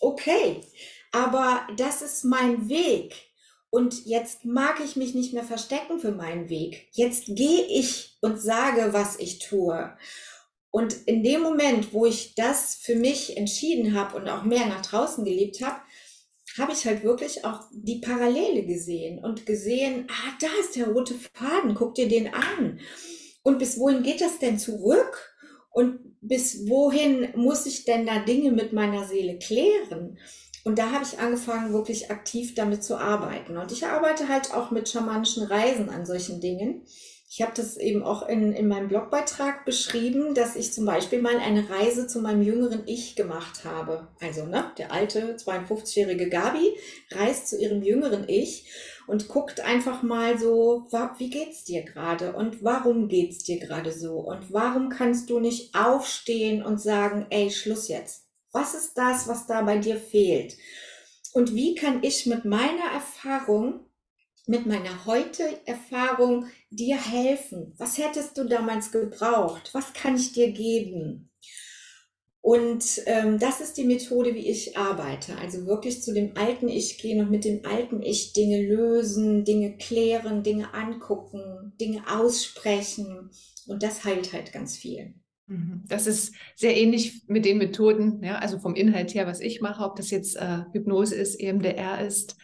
Okay, 0.01 0.61
aber 1.13 1.67
das 1.77 2.03
ist 2.03 2.25
mein 2.25 2.69
Weg. 2.69 3.15
Und 3.71 4.07
jetzt 4.07 4.45
mag 4.45 4.81
ich 4.83 4.97
mich 4.97 5.15
nicht 5.15 5.35
mehr 5.35 5.45
verstecken 5.45 5.99
für 5.99 6.13
meinen 6.13 6.49
Weg. 6.49 6.89
Jetzt 6.93 7.27
gehe 7.27 7.65
ich 7.67 8.17
und 8.21 8.41
sage, 8.41 8.93
was 8.93 9.19
ich 9.19 9.41
tue. 9.41 9.97
Und 10.71 10.95
in 11.07 11.23
dem 11.23 11.41
Moment, 11.43 11.93
wo 11.93 12.07
ich 12.07 12.35
das 12.35 12.77
für 12.77 12.95
mich 12.95 13.37
entschieden 13.37 13.95
habe 13.99 14.17
und 14.17 14.29
auch 14.29 14.45
mehr 14.45 14.67
nach 14.67 14.83
draußen 14.83 15.25
gelebt 15.25 15.63
habe, 15.63 15.81
habe 16.59 16.73
ich 16.73 16.87
halt 16.87 17.05
wirklich 17.05 17.45
auch 17.45 17.63
die 17.73 18.01
Parallele 18.01 18.65
gesehen 18.65 19.23
und 19.23 19.47
gesehen, 19.47 20.07
ah, 20.11 20.33
da 20.41 20.49
ist 20.61 20.77
der 20.77 20.89
rote 20.89 21.15
Faden, 21.15 21.75
guck 21.75 21.95
dir 21.95 22.09
den 22.09 22.33
an. 22.33 22.81
Und 23.43 23.59
bis 23.59 23.79
wohin 23.79 24.03
geht 24.03 24.21
das 24.21 24.39
denn 24.39 24.59
zurück? 24.59 25.35
Und 25.71 26.01
bis 26.21 26.69
wohin 26.69 27.33
muss 27.37 27.67
ich 27.67 27.85
denn 27.85 28.07
da 28.07 28.19
Dinge 28.19 28.53
mit 28.53 28.73
meiner 28.73 29.07
Seele 29.07 29.39
klären? 29.39 30.19
Und 30.65 30.79
da 30.79 30.91
habe 30.91 31.05
ich 31.05 31.19
angefangen, 31.19 31.73
wirklich 31.73 32.11
aktiv 32.11 32.55
damit 32.55 32.83
zu 32.83 32.97
arbeiten. 32.97 33.57
Und 33.57 33.73
ich 33.73 33.87
arbeite 33.87 34.29
halt 34.29 34.53
auch 34.53 34.71
mit 34.71 34.89
schamanischen 34.89 35.45
Reisen 35.45 35.89
an 35.89 36.05
solchen 36.05 36.41
Dingen. 36.41 36.83
Ich 37.31 37.43
habe 37.43 37.53
das 37.55 37.77
eben 37.77 38.03
auch 38.03 38.27
in, 38.27 38.55
in 38.55 38.69
meinem 38.69 38.89
Blogbeitrag 38.89 39.67
beschrieben, 39.67 40.35
dass 40.35 40.57
ich 40.57 40.73
zum 40.73 40.87
Beispiel 40.87 41.21
mal 41.21 41.37
eine 41.37 41.69
Reise 41.69 42.07
zu 42.07 42.23
meinem 42.23 42.41
jüngeren 42.41 42.85
Ich 42.87 43.17
gemacht 43.17 43.67
habe. 43.67 44.09
Also, 44.19 44.47
ne, 44.47 44.73
der 44.79 44.93
alte 44.93 45.37
52-jährige 45.37 46.31
Gabi 46.31 46.75
reist 47.11 47.49
zu 47.49 47.61
ihrem 47.61 47.83
jüngeren 47.83 48.27
Ich 48.29 48.73
und 49.07 49.29
guckt 49.29 49.61
einfach 49.61 50.03
mal 50.03 50.39
so, 50.39 50.87
wie 51.19 51.29
geht's 51.29 51.65
dir 51.65 51.83
gerade 51.83 52.33
und 52.33 52.65
warum 52.65 53.09
geht's 53.09 53.45
dir 53.45 53.59
gerade 53.59 53.93
so 53.93 54.21
und 54.21 54.51
warum 54.51 54.89
kannst 54.89 55.29
du 55.29 55.39
nicht 55.39 55.75
aufstehen 55.75 56.63
und 56.63 56.81
sagen, 56.81 57.27
ey, 57.29 57.51
Schluss 57.51 57.89
jetzt. 57.89 58.25
Was 58.53 58.73
ist 58.73 58.95
das, 58.97 59.29
was 59.29 59.47
da 59.47 59.61
bei 59.61 59.77
dir 59.77 59.97
fehlt? 59.97 60.57
Und 61.35 61.55
wie 61.55 61.75
kann 61.75 62.03
ich 62.03 62.25
mit 62.25 62.47
meiner 62.47 62.91
Erfahrung 62.95 63.85
mit 64.49 64.65
meiner 64.65 65.05
heute 65.05 65.45
Erfahrung 65.67 66.47
dir 66.71 66.97
helfen? 66.97 67.75
Was 67.79 67.99
hättest 67.99 68.37
du 68.37 68.45
damals 68.45 68.93
gebraucht? 68.93 69.71
Was 69.73 69.93
kann 69.93 70.17
ich 70.17 70.33
dir 70.33 70.53
geben? 70.53 71.31
Und 72.41 73.03
ähm, 73.07 73.39
das 73.39 73.61
ist 73.61 73.77
die 73.77 73.85
Methode, 73.85 74.35
wie 74.35 74.49
ich 74.49 74.77
arbeite. 74.77 75.37
Also 75.37 75.67
wirklich 75.67 76.03
zu 76.03 76.15
dem 76.15 76.37
alten 76.37 76.69
Ich 76.69 76.99
gehen 76.99 77.21
und 77.21 77.31
mit 77.31 77.45
dem 77.45 77.65
alten 77.67 78.01
Ich 78.03 78.33
Dinge 78.33 78.63
lösen, 78.63 79.45
Dinge 79.45 79.77
klären, 79.77 80.43
Dinge 80.43 80.73
angucken, 80.73 81.73
Dinge 81.81 82.05
aussprechen. 82.09 83.31
Und 83.67 83.83
das 83.83 84.05
heilt 84.05 84.33
halt 84.33 84.53
ganz 84.53 84.77
viel. 84.77 85.15
Mhm. 85.47 85.85
Das 85.89 86.07
ist 86.07 86.33
sehr 86.55 86.77
ähnlich 86.77 87.25
mit 87.27 87.45
den 87.45 87.59
Methoden, 87.59 88.23
ja, 88.23 88.37
also 88.37 88.59
vom 88.59 88.75
Inhalt 88.75 89.15
her, 89.15 89.27
was 89.27 89.41
ich 89.41 89.61
mache, 89.61 89.85
ob 89.85 89.97
das 89.97 90.11
jetzt 90.11 90.37
äh, 90.37 90.61
Hypnose 90.73 91.17
ist, 91.17 91.41
EMDR 91.41 92.07
ist 92.07 92.37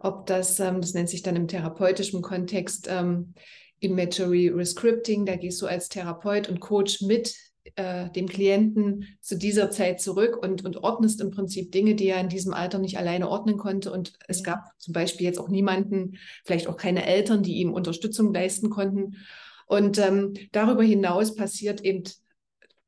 ob 0.00 0.26
das, 0.26 0.60
ähm, 0.60 0.80
das 0.80 0.94
nennt 0.94 1.08
sich 1.08 1.22
dann 1.22 1.36
im 1.36 1.48
therapeutischen 1.48 2.22
Kontext 2.22 2.88
ähm, 2.90 3.34
Imagery 3.80 4.48
Rescripting, 4.48 5.26
da 5.26 5.36
gehst 5.36 5.60
du 5.60 5.66
als 5.66 5.88
Therapeut 5.88 6.48
und 6.48 6.60
Coach 6.60 7.02
mit 7.02 7.34
äh, 7.74 8.10
dem 8.10 8.28
Klienten 8.28 9.06
zu 9.20 9.36
dieser 9.36 9.70
Zeit 9.70 10.00
zurück 10.00 10.36
und, 10.40 10.64
und 10.64 10.78
ordnest 10.78 11.20
im 11.20 11.30
Prinzip 11.30 11.72
Dinge, 11.72 11.94
die 11.94 12.08
er 12.08 12.20
in 12.20 12.28
diesem 12.28 12.54
Alter 12.54 12.78
nicht 12.78 12.98
alleine 12.98 13.28
ordnen 13.28 13.56
konnte. 13.56 13.92
Und 13.92 14.12
es 14.28 14.42
gab 14.42 14.70
zum 14.78 14.92
Beispiel 14.92 15.26
jetzt 15.26 15.38
auch 15.38 15.48
niemanden, 15.48 16.16
vielleicht 16.44 16.68
auch 16.68 16.76
keine 16.76 17.06
Eltern, 17.06 17.42
die 17.42 17.56
ihm 17.56 17.72
Unterstützung 17.72 18.32
leisten 18.32 18.70
konnten. 18.70 19.16
Und 19.66 19.98
ähm, 19.98 20.34
darüber 20.52 20.82
hinaus 20.82 21.34
passiert 21.34 21.80
eben 21.82 22.04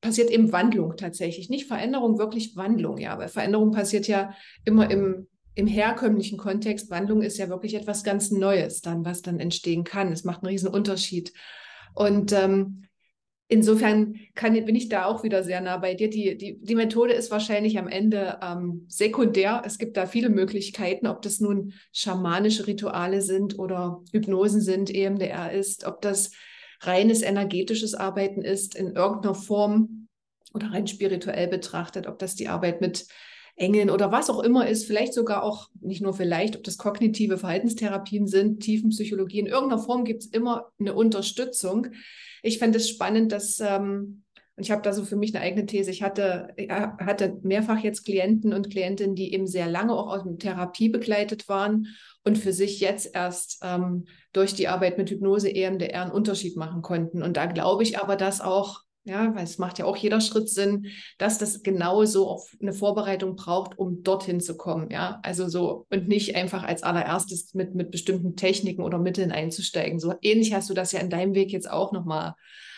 passiert 0.01 0.31
eben 0.31 0.53
Wandlung 0.53 0.97
tatsächlich, 0.97 1.51
nicht 1.51 1.67
Veränderung, 1.67 2.19
wirklich 2.19 2.55
Wandlung, 2.55 2.99
ja, 2.99 3.19
weil 3.19 3.27
Veränderung 3.29 3.73
passiert 3.73 4.07
ja 4.07 4.33
immer 4.65 4.89
im 4.91 5.27
im 5.59 5.67
herkömmlichen 5.67 6.39
Kontext, 6.39 6.89
Wandlung 6.89 7.21
ist 7.21 7.37
ja 7.37 7.49
wirklich 7.49 7.75
etwas 7.75 8.05
ganz 8.05 8.31
Neues 8.31 8.81
dann, 8.81 9.05
was 9.05 9.23
dann 9.23 9.41
entstehen 9.41 9.83
kann. 9.83 10.13
Es 10.13 10.23
macht 10.23 10.45
einen 10.45 10.53
riesen 10.53 10.69
Unterschied. 10.69 11.33
Und 11.95 12.33
ähm, 12.33 12.85
insofern 13.49 14.15
kann, 14.37 14.53
bin 14.53 14.77
ich 14.77 14.89
da 14.89 15.07
auch 15.07 15.25
wieder 15.25 15.43
sehr 15.43 15.61
nah 15.61 15.79
bei 15.79 15.95
dir. 15.95 16.11
Die, 16.11 16.37
die, 16.39 16.61
die 16.61 16.75
Methode 16.77 17.13
ist 17.13 17.33
wahrscheinlich 17.33 17.77
am 17.77 17.89
Ende 17.89 18.39
ähm, 18.41 18.85
sekundär. 18.87 19.63
Es 19.67 19.79
gibt 19.79 19.97
da 19.97 20.07
viele 20.07 20.29
Möglichkeiten, 20.29 21.09
ob 21.09 21.23
das 21.23 21.41
nun 21.41 21.73
schamanische 21.93 22.69
Rituale 22.69 23.21
sind 23.21 23.59
oder 23.59 24.05
Hypnosen 24.13 24.61
sind, 24.61 24.95
EMDR 24.95 25.51
ist, 25.51 25.85
ob 25.89 26.01
das 26.03 26.31
reines 26.83 27.23
energetisches 27.23 27.97
Arbeiten 27.97 28.43
ist 28.43 28.77
in 28.77 28.93
irgendeiner 28.93 29.35
Form 29.35 30.07
oder 30.55 30.71
rein 30.71 30.87
spirituell 30.87 31.49
betrachtet, 31.49 32.07
ob 32.07 32.21
das 32.21 32.37
die 32.37 32.47
Arbeit 32.47 32.81
mit 32.81 33.09
Engeln 33.59 33.91
oder 33.91 34.13
was 34.13 34.31
auch 34.31 34.43
immer 34.43 34.69
ist, 34.69 34.87
vielleicht 34.87 35.13
sogar 35.13 35.43
auch, 35.43 35.69
nicht 35.81 36.01
nur 36.01 36.15
vielleicht, 36.15 36.57
ob 36.57 36.65
das 36.65 36.79
kognitive 36.79 37.39
Verhaltenstherapien 37.39 38.27
sind, 38.27 38.61
Tiefenpsychologie, 38.61 39.41
in 39.41 39.47
irgendeiner 39.47 39.83
Form 39.83 40.05
gibt 40.05 40.23
es 40.23 40.29
immer 40.29 40.71
eine 40.79 40.95
Unterstützung. 40.95 41.89
Ich 42.43 42.59
fände 42.59 42.79
es 42.79 42.89
spannend, 42.89 43.33
dass 43.33 43.61
ähm, 43.61 44.23
Und 44.57 44.65
ich 44.65 44.71
habe 44.71 44.83
da 44.83 44.93
so 44.93 45.05
für 45.05 45.17
mich 45.17 45.35
eine 45.35 45.45
eigene 45.45 45.67
These. 45.67 45.91
Ich 45.91 46.03
hatte, 46.03 46.49
hatte 46.69 47.39
mehrfach 47.43 47.79
jetzt 47.79 48.05
Klienten 48.05 48.53
und 48.53 48.71
Klientinnen, 48.71 49.15
die 49.15 49.33
eben 49.33 49.47
sehr 49.47 49.69
lange 49.69 49.93
auch 49.93 50.09
aus 50.09 50.25
der 50.25 50.39
Therapie 50.39 50.89
begleitet 50.89 51.49
waren 51.49 51.87
und 52.25 52.39
für 52.39 52.53
sich 52.53 52.81
jetzt 52.81 53.15
erst 53.15 53.61
ähm, 53.63 54.07
durch 54.33 54.55
die 54.55 54.69
Arbeit 54.69 54.99
mit 54.99 55.11
Hypnose, 55.11 55.49
EMDR 55.55 56.03
einen 56.03 56.11
Unterschied 56.13 56.57
machen 56.57 56.83
konnten. 56.83 57.23
Und 57.23 57.37
da 57.37 57.47
glaube 57.47 57.83
ich 57.83 57.99
aber, 57.99 58.17
dass 58.17 58.41
auch 58.41 58.83
ja, 59.09 59.35
weil 59.35 59.45
es 59.45 59.59
macht 59.59 59.79
ja 59.79 59.85
auch 59.85 59.97
jeder 59.97 60.21
Schritt 60.21 60.49
Sinn, 60.49 60.87
dass 61.19 61.39
das 61.39 61.63
genauso 61.63 62.29
auf 62.29 62.55
eine 62.61 62.73
Vorbereitung 62.73 63.35
braucht, 63.35 63.79
um 63.79 64.03
dorthin 64.03 64.41
zu 64.41 64.57
kommen. 64.57 64.91
Ja, 64.91 65.19
also 65.23 65.49
so 65.49 65.87
und 65.91 66.07
nicht 66.07 66.37
einfach 66.37 66.63
als 66.63 66.83
allererstes 66.83 67.55
mit, 67.55 67.75
mit 67.75 67.91
bestimmten 67.91 68.37
Techniken 68.37 68.83
oder 68.83 68.99
Mitteln 68.99 69.33
einzusteigen. 69.33 69.99
So 69.99 70.15
ähnlich 70.23 70.55
hast 70.55 70.71
du 70.71 70.75
das 70.75 70.93
ja 70.93 71.01
in 71.01 71.11
deinem 71.11 71.35
Weg 71.35 71.51
jetzt 71.51 71.71
auch 71.71 71.93
nochmal 71.93 72.35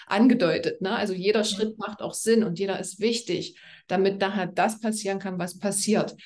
angedeutet. 0.06 0.80
Ne? 0.80 0.94
Also 0.94 1.12
jeder 1.12 1.44
Schritt 1.44 1.78
macht 1.78 2.00
auch 2.00 2.14
Sinn 2.14 2.44
und 2.44 2.58
jeder 2.58 2.80
ist 2.80 3.00
wichtig, 3.00 3.58
damit 3.86 4.20
nachher 4.20 4.46
das 4.46 4.80
passieren 4.80 5.18
kann, 5.18 5.38
was 5.38 5.58
passiert. 5.58 6.16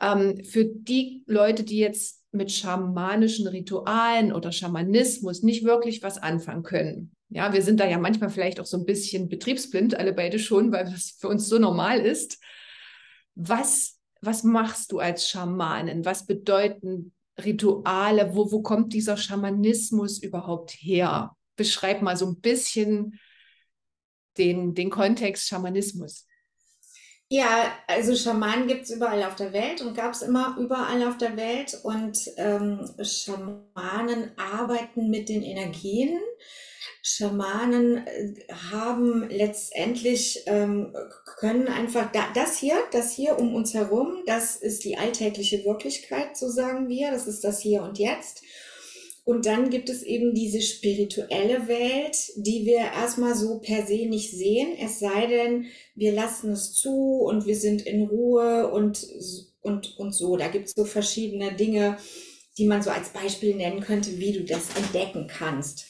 Ähm, 0.00 0.44
für 0.44 0.64
die 0.64 1.24
Leute, 1.26 1.64
die 1.64 1.78
jetzt 1.78 2.22
mit 2.30 2.52
schamanischen 2.52 3.46
Ritualen 3.46 4.32
oder 4.32 4.52
Schamanismus 4.52 5.42
nicht 5.42 5.64
wirklich 5.64 6.02
was 6.02 6.18
anfangen 6.18 6.62
können, 6.62 7.16
ja, 7.30 7.52
wir 7.52 7.62
sind 7.62 7.80
da 7.80 7.86
ja 7.86 7.98
manchmal 7.98 8.30
vielleicht 8.30 8.60
auch 8.60 8.66
so 8.66 8.78
ein 8.78 8.86
bisschen 8.86 9.28
betriebsblind, 9.28 9.94
alle 9.94 10.12
beide 10.12 10.38
schon, 10.38 10.72
weil 10.72 10.84
das 10.84 11.16
für 11.18 11.28
uns 11.28 11.48
so 11.48 11.58
normal 11.58 12.00
ist. 12.00 12.38
Was, 13.34 13.98
was 14.20 14.44
machst 14.44 14.92
du 14.92 14.98
als 14.98 15.28
Schamanin? 15.28 16.04
Was 16.04 16.26
bedeuten 16.26 17.12
Rituale? 17.38 18.34
Wo, 18.34 18.50
wo 18.50 18.62
kommt 18.62 18.92
dieser 18.94 19.16
Schamanismus 19.16 20.22
überhaupt 20.22 20.72
her? 20.72 21.36
Beschreib 21.56 22.02
mal 22.02 22.16
so 22.16 22.26
ein 22.26 22.40
bisschen 22.40 23.18
den, 24.38 24.74
den 24.74 24.90
Kontext 24.90 25.48
Schamanismus. 25.48 26.26
Ja, 27.30 27.74
also 27.86 28.16
Schamanen 28.16 28.68
gibt 28.68 28.84
es 28.84 28.90
überall 28.90 29.22
auf 29.24 29.36
der 29.36 29.52
Welt 29.52 29.82
und 29.82 29.94
gab 29.94 30.14
es 30.14 30.22
immer 30.22 30.56
überall 30.58 31.06
auf 31.06 31.18
der 31.18 31.36
Welt. 31.36 31.78
Und 31.82 32.18
ähm, 32.38 32.90
Schamanen 33.02 34.32
arbeiten 34.38 35.10
mit 35.10 35.28
den 35.28 35.42
Energien. 35.42 36.18
Schamanen 37.10 38.06
äh, 38.06 38.34
haben 38.70 39.28
letztendlich, 39.30 40.42
ähm, 40.46 40.94
können 41.38 41.66
einfach, 41.66 42.12
da, 42.12 42.26
das 42.34 42.58
hier, 42.58 42.76
das 42.92 43.12
hier 43.12 43.38
um 43.38 43.54
uns 43.54 43.72
herum, 43.72 44.22
das 44.26 44.56
ist 44.56 44.84
die 44.84 44.98
alltägliche 44.98 45.64
Wirklichkeit, 45.64 46.36
so 46.36 46.48
sagen 46.48 46.88
wir, 46.88 47.10
das 47.10 47.26
ist 47.26 47.44
das 47.44 47.60
Hier 47.60 47.82
und 47.82 47.98
Jetzt. 47.98 48.42
Und 49.24 49.46
dann 49.46 49.70
gibt 49.70 49.90
es 49.90 50.02
eben 50.02 50.34
diese 50.34 50.60
spirituelle 50.60 51.68
Welt, 51.68 52.16
die 52.36 52.64
wir 52.64 52.78
erstmal 52.78 53.34
so 53.34 53.58
per 53.58 53.86
se 53.86 54.06
nicht 54.06 54.30
sehen, 54.30 54.76
es 54.78 54.98
sei 54.98 55.26
denn, 55.26 55.66
wir 55.94 56.12
lassen 56.12 56.52
es 56.52 56.72
zu 56.72 57.20
und 57.22 57.46
wir 57.46 57.56
sind 57.56 57.82
in 57.82 58.04
Ruhe 58.04 58.70
und, 58.70 59.06
und, 59.60 59.98
und 59.98 60.12
so. 60.12 60.36
Da 60.36 60.48
gibt 60.48 60.68
es 60.68 60.74
so 60.74 60.84
verschiedene 60.84 61.54
Dinge, 61.54 61.98
die 62.58 62.66
man 62.66 62.82
so 62.82 62.90
als 62.90 63.10
Beispiel 63.10 63.54
nennen 63.54 63.80
könnte, 63.80 64.18
wie 64.18 64.32
du 64.32 64.44
das 64.44 64.76
entdecken 64.76 65.26
kannst. 65.26 65.86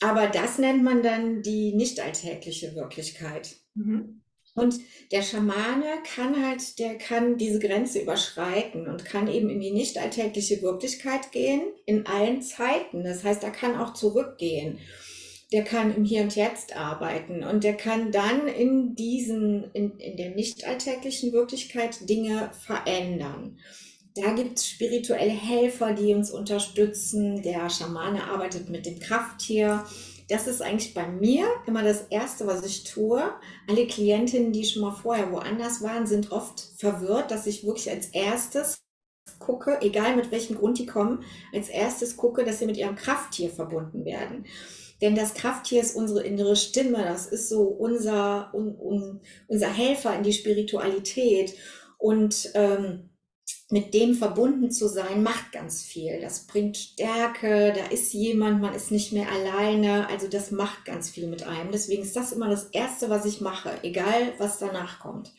Aber 0.00 0.26
das 0.26 0.58
nennt 0.58 0.82
man 0.82 1.02
dann 1.02 1.42
die 1.42 1.74
nicht 1.74 2.00
alltägliche 2.00 2.74
Wirklichkeit. 2.74 3.56
Mhm. 3.74 4.22
Und 4.56 4.80
der 5.12 5.20
Schamane 5.20 5.84
kann 6.14 6.42
halt, 6.44 6.78
der 6.78 6.96
kann 6.96 7.36
diese 7.36 7.58
Grenze 7.58 8.00
überschreiten 8.00 8.88
und 8.88 9.04
kann 9.04 9.28
eben 9.28 9.50
in 9.50 9.60
die 9.60 9.70
nicht 9.70 9.98
alltägliche 9.98 10.62
Wirklichkeit 10.62 11.30
gehen, 11.30 11.60
in 11.84 12.06
allen 12.06 12.40
Zeiten. 12.40 13.04
Das 13.04 13.22
heißt, 13.22 13.44
er 13.44 13.50
kann 13.50 13.76
auch 13.76 13.92
zurückgehen. 13.92 14.78
Der 15.52 15.62
kann 15.62 15.94
im 15.94 16.04
Hier 16.04 16.22
und 16.22 16.34
Jetzt 16.34 16.74
arbeiten 16.74 17.44
und 17.44 17.64
der 17.64 17.74
kann 17.74 18.10
dann 18.10 18.48
in 18.48 18.94
diesen, 18.94 19.70
in, 19.74 19.98
in 19.98 20.16
der 20.16 20.30
nicht 20.30 20.66
alltäglichen 20.66 21.32
Wirklichkeit 21.32 22.08
Dinge 22.08 22.50
verändern. 22.66 23.58
Da 24.16 24.32
gibt 24.32 24.58
es 24.58 24.66
spirituelle 24.66 25.30
Helfer, 25.30 25.92
die 25.92 26.14
uns 26.14 26.30
unterstützen. 26.30 27.42
Der 27.42 27.68
Schamane 27.68 28.24
arbeitet 28.24 28.70
mit 28.70 28.86
dem 28.86 28.98
Krafttier. 28.98 29.84
Das 30.28 30.46
ist 30.46 30.62
eigentlich 30.62 30.94
bei 30.94 31.06
mir 31.06 31.46
immer 31.66 31.82
das 31.82 32.06
Erste, 32.08 32.46
was 32.46 32.64
ich 32.64 32.84
tue. 32.84 33.22
Alle 33.68 33.86
Klientinnen, 33.86 34.52
die 34.52 34.64
schon 34.64 34.82
mal 34.82 34.94
vorher 34.94 35.30
woanders 35.32 35.82
waren, 35.82 36.06
sind 36.06 36.32
oft 36.32 36.60
verwirrt, 36.78 37.30
dass 37.30 37.46
ich 37.46 37.66
wirklich 37.66 37.90
als 37.90 38.06
erstes 38.06 38.78
gucke, 39.38 39.82
egal 39.82 40.16
mit 40.16 40.30
welchem 40.30 40.56
Grund 40.56 40.78
die 40.78 40.86
kommen, 40.86 41.22
als 41.52 41.68
erstes 41.68 42.16
gucke, 42.16 42.44
dass 42.44 42.58
sie 42.58 42.66
mit 42.66 42.78
ihrem 42.78 42.96
Krafttier 42.96 43.50
verbunden 43.50 44.06
werden. 44.06 44.46
Denn 45.02 45.14
das 45.14 45.34
Krafttier 45.34 45.82
ist 45.82 45.94
unsere 45.94 46.22
innere 46.22 46.56
Stimme, 46.56 47.04
das 47.04 47.26
ist 47.26 47.50
so 47.50 47.64
unser, 47.64 48.50
un, 48.54 48.74
un, 48.78 49.20
unser 49.46 49.68
Helfer 49.68 50.16
in 50.16 50.22
die 50.22 50.32
Spiritualität. 50.32 51.54
Und 51.98 52.50
ähm, 52.54 53.10
mit 53.68 53.94
dem 53.94 54.14
verbunden 54.14 54.70
zu 54.70 54.86
sein, 54.86 55.24
macht 55.24 55.50
ganz 55.50 55.82
viel. 55.82 56.20
Das 56.20 56.46
bringt 56.46 56.76
Stärke, 56.76 57.72
da 57.76 57.86
ist 57.86 58.12
jemand, 58.12 58.60
man 58.60 58.74
ist 58.74 58.92
nicht 58.92 59.12
mehr 59.12 59.26
alleine. 59.30 60.08
Also 60.08 60.28
das 60.28 60.52
macht 60.52 60.84
ganz 60.84 61.10
viel 61.10 61.26
mit 61.26 61.42
einem. 61.42 61.72
Deswegen 61.72 62.02
ist 62.02 62.14
das 62.14 62.32
immer 62.32 62.48
das 62.48 62.66
Erste, 62.66 63.10
was 63.10 63.24
ich 63.24 63.40
mache, 63.40 63.72
egal 63.82 64.32
was 64.38 64.58
danach 64.58 65.00
kommt. 65.00 65.32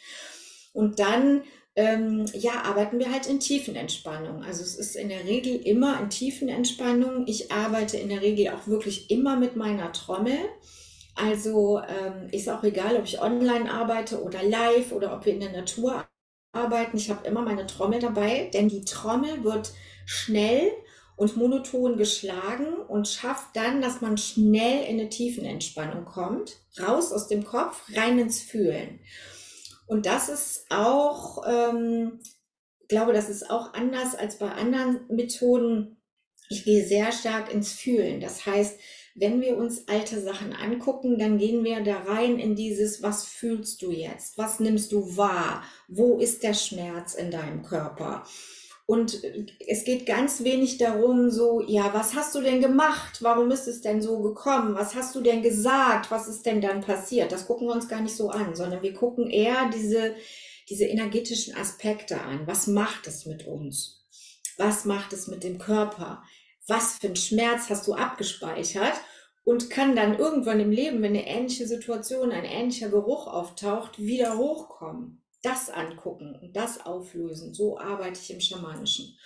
Und 0.73 0.99
dann, 0.99 1.43
ähm, 1.77 2.25
ja, 2.33 2.63
arbeiten 2.63 2.99
wir 2.99 3.11
halt 3.13 3.27
in 3.27 3.39
Tiefenentspannung. 3.39 4.43
Also 4.43 4.61
es 4.61 4.75
ist 4.75 4.97
in 4.97 5.07
der 5.07 5.23
Regel 5.23 5.55
immer 5.55 5.97
in 6.01 6.09
Tiefenentspannung. 6.09 7.27
Ich 7.27 7.51
arbeite 7.51 7.95
in 7.95 8.09
der 8.09 8.21
Regel 8.21 8.49
auch 8.49 8.67
wirklich 8.67 9.09
immer 9.09 9.37
mit 9.37 9.55
meiner 9.55 9.93
Trommel. 9.93 10.37
Also 11.15 11.79
ähm, 11.79 12.27
ist 12.31 12.49
auch 12.49 12.63
egal, 12.63 12.97
ob 12.97 13.05
ich 13.05 13.21
online 13.21 13.71
arbeite 13.71 14.21
oder 14.21 14.43
live 14.43 14.91
oder 14.91 15.15
ob 15.15 15.25
wir 15.25 15.33
in 15.33 15.39
der 15.39 15.53
Natur 15.53 16.05
arbeiten. 16.57 16.97
Ich 16.97 17.09
habe 17.09 17.27
immer 17.27 17.41
meine 17.41 17.67
Trommel 17.67 17.99
dabei, 17.99 18.49
denn 18.53 18.69
die 18.69 18.83
Trommel 18.85 19.43
wird 19.43 19.71
schnell 20.05 20.71
und 21.15 21.35
monoton 21.35 21.97
geschlagen 21.97 22.75
und 22.87 23.07
schafft 23.07 23.55
dann, 23.55 23.81
dass 23.81 24.01
man 24.01 24.17
schnell 24.17 24.83
in 24.85 24.99
eine 24.99 25.09
Tiefenentspannung 25.09 26.05
kommt, 26.05 26.57
raus 26.79 27.11
aus 27.11 27.27
dem 27.27 27.43
Kopf, 27.43 27.81
rein 27.95 28.19
ins 28.19 28.41
Fühlen. 28.41 28.99
Und 29.87 30.05
das 30.05 30.29
ist 30.29 30.65
auch, 30.69 31.43
ähm, 31.47 32.19
glaube, 32.87 33.13
das 33.13 33.29
ist 33.29 33.49
auch 33.49 33.73
anders 33.73 34.15
als 34.15 34.37
bei 34.37 34.51
anderen 34.51 34.99
Methoden. 35.09 35.97
Ich 36.49 36.63
gehe 36.63 36.85
sehr 36.85 37.11
stark 37.11 37.51
ins 37.51 37.71
Fühlen. 37.71 38.21
Das 38.21 38.45
heißt, 38.45 38.79
wenn 39.19 39.41
wir 39.41 39.57
uns 39.57 39.87
alte 39.87 40.21
Sachen 40.21 40.53
angucken, 40.53 41.17
dann 41.17 41.39
gehen 41.39 41.63
wir 41.63 41.81
da 41.81 41.97
rein 42.03 42.37
in 42.37 42.55
dieses, 42.55 43.01
was 43.01 43.25
fühlst 43.25 43.81
du 43.81 43.91
jetzt? 43.91 44.37
Was 44.37 44.59
nimmst 44.59 44.91
du 44.91 45.17
wahr? 45.17 45.63
Wo 45.87 46.19
ist 46.19 46.43
der 46.43 46.53
Schmerz 46.53 47.15
in 47.15 47.31
deinem 47.31 47.63
Körper? 47.63 48.23
Und 48.85 49.21
es 49.67 49.83
geht 49.83 50.05
ganz 50.05 50.43
wenig 50.43 50.77
darum, 50.77 51.31
so, 51.31 51.61
ja, 51.67 51.93
was 51.95 52.13
hast 52.13 52.35
du 52.35 52.41
denn 52.41 52.61
gemacht? 52.61 53.17
Warum 53.21 53.49
ist 53.49 53.67
es 53.67 53.81
denn 53.81 54.03
so 54.03 54.21
gekommen? 54.21 54.75
Was 54.75 54.93
hast 54.93 55.15
du 55.15 55.21
denn 55.21 55.41
gesagt? 55.41 56.11
Was 56.11 56.27
ist 56.27 56.45
denn 56.45 56.61
dann 56.61 56.81
passiert? 56.81 57.31
Das 57.31 57.47
gucken 57.47 57.67
wir 57.67 57.73
uns 57.73 57.89
gar 57.89 58.01
nicht 58.01 58.15
so 58.15 58.29
an, 58.29 58.55
sondern 58.55 58.83
wir 58.83 58.93
gucken 58.93 59.31
eher 59.31 59.69
diese, 59.73 60.15
diese 60.69 60.85
energetischen 60.85 61.57
Aspekte 61.57 62.21
an. 62.21 62.45
Was 62.45 62.67
macht 62.67 63.07
es 63.07 63.25
mit 63.25 63.47
uns? 63.47 64.05
Was 64.57 64.85
macht 64.85 65.11
es 65.11 65.27
mit 65.27 65.43
dem 65.43 65.57
Körper? 65.57 66.23
Was 66.67 66.97
für 66.97 67.07
einen 67.07 67.15
Schmerz 67.15 67.69
hast 67.69 67.87
du 67.87 67.93
abgespeichert 67.93 68.93
und 69.43 69.69
kann 69.69 69.95
dann 69.95 70.17
irgendwann 70.19 70.59
im 70.59 70.71
Leben, 70.71 71.01
wenn 71.01 71.15
eine 71.15 71.25
ähnliche 71.25 71.67
Situation, 71.67 72.31
ein 72.31 72.45
ähnlicher 72.45 72.89
Geruch 72.89 73.27
auftaucht, 73.27 73.97
wieder 73.97 74.37
hochkommen. 74.37 75.23
Das 75.43 75.69
angucken 75.69 76.37
und 76.41 76.55
das 76.55 76.85
auflösen. 76.85 77.53
So 77.53 77.79
arbeite 77.79 78.19
ich 78.21 78.31
im 78.31 78.41
Schamanischen. 78.41 79.17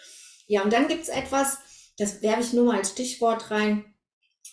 Ja, 0.46 0.62
und 0.62 0.74
dann 0.74 0.88
gibt 0.88 1.04
es 1.04 1.10
etwas, 1.10 1.58
das 1.98 2.22
werfe 2.22 2.42
ich 2.42 2.54
nur 2.54 2.66
mal 2.66 2.78
als 2.78 2.92
Stichwort 2.92 3.50
rein. 3.50 3.86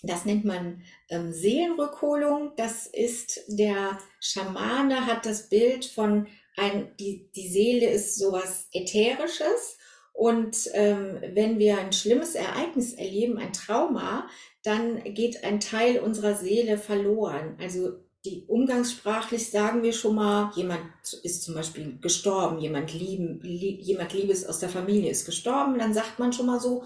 Das 0.02 0.24
nennt 0.24 0.44
man 0.44 0.82
ähm, 1.08 1.32
Seelenrückholung. 1.32 2.52
Das 2.56 2.86
ist 2.86 3.40
der 3.48 3.98
Schamane 4.20 5.06
hat 5.06 5.26
das 5.26 5.48
Bild 5.48 5.84
von 5.84 6.28
ein, 6.56 6.94
die, 6.98 7.30
die 7.34 7.48
Seele 7.48 7.90
ist 7.90 8.18
sowas 8.18 8.68
Ätherisches 8.72 9.77
und 10.18 10.68
ähm, 10.72 11.20
wenn 11.32 11.60
wir 11.60 11.78
ein 11.78 11.92
schlimmes 11.92 12.34
Ereignis 12.34 12.92
erleben, 12.92 13.38
ein 13.38 13.52
Trauma, 13.52 14.26
dann 14.64 15.04
geht 15.14 15.44
ein 15.44 15.60
Teil 15.60 16.00
unserer 16.00 16.34
Seele 16.34 16.76
verloren. 16.76 17.56
Also 17.60 18.00
die 18.24 18.42
umgangssprachlich 18.48 19.48
sagen 19.48 19.84
wir 19.84 19.92
schon 19.92 20.16
mal, 20.16 20.50
jemand 20.56 20.82
ist 21.22 21.44
zum 21.44 21.54
Beispiel 21.54 22.00
gestorben, 22.00 22.58
jemand, 22.58 22.92
lieben, 22.92 23.38
lieb, 23.42 23.80
jemand 23.80 24.12
Liebes 24.12 24.44
aus 24.44 24.58
der 24.58 24.68
Familie 24.68 25.08
ist 25.08 25.24
gestorben, 25.24 25.78
dann 25.78 25.94
sagt 25.94 26.18
man 26.18 26.32
schon 26.32 26.46
mal 26.46 26.58
so, 26.58 26.82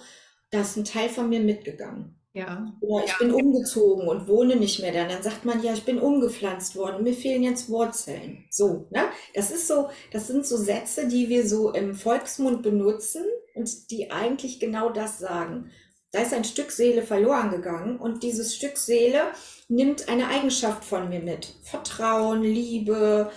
da 0.50 0.60
ist 0.60 0.76
ein 0.76 0.84
Teil 0.84 1.08
von 1.08 1.30
mir 1.30 1.40
mitgegangen. 1.40 2.14
Ja. 2.34 2.72
Oder 2.80 3.04
ich 3.04 3.10
ja. 3.10 3.18
bin 3.18 3.32
umgezogen 3.32 4.08
und 4.08 4.26
wohne 4.26 4.56
nicht 4.56 4.80
mehr 4.80 4.92
da. 4.92 5.06
Dann 5.06 5.22
sagt 5.22 5.44
man, 5.44 5.62
ja, 5.62 5.74
ich 5.74 5.84
bin 5.84 5.98
umgepflanzt 5.98 6.76
worden, 6.76 7.02
mir 7.02 7.12
fehlen 7.12 7.42
jetzt 7.42 7.68
Wurzeln. 7.68 8.46
So, 8.50 8.86
ne? 8.90 9.04
Das 9.34 9.50
ist 9.50 9.68
so, 9.68 9.90
das 10.12 10.28
sind 10.28 10.46
so 10.46 10.56
Sätze, 10.56 11.08
die 11.08 11.28
wir 11.28 11.46
so 11.46 11.72
im 11.72 11.94
Volksmund 11.94 12.62
benutzen 12.62 13.24
und 13.54 13.90
die 13.90 14.10
eigentlich 14.10 14.60
genau 14.60 14.90
das 14.90 15.18
sagen. 15.18 15.70
Da 16.10 16.20
ist 16.20 16.32
ein 16.32 16.44
Stück 16.44 16.70
Seele 16.70 17.02
verloren 17.02 17.50
gegangen 17.50 17.98
und 17.98 18.22
dieses 18.22 18.54
Stück 18.54 18.76
Seele 18.78 19.22
nimmt 19.68 20.08
eine 20.08 20.28
Eigenschaft 20.28 20.84
von 20.84 21.08
mir 21.08 21.20
mit. 21.20 21.54
Vertrauen, 21.62 22.42
Liebe, 22.42 23.30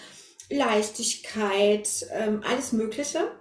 Leichtigkeit, 0.50 1.89
ähm, 2.12 2.41
alles 2.46 2.72
Mögliche. 2.72 3.32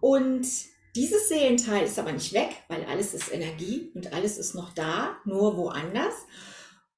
Und 0.00 0.46
dieses 0.94 1.28
Seelenteil 1.28 1.84
ist 1.84 1.98
aber 1.98 2.12
nicht 2.12 2.32
weg, 2.32 2.50
weil 2.68 2.84
alles 2.84 3.14
ist 3.14 3.32
Energie 3.32 3.90
und 3.94 4.12
alles 4.12 4.38
ist 4.38 4.54
noch 4.54 4.72
da, 4.72 5.16
nur 5.24 5.56
woanders. 5.56 6.14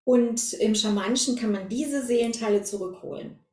Und 0.05 0.53
im 0.55 0.75
Schamanischen 0.75 1.37
kann 1.37 1.53
man 1.53 1.69
diese 1.69 2.05
Seelenteile 2.05 2.63
zurückholen. 2.63 3.45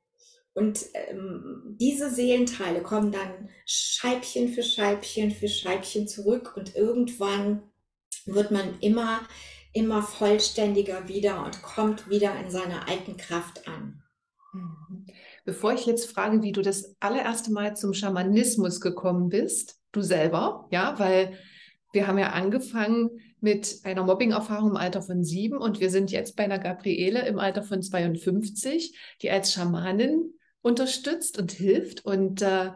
Und 0.54 0.86
ähm, 0.94 1.76
diese 1.80 2.12
Seelenteile 2.12 2.84
kommen 2.84 3.12
dann 3.12 3.50
Scheibchen 3.66 4.50
für 4.50 4.62
Scheibchen 4.62 5.32
für 5.32 5.48
Scheibchen 5.48 6.08
zurück 6.08 6.54
und 6.56 6.76
irgendwann 6.76 7.64
wird 8.26 8.52
man 8.52 8.80
immer, 8.80 9.22
immer 9.74 10.04
vollständiger 10.04 11.08
wieder 11.08 11.44
und 11.44 11.64
kommt 11.64 12.10
wieder 12.10 12.40
in 12.40 12.52
seiner 12.52 12.88
alten 12.88 13.18
Kraft 13.18 13.68
an. 13.68 14.04
Mhm. 14.54 15.08
Bevor 15.44 15.74
ich 15.74 15.86
jetzt 15.88 16.12
frage, 16.12 16.44
wie 16.44 16.52
du 16.52 16.62
das 16.62 16.96
allererste 17.00 17.52
Mal 17.52 17.76
zum 17.76 17.94
Schamanismus 17.94 18.80
gekommen 18.80 19.30
bist, 19.30 19.83
du 19.94 20.02
selber, 20.02 20.68
ja, 20.72 21.00
weil 21.00 21.38
wir 21.94 22.08
haben 22.08 22.18
ja 22.18 22.32
angefangen 22.32 23.12
mit 23.40 23.80
einer 23.84 24.04
Mobbing-Erfahrung 24.04 24.72
im 24.72 24.78
Alter 24.78 25.02
von 25.02 25.24
sieben 25.24 25.58
und 25.58 25.80
wir 25.80 25.90
sind 25.90 26.12
jetzt 26.12 26.36
bei 26.36 26.44
einer 26.44 26.60
Gabriele 26.60 27.26
im 27.28 27.40
Alter 27.40 27.64
von 27.64 27.82
52, 27.82 28.98
die 29.22 29.30
als 29.30 29.54
Schamanin 29.54 30.34
unterstützt 30.62 31.38
und 31.38 31.52
hilft 31.52 32.06
und 32.06 32.42
äh, 32.42 32.72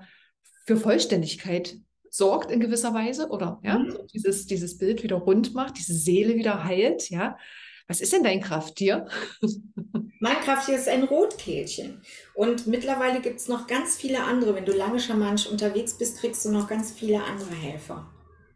für 0.66 0.78
Vollständigkeit 0.78 1.78
sorgt 2.10 2.52
in 2.52 2.60
gewisser 2.60 2.94
Weise 2.94 3.30
oder 3.30 3.60
ja, 3.64 3.80
mhm. 3.80 3.98
dieses, 4.14 4.46
dieses 4.46 4.78
Bild 4.78 5.04
wieder 5.04 5.18
rund 5.18 5.54
macht, 5.54 5.78
diese 5.78 5.94
Seele 5.94 6.36
wieder 6.36 6.64
heilt, 6.64 7.10
ja. 7.10 7.38
Was 7.88 8.02
ist 8.02 8.12
denn 8.12 8.24
dein 8.24 8.42
Krafttier? 8.42 9.08
Mein 10.20 10.38
Krafttier 10.38 10.76
ist 10.76 10.88
ein 10.88 11.04
Rotkehlchen. 11.04 12.02
Und 12.34 12.66
mittlerweile 12.66 13.22
gibt 13.22 13.40
es 13.40 13.48
noch 13.48 13.68
ganz 13.68 13.96
viele 13.96 14.24
andere. 14.24 14.56
Wenn 14.56 14.66
du 14.66 14.72
lange 14.72 15.00
schamanisch 15.00 15.48
unterwegs 15.48 15.98
bist, 15.98 16.20
kriegst 16.20 16.44
du 16.46 16.52
noch 16.52 16.68
ganz 16.68 16.92
viele 16.92 17.24
andere 17.24 17.54
Helfer. 17.54 18.12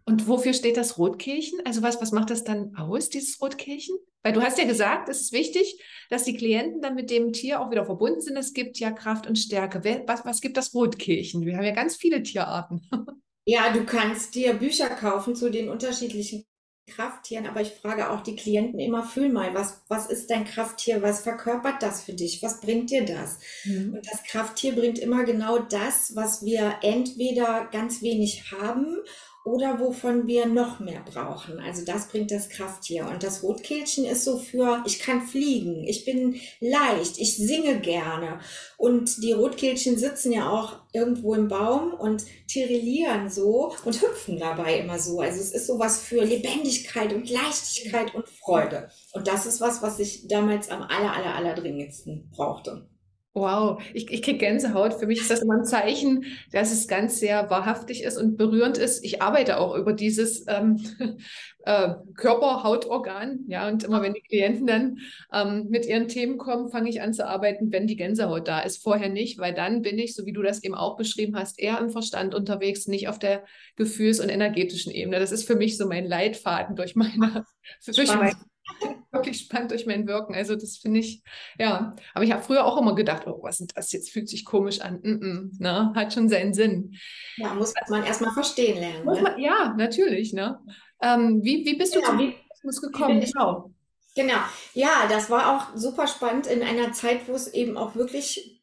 Und 0.06 0.28
wofür 0.28 0.54
steht 0.54 0.78
das 0.78 0.98
Rotkehlchen? 0.98 1.60
Also 1.66 1.84
was, 1.84 2.02
was 2.02 2.12
macht 2.12 2.32
das 2.32 2.44
dann 2.44 2.76
aus, 2.76 3.10
dieses 3.10 3.40
Rotkehlchen? 3.42 3.96
Weil 4.24 4.34
du 4.34 4.42
hast 4.42 4.58
ja 4.58 4.66
gesagt, 4.66 5.10
es 5.10 5.22
ist 5.22 5.32
wichtig, 5.32 5.82
dass 6.10 6.24
die 6.24 6.36
Klienten 6.36 6.82
dann 6.82 6.96
mit 6.96 7.10
dem 7.10 7.32
Tier 7.34 7.62
auch 7.62 7.72
wieder 7.72 7.86
verbunden 7.86 8.22
sind. 8.22 8.38
Es 8.38 8.54
gibt 8.54 8.80
ja 8.80 8.92
Kraft 8.92 9.28
und 9.28 9.38
Stärke. 9.38 9.84
Was, 10.08 10.26
was 10.26 10.42
gibt 10.42 10.58
das 10.58 10.74
Rotkehlchen? 10.74 11.46
Wir 11.46 11.58
haben 11.58 11.64
ja 11.64 11.74
ganz 11.74 11.96
viele 11.96 12.24
Tierarten. 12.24 12.82
Ja, 13.44 13.74
du 13.74 13.84
kannst 13.86 14.36
dir 14.36 14.54
Bücher 14.54 14.88
kaufen 14.88 15.36
zu 15.36 15.50
den 15.50 15.68
unterschiedlichen 15.68 16.46
Krafttieren, 16.88 17.48
aber 17.48 17.62
ich 17.62 17.72
frage 17.72 18.10
auch 18.10 18.22
die 18.22 18.36
Klienten 18.36 18.80
immer, 18.80 19.04
fühl 19.04 19.30
mal, 19.30 19.54
was, 19.54 19.82
was 19.88 20.08
ist 20.08 20.30
dein 20.30 20.46
Krafttier, 20.46 21.02
was 21.02 21.22
verkörpert 21.22 21.82
das 21.82 22.04
für 22.04 22.14
dich, 22.14 22.42
was 22.44 22.60
bringt 22.60 22.90
dir 22.90 23.06
das? 23.06 23.40
Mhm. 23.64 23.94
Und 23.94 24.12
das 24.12 24.24
Krafttier 24.24 24.74
bringt 24.74 25.00
immer 25.00 25.24
genau 25.24 25.60
das, 25.60 26.16
was 26.16 26.44
wir 26.44 26.80
entweder 26.82 27.68
ganz 27.72 28.02
wenig 28.02 28.52
haben 28.52 28.98
oder 29.44 29.80
wovon 29.80 30.28
wir 30.28 30.46
noch 30.46 30.80
mehr 30.80 31.02
brauchen. 31.04 31.60
Also 31.60 31.84
das 31.84 32.08
bringt 32.10 32.30
das 32.30 32.50
Krafttier. 32.50 33.08
Und 33.08 33.24
das 33.24 33.42
Rotkehlchen 33.42 34.06
ist 34.06 34.24
so 34.24 34.38
für, 34.38 34.84
ich 34.86 35.00
kann 35.00 35.22
fliegen, 35.22 35.84
ich 35.88 36.06
bin 36.06 36.40
leicht, 36.60 37.18
ich 37.18 37.38
singe 37.38 37.80
gerne. 37.80 38.40
Und 38.78 39.24
die 39.24 39.32
Rotkehlchen 39.32 39.98
sitzen 39.98 40.32
ja 40.32 40.50
auch 40.50 40.78
irgendwo 40.94 41.34
im 41.34 41.48
Baum 41.48 41.94
und 41.94 42.24
tirillieren 42.48 43.30
so 43.30 43.74
und 43.84 44.02
hüpfen 44.02 44.38
dabei 44.38 44.78
immer 44.78 45.00
so. 45.00 45.22
Also 45.22 45.40
es 45.40 45.52
ist 45.52 45.68
sowas 45.68 46.00
für 46.00 46.24
Lebendigkeit 46.24 47.12
und 47.12 47.30
Leichtigkeit 47.30 48.14
und 48.14 48.28
Freude. 48.30 48.90
Und 49.14 49.28
das 49.28 49.48
ist 49.48 49.60
was, 49.60 49.82
was 49.82 49.98
ich 50.00 50.28
damals 50.28 50.70
am 50.70 50.84
aller, 50.84 51.14
aller, 51.14 51.36
aller 51.36 51.56
dringendsten 51.56 52.30
brauchte. 52.30 52.91
Wow, 53.34 53.82
ich, 53.94 54.12
ich 54.12 54.22
kriege 54.22 54.40
Gänsehaut. 54.40 54.96
Für 54.96 55.08
mich 55.08 55.22
ist 55.22 55.32
das 55.32 55.42
immer 55.42 55.60
ein 55.60 55.64
Zeichen, 55.64 56.26
dass 56.52 56.74
es 56.74 56.90
ganz 56.90 57.18
sehr 57.18 57.50
wahrhaftig 57.50 58.04
ist 58.04 58.18
und 58.18 58.36
berührend 58.36 58.78
ist. 58.78 59.06
Ich 59.06 59.22
arbeite 59.22 59.58
auch 59.58 59.74
über 59.76 59.94
dieses 59.94 60.46
ähm, 60.50 60.84
äh, 61.64 61.94
Körper-Hautorgan. 62.16 63.46
Ja, 63.48 63.70
und 63.70 63.86
immer 63.86 64.02
wenn 64.02 64.14
die 64.14 64.22
Klienten 64.22 64.68
dann 64.68 64.98
ähm, 65.32 65.68
mit 65.70 65.86
ihren 65.86 66.10
Themen 66.10 66.38
kommen, 66.38 66.72
fange 66.72 66.90
ich 66.90 67.02
an 67.02 67.14
zu 67.14 67.26
arbeiten, 67.26 67.72
wenn 67.72 67.88
die 67.88 67.96
Gänsehaut 67.96 68.50
da 68.50 68.60
ist. 68.60 68.84
Vorher 68.84 69.08
nicht, 69.08 69.40
weil 69.40 69.54
dann 69.54 69.82
bin 69.82 69.98
ich, 69.98 70.14
so 70.14 70.26
wie 70.26 70.34
du 70.34 70.42
das 70.42 70.62
eben 70.62 70.76
auch 70.76 70.98
beschrieben 70.98 71.38
hast, 71.38 71.58
eher 71.58 71.80
im 71.80 71.90
Verstand 71.90 72.36
unterwegs, 72.36 72.88
nicht 72.88 73.08
auf 73.08 73.18
der 73.18 73.46
Gefühls- 73.78 74.20
und 74.20 74.28
energetischen 74.28 74.92
Ebene. 74.92 75.20
Das 75.20 75.32
ist 75.32 75.48
für 75.48 75.56
mich 75.56 75.78
so 75.78 75.88
mein 75.88 76.06
Leitfaden 76.06 76.76
durch 76.76 76.98
meine, 76.98 77.46
durch 77.86 78.14
mein 78.14 78.36
wirklich 79.12 79.40
spannend 79.40 79.72
durch 79.72 79.86
mein 79.86 80.08
Wirken. 80.08 80.36
Also 80.36 80.56
das 80.56 80.78
finde 80.78 81.00
ich, 81.00 81.24
ja. 81.60 81.96
Aber 82.14 82.24
ich 82.24 82.32
habe 82.32 82.44
früher 82.44 82.66
auch 82.66 82.78
immer 82.78 82.96
gedacht, 82.96 83.28
oh, 83.28 83.40
was 83.42 83.60
ist 83.60 83.76
das 83.76 83.92
jetzt? 83.92 84.12
Fühlt 84.12 84.30
sich 84.30 84.46
komisch 84.46 84.82
an. 84.82 85.00
Mm 85.04 85.20
-mm, 85.22 85.50
ne? 85.60 85.94
Hat 85.96 86.14
schon 86.14 86.30
seinen 86.30 86.54
Sinn. 86.54 86.96
Ja, 87.38 87.54
muss 87.54 87.74
man 87.90 88.04
erstmal 88.04 88.34
verstehen 88.34 88.80
lernen. 88.80 89.06
Ne? 89.06 89.22
Man, 89.22 89.40
ja, 89.40 89.74
natürlich. 89.78 90.34
Ne? 90.34 90.60
Ähm, 91.02 91.42
wie, 91.44 91.66
wie 91.66 91.78
bist 91.78 91.96
du 91.96 92.00
genau, 92.00 92.12
zum 92.12 92.18
Tourismus 92.18 92.82
gekommen? 92.82 93.20
Genau. 93.22 93.74
Genau. 94.16 94.40
Ja, 94.74 95.08
das 95.10 95.30
war 95.30 95.56
auch 95.56 95.78
super 95.78 96.08
spannend 96.08 96.48
in 96.48 96.64
einer 96.64 96.92
Zeit, 96.92 97.28
wo 97.28 97.34
es 97.34 97.54
eben 97.54 97.78
auch 97.78 97.96
wirklich 97.96 98.62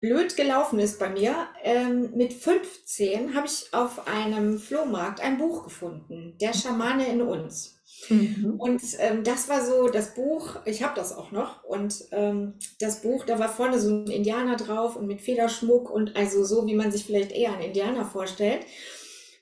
blöd 0.00 0.36
gelaufen 0.36 0.78
ist 0.78 0.98
bei 0.98 1.08
mir. 1.08 1.48
Ähm, 1.62 2.10
mit 2.14 2.34
15 2.34 3.34
habe 3.34 3.46
ich 3.46 3.72
auf 3.72 4.06
einem 4.06 4.58
Flohmarkt 4.58 5.20
ein 5.22 5.38
Buch 5.38 5.64
gefunden, 5.64 6.36
Der 6.40 6.52
Schamane 6.52 7.06
in 7.06 7.22
uns. 7.22 7.73
Mhm. 8.08 8.54
Und 8.58 8.82
ähm, 8.98 9.24
das 9.24 9.48
war 9.48 9.64
so 9.64 9.88
das 9.88 10.14
Buch, 10.14 10.56
ich 10.64 10.82
habe 10.82 10.94
das 10.94 11.12
auch 11.16 11.32
noch. 11.32 11.64
Und 11.64 12.04
ähm, 12.12 12.54
das 12.80 13.02
Buch, 13.02 13.24
da 13.24 13.38
war 13.38 13.48
vorne 13.48 13.80
so 13.80 13.90
ein 13.90 14.06
Indianer 14.06 14.56
drauf 14.56 14.96
und 14.96 15.06
mit 15.06 15.20
Federschmuck 15.20 15.90
und 15.90 16.16
also 16.16 16.44
so, 16.44 16.66
wie 16.66 16.74
man 16.74 16.92
sich 16.92 17.04
vielleicht 17.04 17.32
eher 17.32 17.52
einen 17.52 17.62
Indianer 17.62 18.04
vorstellt, 18.04 18.66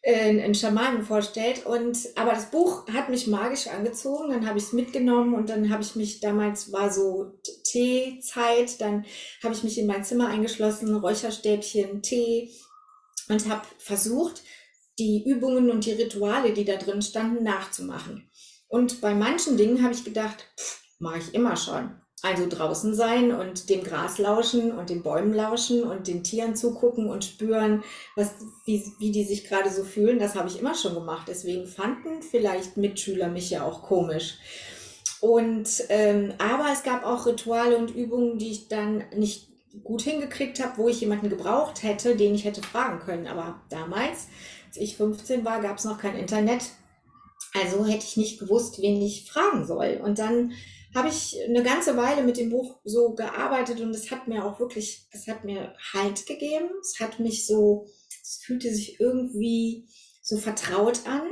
äh, 0.02 0.28
einen 0.28 0.54
Schamanen 0.54 1.02
vorstellt. 1.02 1.66
Und 1.66 1.98
aber 2.16 2.32
das 2.32 2.50
Buch 2.50 2.86
hat 2.88 3.08
mich 3.08 3.26
magisch 3.26 3.68
angezogen. 3.68 4.30
Dann 4.30 4.46
habe 4.46 4.58
ich 4.58 4.64
es 4.64 4.72
mitgenommen 4.72 5.34
und 5.34 5.48
dann 5.48 5.70
habe 5.70 5.82
ich 5.82 5.96
mich 5.96 6.20
damals 6.20 6.72
war 6.72 6.92
so 6.92 7.38
Teezeit. 7.64 8.80
Dann 8.80 9.04
habe 9.42 9.54
ich 9.54 9.62
mich 9.62 9.78
in 9.78 9.86
mein 9.86 10.04
Zimmer 10.04 10.28
eingeschlossen, 10.28 10.94
Räucherstäbchen, 10.94 12.02
Tee 12.02 12.50
und 13.28 13.48
habe 13.48 13.62
versucht, 13.78 14.42
die 14.98 15.24
Übungen 15.26 15.70
und 15.70 15.86
die 15.86 15.92
Rituale, 15.92 16.52
die 16.52 16.64
da 16.64 16.76
drin 16.76 17.02
standen, 17.02 17.42
nachzumachen. 17.42 18.28
Und 18.72 19.02
bei 19.02 19.12
manchen 19.12 19.58
Dingen 19.58 19.82
habe 19.82 19.92
ich 19.92 20.02
gedacht, 20.02 20.48
mache 20.98 21.18
ich 21.18 21.34
immer 21.34 21.56
schon. 21.56 21.90
Also 22.22 22.46
draußen 22.48 22.94
sein 22.94 23.30
und 23.30 23.68
dem 23.68 23.84
Gras 23.84 24.16
lauschen 24.16 24.72
und 24.72 24.88
den 24.88 25.02
Bäumen 25.02 25.34
lauschen 25.34 25.82
und 25.82 26.06
den 26.06 26.24
Tieren 26.24 26.56
zugucken 26.56 27.10
und 27.10 27.22
spüren, 27.22 27.84
was, 28.16 28.30
wie, 28.64 28.82
wie 28.98 29.10
die 29.10 29.24
sich 29.24 29.44
gerade 29.44 29.68
so 29.68 29.84
fühlen, 29.84 30.18
das 30.18 30.36
habe 30.36 30.48
ich 30.48 30.58
immer 30.58 30.74
schon 30.74 30.94
gemacht. 30.94 31.26
Deswegen 31.28 31.66
fanden 31.66 32.22
vielleicht 32.22 32.78
Mitschüler 32.78 33.28
mich 33.28 33.50
ja 33.50 33.62
auch 33.62 33.82
komisch. 33.82 34.38
Und 35.20 35.68
ähm, 35.90 36.32
aber 36.38 36.68
es 36.72 36.82
gab 36.82 37.04
auch 37.04 37.26
Rituale 37.26 37.76
und 37.76 37.94
Übungen, 37.94 38.38
die 38.38 38.52
ich 38.52 38.68
dann 38.68 39.04
nicht 39.14 39.48
gut 39.84 40.00
hingekriegt 40.00 40.64
habe, 40.64 40.78
wo 40.78 40.88
ich 40.88 41.02
jemanden 41.02 41.28
gebraucht 41.28 41.82
hätte, 41.82 42.16
den 42.16 42.34
ich 42.34 42.46
hätte 42.46 42.62
fragen 42.62 43.00
können. 43.00 43.26
Aber 43.26 43.60
damals, 43.68 44.28
als 44.66 44.78
ich 44.78 44.96
15 44.96 45.44
war, 45.44 45.60
gab 45.60 45.76
es 45.76 45.84
noch 45.84 45.98
kein 45.98 46.16
Internet 46.16 46.62
also 47.52 47.86
hätte 47.86 48.04
ich 48.04 48.16
nicht 48.16 48.38
gewusst, 48.38 48.80
wen 48.80 49.00
ich 49.00 49.30
fragen 49.30 49.66
soll. 49.66 50.00
Und 50.02 50.18
dann 50.18 50.52
habe 50.94 51.08
ich 51.08 51.38
eine 51.46 51.62
ganze 51.62 51.96
Weile 51.96 52.22
mit 52.22 52.36
dem 52.36 52.50
Buch 52.50 52.80
so 52.84 53.14
gearbeitet 53.14 53.80
und 53.80 53.90
es 53.90 54.10
hat 54.10 54.28
mir 54.28 54.44
auch 54.44 54.60
wirklich, 54.60 55.08
es 55.10 55.26
hat 55.26 55.44
mir 55.44 55.74
Halt 55.92 56.26
gegeben. 56.26 56.70
Es 56.80 57.00
hat 57.00 57.18
mich 57.18 57.46
so, 57.46 57.86
es 58.22 58.42
fühlte 58.44 58.72
sich 58.72 59.00
irgendwie 59.00 59.88
so 60.22 60.36
vertraut 60.36 61.06
an. 61.06 61.22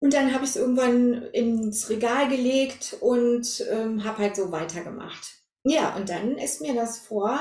Und 0.00 0.14
dann 0.14 0.32
habe 0.32 0.44
ich 0.44 0.50
es 0.50 0.56
irgendwann 0.56 1.24
ins 1.32 1.90
Regal 1.90 2.28
gelegt 2.28 2.96
und 3.00 3.64
ähm, 3.70 4.04
habe 4.04 4.18
halt 4.18 4.36
so 4.36 4.52
weitergemacht. 4.52 5.38
Ja, 5.64 5.96
und 5.96 6.08
dann 6.08 6.38
ist 6.38 6.60
mir 6.60 6.74
das 6.74 6.98
vor 6.98 7.40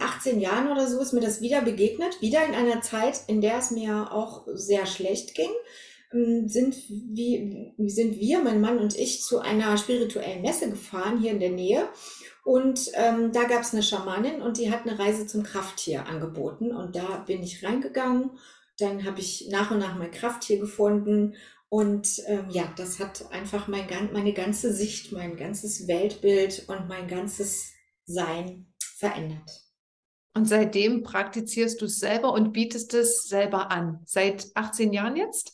18 0.00 0.34
hm, 0.34 0.40
Jahren 0.40 0.70
oder 0.70 0.86
so, 0.86 1.00
ist 1.00 1.12
mir 1.12 1.20
das 1.20 1.40
wieder 1.40 1.62
begegnet, 1.62 2.20
wieder 2.20 2.44
in 2.44 2.54
einer 2.54 2.82
Zeit, 2.82 3.20
in 3.26 3.40
der 3.40 3.58
es 3.58 3.70
mir 3.70 4.12
auch 4.12 4.46
sehr 4.52 4.86
schlecht 4.86 5.34
ging. 5.34 5.50
Ähm, 6.14 6.48
sind, 6.48 6.76
wie, 6.88 7.74
sind 7.88 8.18
wir, 8.18 8.40
mein 8.42 8.60
Mann 8.60 8.78
und 8.78 8.96
ich, 8.96 9.22
zu 9.22 9.40
einer 9.40 9.76
spirituellen 9.76 10.42
Messe 10.42 10.70
gefahren 10.70 11.20
hier 11.20 11.32
in 11.32 11.40
der 11.40 11.50
Nähe. 11.50 11.88
Und 12.44 12.90
ähm, 12.94 13.32
da 13.32 13.44
gab 13.44 13.62
es 13.62 13.72
eine 13.72 13.82
Schamanin 13.82 14.42
und 14.42 14.58
die 14.58 14.70
hat 14.70 14.86
eine 14.86 14.98
Reise 14.98 15.26
zum 15.26 15.42
Krafttier 15.42 16.06
angeboten. 16.06 16.72
Und 16.72 16.94
da 16.94 17.18
bin 17.26 17.42
ich 17.42 17.64
reingegangen. 17.64 18.30
Dann 18.78 19.04
habe 19.04 19.20
ich 19.20 19.48
nach 19.50 19.70
und 19.70 19.78
nach 19.78 19.96
mein 19.96 20.10
Krafttier 20.10 20.58
gefunden. 20.58 21.34
Und 21.68 22.22
ähm, 22.26 22.50
ja, 22.50 22.72
das 22.76 23.00
hat 23.00 23.32
einfach 23.32 23.66
mein, 23.66 23.86
meine 24.12 24.32
ganze 24.32 24.72
Sicht, 24.72 25.10
mein 25.10 25.36
ganzes 25.36 25.88
Weltbild 25.88 26.68
und 26.68 26.88
mein 26.88 27.08
ganzes 27.08 27.72
Sein 28.04 28.66
verändert. 28.78 29.64
Und 30.36 30.46
seitdem 30.46 31.02
praktizierst 31.02 31.80
du 31.80 31.86
es 31.86 31.98
selber 31.98 32.32
und 32.32 32.52
bietest 32.52 32.92
es 32.94 33.24
selber 33.24 33.70
an. 33.70 34.00
Seit 34.04 34.48
18 34.54 34.92
Jahren 34.92 35.16
jetzt? 35.16 35.53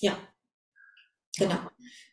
Ja. 0.00 0.18
Genau. 1.38 1.58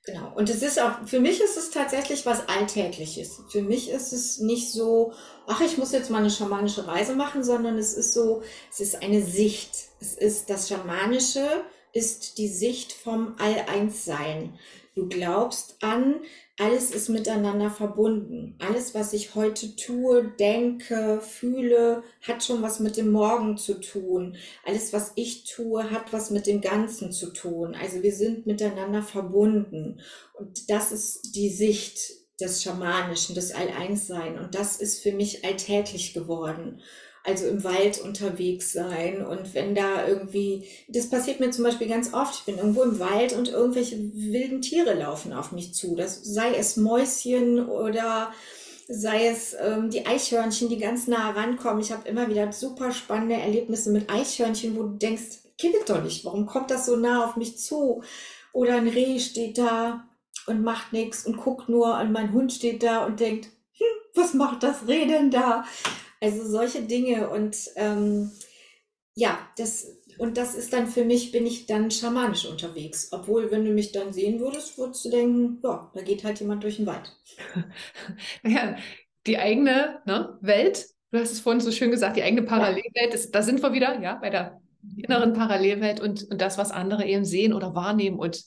Genau. 0.05 0.33
Und 0.35 0.49
es 0.49 0.61
ist 0.61 0.79
auch, 0.79 1.05
für 1.05 1.19
mich 1.19 1.41
ist 1.41 1.57
es 1.57 1.69
tatsächlich 1.69 2.25
was 2.25 2.47
Alltägliches. 2.47 3.41
Für 3.49 3.61
mich 3.61 3.89
ist 3.89 4.13
es 4.13 4.39
nicht 4.39 4.71
so, 4.71 5.11
ach, 5.47 5.59
ich 5.59 5.77
muss 5.77 5.91
jetzt 5.91 6.09
mal 6.09 6.19
eine 6.19 6.29
schamanische 6.29 6.87
Reise 6.87 7.13
machen, 7.13 7.43
sondern 7.43 7.77
es 7.77 7.93
ist 7.93 8.13
so, 8.13 8.41
es 8.71 8.79
ist 8.79 9.01
eine 9.01 9.21
Sicht. 9.21 9.71
Es 9.99 10.13
ist 10.13 10.49
das 10.49 10.69
Schamanische, 10.69 11.45
ist 11.91 12.37
die 12.37 12.47
Sicht 12.47 12.93
vom 12.93 13.35
All-Eins-Sein. 13.37 14.57
Du 14.97 15.07
glaubst 15.07 15.75
an, 15.83 16.21
alles 16.57 16.89
ist 16.89 17.09
miteinander 17.09 17.69
verbunden. 17.69 18.55
Alles, 18.57 18.95
was 18.95 19.13
ich 19.13 19.35
heute 19.35 19.75
tue, 19.75 20.33
denke, 20.39 21.21
fühle, 21.21 22.01
hat 22.23 22.43
schon 22.43 22.63
was 22.63 22.79
mit 22.79 22.97
dem 22.97 23.11
Morgen 23.11 23.57
zu 23.57 23.79
tun. 23.79 24.37
Alles, 24.65 24.93
was 24.93 25.11
ich 25.13 25.43
tue, 25.43 25.91
hat 25.91 26.13
was 26.13 26.31
mit 26.31 26.47
dem 26.47 26.61
Ganzen 26.61 27.11
zu 27.11 27.31
tun. 27.31 27.75
Also 27.79 28.01
wir 28.01 28.11
sind 28.11 28.47
miteinander 28.47 29.03
verbunden. 29.03 30.01
Und 30.33 30.67
das 30.71 30.91
ist 30.91 31.35
die 31.35 31.49
Sicht 31.49 31.99
des 32.41 32.63
Schamanischen, 32.63 33.35
des 33.35 33.53
All-Eins-Sein. 33.53 34.39
Und 34.39 34.55
das 34.55 34.77
ist 34.77 35.03
für 35.03 35.11
mich 35.11 35.45
alltäglich 35.45 36.15
geworden 36.15 36.81
also 37.27 37.45
im 37.47 37.63
Wald 37.65 37.99
unterwegs 37.99 38.71
sein. 38.71 39.25
Und 39.25 39.53
wenn 39.53 39.75
da 39.75 40.07
irgendwie, 40.07 40.65
das 40.87 41.09
passiert 41.09 41.41
mir 41.41 41.51
zum 41.51 41.65
Beispiel 41.65 41.87
ganz 41.89 42.13
oft, 42.13 42.35
ich 42.35 42.45
bin 42.45 42.57
irgendwo 42.57 42.83
im 42.83 42.99
Wald 42.99 43.33
und 43.33 43.49
irgendwelche 43.49 43.97
wilden 44.13 44.61
Tiere 44.61 44.93
laufen 44.93 45.33
auf 45.33 45.51
mich 45.51 45.73
zu. 45.73 45.95
Das 45.95 46.23
sei 46.23 46.55
es 46.55 46.77
Mäuschen 46.77 47.67
oder 47.67 48.31
sei 48.87 49.27
es 49.27 49.53
ähm, 49.59 49.89
die 49.89 50.05
Eichhörnchen, 50.05 50.69
die 50.69 50.77
ganz 50.77 51.07
nah 51.07 51.31
rankommen. 51.31 51.81
Ich 51.81 51.91
habe 51.91 52.07
immer 52.07 52.29
wieder 52.29 52.53
super 52.53 52.93
spannende 52.93 53.35
Erlebnisse 53.35 53.91
mit 53.91 54.09
Eichhörnchen, 54.09 54.77
wo 54.77 54.83
du 54.83 54.95
denkst, 54.95 55.39
kippelt 55.57 55.89
doch 55.89 56.01
nicht, 56.01 56.23
warum 56.23 56.45
kommt 56.45 56.71
das 56.71 56.85
so 56.85 56.95
nah 56.95 57.25
auf 57.25 57.35
mich 57.35 57.57
zu? 57.57 58.03
Oder 58.53 58.75
ein 58.75 58.87
Reh 58.87 59.19
steht 59.19 59.57
da 59.57 60.07
und 60.45 60.63
macht 60.63 60.93
nichts 60.93 61.25
und 61.25 61.35
guckt 61.35 61.67
nur 61.67 61.99
und 61.99 62.13
mein 62.13 62.31
Hund 62.31 62.53
steht 62.53 62.83
da 62.83 63.05
und 63.05 63.19
denkt, 63.19 63.47
hm, 63.73 63.87
was 64.15 64.33
macht 64.33 64.63
das 64.63 64.87
Reh 64.87 65.05
denn 65.05 65.29
da? 65.29 65.65
Also 66.21 66.47
solche 66.47 66.83
Dinge 66.83 67.29
und 67.29 67.55
ähm, 67.75 68.31
ja, 69.15 69.39
das 69.57 69.87
und 70.17 70.37
das 70.37 70.55
ist 70.55 70.73
dann 70.73 70.87
für 70.87 71.05
mich, 71.05 71.31
bin 71.31 71.45
ich 71.45 71.67
dann 71.67 71.91
schamanisch 71.91 72.45
unterwegs. 72.45 73.09
Obwohl, 73.11 73.51
wenn 73.51 73.65
du 73.65 73.71
mich 73.71 73.91
dann 73.91 74.13
sehen 74.13 74.39
würdest, 74.39 74.77
würdest 74.77 75.05
du 75.05 75.09
denken, 75.09 75.59
ja, 75.63 75.91
da 75.93 76.01
geht 76.01 76.23
halt 76.23 76.39
jemand 76.39 76.63
durch 76.63 76.77
den 76.77 76.85
Wald. 76.85 77.15
Ja, 78.43 78.77
die 79.27 79.37
eigene 79.37 79.99
ne, 80.05 80.37
Welt, 80.41 80.87
du 81.11 81.19
hast 81.19 81.31
es 81.31 81.39
vorhin 81.39 81.59
so 81.59 81.71
schön 81.71 81.91
gesagt, 81.91 82.17
die 82.17 82.23
eigene 82.23 82.43
Parallelwelt, 82.43 83.13
das, 83.13 83.29
da 83.29 83.43
sind 83.43 83.61
wir 83.61 83.73
wieder, 83.73 83.99
ja, 84.01 84.15
bei 84.15 84.29
der 84.29 84.59
inneren 84.95 85.33
Parallelwelt 85.33 85.99
und, 85.99 86.23
und 86.31 86.41
das, 86.41 86.57
was 86.57 86.71
andere 86.71 87.05
eben 87.05 87.25
sehen 87.25 87.53
oder 87.53 87.75
wahrnehmen 87.75 88.17
und, 88.17 88.45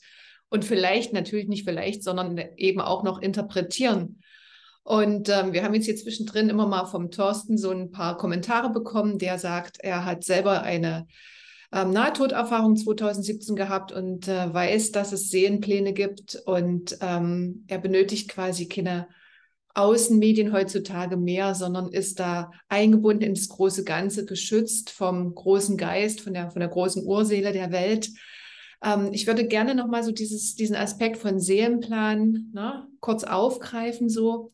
und 0.48 0.64
vielleicht, 0.64 1.12
natürlich 1.12 1.48
nicht 1.48 1.64
vielleicht, 1.64 2.02
sondern 2.02 2.38
eben 2.56 2.80
auch 2.80 3.02
noch 3.02 3.20
interpretieren. 3.20 4.22
Und 4.82 5.28
ähm, 5.28 5.52
wir 5.52 5.62
haben 5.62 5.74
jetzt 5.74 5.84
hier 5.84 5.96
zwischendrin 5.96 6.48
immer 6.48 6.66
mal 6.66 6.86
vom 6.86 7.10
Thorsten 7.10 7.58
so 7.58 7.70
ein 7.70 7.90
paar 7.90 8.16
Kommentare 8.16 8.70
bekommen, 8.70 9.18
der 9.18 9.38
sagt, 9.38 9.78
er 9.80 10.04
hat 10.04 10.24
selber 10.24 10.62
eine 10.62 11.06
ähm, 11.72 11.92
Nahtoderfahrung 11.92 12.76
2017 12.76 13.56
gehabt 13.56 13.92
und 13.92 14.26
äh, 14.26 14.52
weiß, 14.52 14.92
dass 14.92 15.12
es 15.12 15.30
Seelenpläne 15.30 15.92
gibt 15.92 16.36
und 16.46 16.96
ähm, 17.00 17.64
er 17.68 17.78
benötigt 17.78 18.28
quasi 18.30 18.68
keine 18.68 19.06
Außenmedien 19.74 20.52
heutzutage 20.52 21.16
mehr, 21.16 21.54
sondern 21.54 21.92
ist 21.92 22.18
da 22.18 22.50
eingebunden 22.68 23.22
ins 23.22 23.48
große 23.48 23.84
Ganze, 23.84 24.24
geschützt 24.24 24.90
vom 24.90 25.34
großen 25.34 25.76
Geist, 25.76 26.20
von 26.20 26.34
der, 26.34 26.50
von 26.50 26.60
der 26.60 26.68
großen 26.68 27.04
Urseele 27.06 27.52
der 27.52 27.70
Welt. 27.70 28.10
Ähm, 28.82 29.10
ich 29.12 29.26
würde 29.26 29.46
gerne 29.46 29.74
nochmal 29.74 30.02
so 30.02 30.12
dieses, 30.12 30.54
diesen 30.54 30.76
Aspekt 30.76 31.16
von 31.16 31.40
Seelenplan 31.40 32.50
ne, 32.52 32.86
kurz 33.00 33.24
aufgreifen, 33.24 34.08
so. 34.08 34.50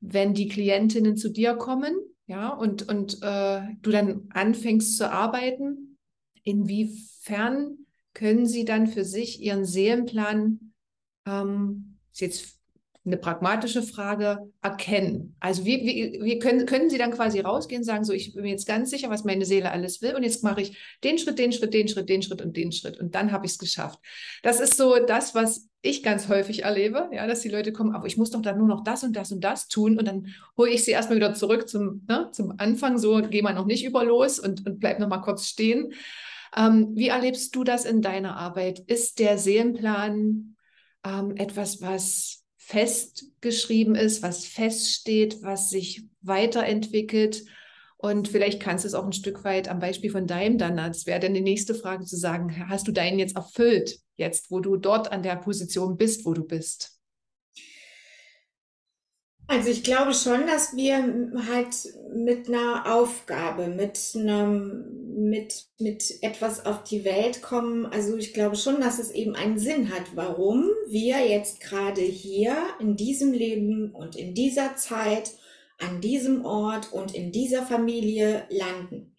Wenn 0.00 0.32
die 0.32 0.48
Klientinnen 0.48 1.16
zu 1.16 1.28
dir 1.28 1.54
kommen, 1.54 1.94
ja, 2.26 2.48
und, 2.48 2.88
und 2.88 3.22
äh, 3.22 3.60
du 3.82 3.90
dann 3.90 4.28
anfängst 4.30 4.96
zu 4.96 5.10
arbeiten, 5.10 5.98
inwiefern 6.42 7.78
können 8.14 8.46
sie 8.46 8.64
dann 8.64 8.86
für 8.86 9.04
sich 9.04 9.42
ihren 9.42 9.64
Seelenplan, 9.64 10.72
ähm, 11.26 11.98
ist 12.12 12.20
jetzt 12.20 12.59
eine 13.04 13.16
pragmatische 13.16 13.82
Frage, 13.82 14.50
erkennen? 14.62 15.34
Also 15.40 15.64
wie, 15.64 15.80
wie, 15.84 16.20
wie 16.22 16.38
können, 16.38 16.66
können 16.66 16.90
Sie 16.90 16.98
dann 16.98 17.12
quasi 17.12 17.40
rausgehen 17.40 17.80
und 17.80 17.84
sagen, 17.84 18.04
so 18.04 18.12
ich 18.12 18.34
bin 18.34 18.42
mir 18.42 18.50
jetzt 18.50 18.66
ganz 18.66 18.90
sicher, 18.90 19.10
was 19.10 19.24
meine 19.24 19.44
Seele 19.44 19.70
alles 19.70 20.02
will 20.02 20.14
und 20.14 20.22
jetzt 20.22 20.44
mache 20.44 20.60
ich 20.60 20.76
den 21.02 21.18
Schritt, 21.18 21.38
den 21.38 21.52
Schritt, 21.52 21.72
den 21.72 21.88
Schritt, 21.88 22.08
den 22.08 22.22
Schritt 22.22 22.42
und 22.42 22.56
den 22.56 22.72
Schritt 22.72 22.98
und 22.98 23.14
dann 23.14 23.32
habe 23.32 23.46
ich 23.46 23.52
es 23.52 23.58
geschafft. 23.58 23.98
Das 24.42 24.60
ist 24.60 24.76
so 24.76 24.96
das, 24.98 25.34
was 25.34 25.68
ich 25.82 26.02
ganz 26.02 26.28
häufig 26.28 26.64
erlebe, 26.64 27.08
ja, 27.12 27.26
dass 27.26 27.40
die 27.40 27.48
Leute 27.48 27.72
kommen, 27.72 27.94
aber 27.94 28.06
ich 28.06 28.18
muss 28.18 28.30
doch 28.30 28.42
dann 28.42 28.58
nur 28.58 28.68
noch 28.68 28.84
das 28.84 29.02
und 29.02 29.16
das 29.16 29.32
und 29.32 29.42
das 29.42 29.68
tun 29.68 29.98
und 29.98 30.06
dann 30.06 30.26
hole 30.58 30.70
ich 30.70 30.84
sie 30.84 30.90
erstmal 30.90 31.16
wieder 31.16 31.32
zurück 31.32 31.68
zum, 31.68 32.04
ne, 32.06 32.28
zum 32.32 32.54
Anfang, 32.58 32.98
so 32.98 33.22
gehe 33.22 33.42
mal 33.42 33.54
noch 33.54 33.66
nicht 33.66 33.84
über 33.84 34.04
los 34.04 34.38
und, 34.38 34.66
und 34.66 34.78
bleib 34.78 34.98
noch 34.98 35.08
mal 35.08 35.18
kurz 35.18 35.46
stehen. 35.46 35.94
Ähm, 36.56 36.90
wie 36.94 37.08
erlebst 37.08 37.54
du 37.54 37.64
das 37.64 37.84
in 37.84 38.02
deiner 38.02 38.36
Arbeit? 38.36 38.80
Ist 38.80 39.18
der 39.20 39.38
Seelenplan 39.38 40.56
ähm, 41.04 41.36
etwas, 41.36 41.80
was 41.80 42.39
festgeschrieben 42.70 43.96
ist, 43.96 44.22
was 44.22 44.46
feststeht, 44.46 45.42
was 45.42 45.70
sich 45.70 46.04
weiterentwickelt. 46.22 47.42
Und 47.96 48.28
vielleicht 48.28 48.62
kannst 48.62 48.84
du 48.84 48.88
es 48.88 48.94
auch 48.94 49.04
ein 49.04 49.12
Stück 49.12 49.42
weit 49.44 49.68
am 49.68 49.80
Beispiel 49.80 50.10
von 50.10 50.26
deinem 50.26 50.56
dann, 50.56 50.76
das 50.76 51.04
wäre 51.04 51.20
dann 51.20 51.34
die 51.34 51.40
nächste 51.40 51.74
Frage 51.74 52.04
zu 52.04 52.16
sagen, 52.16 52.68
hast 52.68 52.86
du 52.86 52.92
deinen 52.92 53.18
jetzt 53.18 53.36
erfüllt, 53.36 53.98
jetzt 54.16 54.50
wo 54.50 54.60
du 54.60 54.76
dort 54.76 55.10
an 55.10 55.22
der 55.22 55.36
Position 55.36 55.96
bist, 55.96 56.24
wo 56.24 56.32
du 56.32 56.44
bist? 56.44 56.99
Also 59.50 59.68
ich 59.68 59.82
glaube 59.82 60.14
schon, 60.14 60.46
dass 60.46 60.76
wir 60.76 61.32
halt 61.48 61.74
mit 62.14 62.46
einer 62.46 62.94
Aufgabe, 62.94 63.66
mit 63.66 63.98
einem, 64.14 65.28
mit, 65.28 65.66
mit 65.80 66.22
etwas 66.22 66.64
auf 66.66 66.84
die 66.84 67.04
Welt 67.04 67.42
kommen. 67.42 67.84
Also 67.86 68.16
ich 68.16 68.32
glaube 68.32 68.54
schon, 68.54 68.80
dass 68.80 69.00
es 69.00 69.10
eben 69.10 69.34
einen 69.34 69.58
Sinn 69.58 69.90
hat, 69.92 70.04
warum 70.14 70.70
wir 70.86 71.26
jetzt 71.26 71.58
gerade 71.60 72.00
hier 72.00 72.56
in 72.78 72.94
diesem 72.94 73.32
Leben 73.32 73.90
und 73.90 74.14
in 74.14 74.34
dieser 74.34 74.76
Zeit, 74.76 75.32
an 75.78 76.00
diesem 76.00 76.44
Ort 76.44 76.92
und 76.92 77.12
in 77.12 77.32
dieser 77.32 77.66
Familie 77.66 78.44
landen. 78.50 79.16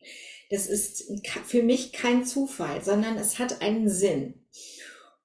Das 0.50 0.66
ist 0.68 1.12
für 1.46 1.62
mich 1.62 1.92
kein 1.92 2.24
Zufall, 2.24 2.82
sondern 2.82 3.18
es 3.18 3.38
hat 3.38 3.62
einen 3.62 3.90
Sinn. 3.90 4.36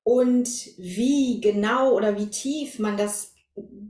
Und 0.03 0.49
wie 0.79 1.41
genau 1.41 1.95
oder 1.95 2.19
wie 2.19 2.27
tief 2.27 2.81
man 2.81 2.97
das 2.97 3.36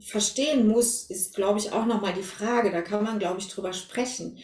verstehen 0.00 0.68
muss, 0.68 1.04
ist, 1.04 1.34
glaube 1.34 1.58
ich, 1.58 1.72
auch 1.72 1.86
nochmal 1.86 2.14
die 2.14 2.22
Frage. 2.22 2.70
Da 2.70 2.82
kann 2.82 3.04
man, 3.04 3.18
glaube 3.18 3.40
ich, 3.40 3.48
drüber 3.48 3.72
sprechen. 3.72 4.38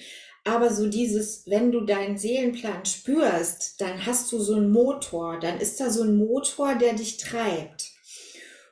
Aber 0.45 0.73
so 0.73 0.89
dieses, 0.89 1.45
wenn 1.47 1.71
du 1.71 1.83
deinen 1.83 2.19
Seelenplan 2.19 2.85
spürst, 2.85 3.81
dann 3.81 4.05
hast 4.07 4.33
du 4.33 4.41
so 4.41 4.55
einen 4.55 4.73
Motor, 4.73 5.39
dann 5.39 5.61
ist 5.61 5.79
da 5.79 5.91
so 5.91 6.03
ein 6.03 6.17
Motor, 6.17 6.75
der 6.75 6.95
dich 6.95 7.19
treibt 7.19 7.93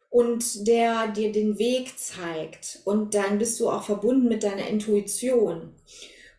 und 0.09 0.67
der 0.67 1.09
dir 1.09 1.31
den 1.31 1.59
Weg 1.59 1.97
zeigt. 1.97 2.81
Und 2.85 3.15
dann 3.15 3.39
bist 3.39 3.61
du 3.61 3.71
auch 3.71 3.85
verbunden 3.85 4.29
mit 4.29 4.43
deiner 4.43 4.67
Intuition. 4.67 5.75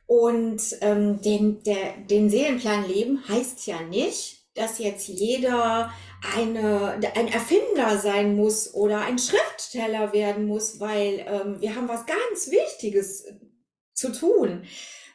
Und 0.06 0.62
ähm, 0.82 1.22
den, 1.22 1.64
der, 1.64 1.96
den 2.10 2.30
Seelenplan 2.30 2.86
leben 2.90 3.26
heißt 3.30 3.66
ja 3.68 3.82
nicht, 3.84 4.42
dass 4.56 4.80
jetzt 4.80 5.08
jeder 5.08 5.94
eine, 6.36 7.00
ein 7.16 7.28
Erfinder 7.28 7.98
sein 7.98 8.36
muss 8.36 8.74
oder 8.74 9.02
ein 9.02 9.18
Schriftsteller 9.18 10.14
werden 10.14 10.46
muss, 10.46 10.80
weil 10.80 11.26
ähm, 11.28 11.62
wir 11.62 11.76
haben 11.76 11.88
was 11.88 12.06
ganz 12.06 12.52
Wichtiges 12.52 13.26
zu 13.94 14.12
tun, 14.12 14.64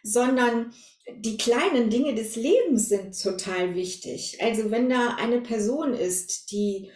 sondern 0.03 0.73
die 1.19 1.37
kleinen 1.37 1.89
Dinge 1.91 2.15
des 2.15 2.37
Lebens 2.37 2.89
sind 2.89 3.21
total 3.21 3.75
wichtig. 3.75 4.39
Also 4.41 4.71
wenn 4.71 4.89
da 4.89 5.17
eine 5.19 5.41
Person 5.41 5.95
ist, 5.95 6.51
die 6.51 6.91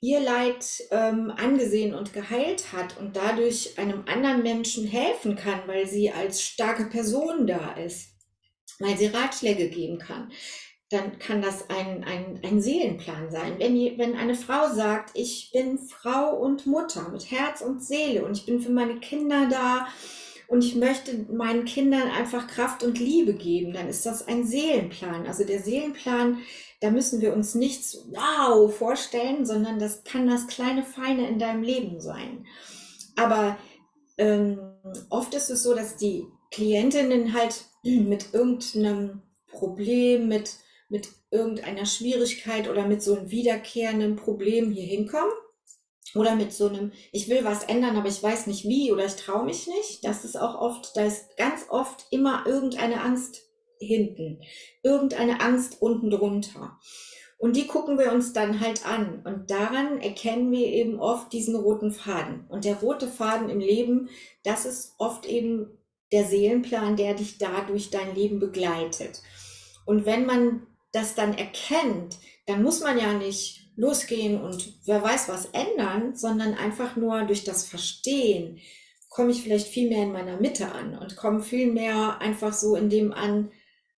ihr 0.00 0.20
Leid 0.20 0.64
ähm, 0.90 1.30
angesehen 1.36 1.94
und 1.94 2.14
geheilt 2.14 2.72
hat 2.72 2.98
und 2.98 3.16
dadurch 3.16 3.78
einem 3.78 4.04
anderen 4.06 4.42
Menschen 4.42 4.86
helfen 4.86 5.36
kann, 5.36 5.60
weil 5.66 5.86
sie 5.86 6.10
als 6.10 6.42
starke 6.42 6.86
Person 6.86 7.46
da 7.46 7.74
ist, 7.74 8.08
weil 8.78 8.96
sie 8.96 9.06
Ratschläge 9.06 9.68
geben 9.68 9.98
kann, 9.98 10.32
dann 10.90 11.20
kann 11.20 11.40
das 11.40 11.70
ein, 11.70 12.02
ein, 12.02 12.40
ein 12.42 12.60
Seelenplan 12.60 13.30
sein. 13.30 13.54
Wenn, 13.58 13.76
wenn 13.96 14.16
eine 14.16 14.34
Frau 14.34 14.74
sagt, 14.74 15.10
ich 15.14 15.50
bin 15.52 15.78
Frau 15.78 16.36
und 16.36 16.66
Mutter 16.66 17.08
mit 17.10 17.30
Herz 17.30 17.60
und 17.60 17.82
Seele 17.82 18.24
und 18.24 18.36
ich 18.36 18.44
bin 18.44 18.60
für 18.60 18.72
meine 18.72 18.98
Kinder 18.98 19.48
da 19.48 19.86
und 20.48 20.64
ich 20.64 20.74
möchte 20.74 21.26
meinen 21.32 21.64
Kindern 21.64 22.10
einfach 22.10 22.48
Kraft 22.48 22.82
und 22.82 22.98
Liebe 22.98 23.34
geben, 23.34 23.72
dann 23.72 23.88
ist 23.88 24.04
das 24.04 24.26
ein 24.26 24.44
Seelenplan. 24.44 25.28
Also 25.28 25.44
der 25.44 25.60
Seelenplan, 25.60 26.38
da 26.80 26.90
müssen 26.90 27.20
wir 27.20 27.34
uns 27.34 27.54
nichts 27.54 28.08
wow 28.10 28.74
vorstellen, 28.74 29.46
sondern 29.46 29.78
das 29.78 30.02
kann 30.02 30.26
das 30.26 30.48
kleine 30.48 30.82
Feine 30.82 31.28
in 31.28 31.38
deinem 31.38 31.62
Leben 31.62 32.00
sein. 32.00 32.46
Aber 33.14 33.56
ähm, 34.18 34.58
oft 35.08 35.34
ist 35.34 35.50
es 35.50 35.62
so, 35.62 35.72
dass 35.72 35.96
die 35.96 36.26
Klientinnen 36.50 37.32
halt 37.32 37.66
mit 37.84 38.34
irgendeinem 38.34 39.22
Problem, 39.46 40.26
mit 40.26 40.56
mit 40.90 41.08
irgendeiner 41.30 41.86
Schwierigkeit 41.86 42.68
oder 42.68 42.86
mit 42.86 43.02
so 43.02 43.16
einem 43.16 43.30
wiederkehrenden 43.30 44.16
Problem 44.16 44.70
hier 44.70 44.86
hinkommen. 44.86 45.32
Oder 46.16 46.34
mit 46.34 46.52
so 46.52 46.68
einem, 46.68 46.90
ich 47.12 47.28
will 47.28 47.44
was 47.44 47.62
ändern, 47.62 47.96
aber 47.96 48.08
ich 48.08 48.20
weiß 48.20 48.48
nicht 48.48 48.64
wie 48.64 48.90
oder 48.90 49.06
ich 49.06 49.14
traue 49.14 49.44
mich 49.44 49.68
nicht. 49.68 50.04
Das 50.04 50.24
ist 50.24 50.36
auch 50.36 50.60
oft, 50.60 50.96
da 50.96 51.04
ist 51.04 51.36
ganz 51.36 51.66
oft 51.68 52.04
immer 52.10 52.44
irgendeine 52.46 53.02
Angst 53.02 53.42
hinten, 53.78 54.40
irgendeine 54.82 55.40
Angst 55.40 55.80
unten 55.80 56.10
drunter. 56.10 56.78
Und 57.38 57.56
die 57.56 57.66
gucken 57.66 57.98
wir 57.98 58.12
uns 58.12 58.32
dann 58.32 58.60
halt 58.60 58.84
an. 58.84 59.22
Und 59.24 59.50
daran 59.50 59.98
erkennen 60.00 60.50
wir 60.50 60.66
eben 60.66 61.00
oft 61.00 61.32
diesen 61.32 61.56
roten 61.56 61.92
Faden. 61.92 62.44
Und 62.48 62.64
der 62.64 62.80
rote 62.80 63.06
Faden 63.06 63.48
im 63.48 63.60
Leben, 63.60 64.10
das 64.42 64.66
ist 64.66 64.94
oft 64.98 65.24
eben 65.26 65.78
der 66.12 66.24
Seelenplan, 66.24 66.96
der 66.96 67.14
dich 67.14 67.38
da 67.38 67.62
durch 67.62 67.90
dein 67.90 68.14
Leben 68.14 68.40
begleitet. 68.40 69.22
Und 69.86 70.04
wenn 70.04 70.26
man 70.26 70.66
das 70.92 71.14
dann 71.14 71.36
erkennt, 71.36 72.18
dann 72.46 72.62
muss 72.62 72.80
man 72.80 72.98
ja 72.98 73.12
nicht 73.12 73.70
losgehen 73.76 74.40
und 74.40 74.74
wer 74.86 75.02
weiß 75.02 75.28
was 75.28 75.46
ändern, 75.46 76.16
sondern 76.16 76.54
einfach 76.54 76.96
nur 76.96 77.22
durch 77.22 77.44
das 77.44 77.64
Verstehen 77.66 78.60
komme 79.08 79.32
ich 79.32 79.42
vielleicht 79.42 79.66
viel 79.66 79.88
mehr 79.88 80.04
in 80.04 80.12
meiner 80.12 80.40
Mitte 80.40 80.72
an 80.72 80.96
und 80.96 81.16
komme 81.16 81.42
viel 81.42 81.70
mehr 81.70 82.20
einfach 82.20 82.52
so 82.52 82.76
in 82.76 82.88
dem 82.88 83.12
an, 83.12 83.50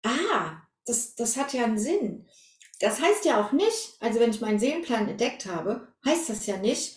ah, 0.03 0.63
das, 0.87 1.15
das 1.15 1.37
hat 1.37 1.53
ja 1.53 1.65
einen 1.65 1.79
Sinn. 1.79 2.27
Das 2.81 3.01
heißt 3.01 3.25
ja 3.25 3.41
auch 3.41 3.53
nicht, 3.53 3.95
also 4.01 4.19
wenn 4.19 4.31
ich 4.31 4.41
meinen 4.41 4.59
Seelenplan 4.59 5.09
entdeckt 5.09 5.47
habe, 5.47 5.89
heißt 6.05 6.29
das 6.29 6.47
ja 6.47 6.57
nicht, 6.57 6.97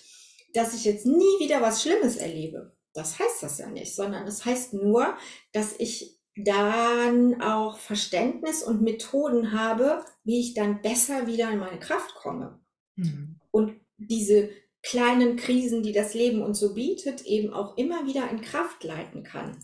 dass 0.53 0.73
ich 0.73 0.85
jetzt 0.85 1.05
nie 1.05 1.39
wieder 1.39 1.61
was 1.61 1.83
Schlimmes 1.83 2.15
erlebe. 2.15 2.75
Das 2.93 3.19
heißt 3.19 3.43
das 3.43 3.57
ja 3.59 3.67
nicht, 3.67 3.93
sondern 3.93 4.25
es 4.25 4.37
das 4.37 4.45
heißt 4.45 4.73
nur, 4.73 5.17
dass 5.51 5.75
ich 5.77 6.14
dann 6.35 7.41
auch 7.41 7.77
Verständnis 7.77 8.61
und 8.61 8.81
Methoden 8.81 9.53
habe, 9.53 10.03
wie 10.23 10.39
ich 10.39 10.53
dann 10.53 10.81
besser 10.81 11.27
wieder 11.27 11.49
in 11.51 11.59
meine 11.59 11.79
Kraft 11.79 12.15
komme. 12.15 12.59
Mhm. 12.95 13.39
Und 13.51 13.79
diese 13.97 14.49
kleinen 14.83 15.37
Krisen, 15.37 15.81
die 15.81 15.93
das 15.93 16.13
Leben 16.13 16.41
uns 16.41 16.59
so 16.59 16.73
bietet, 16.73 17.25
eben 17.25 17.53
auch 17.53 17.77
immer 17.77 18.05
wieder 18.05 18.29
in 18.29 18.41
Kraft 18.41 18.83
leiten 18.83 19.23
kann. 19.23 19.57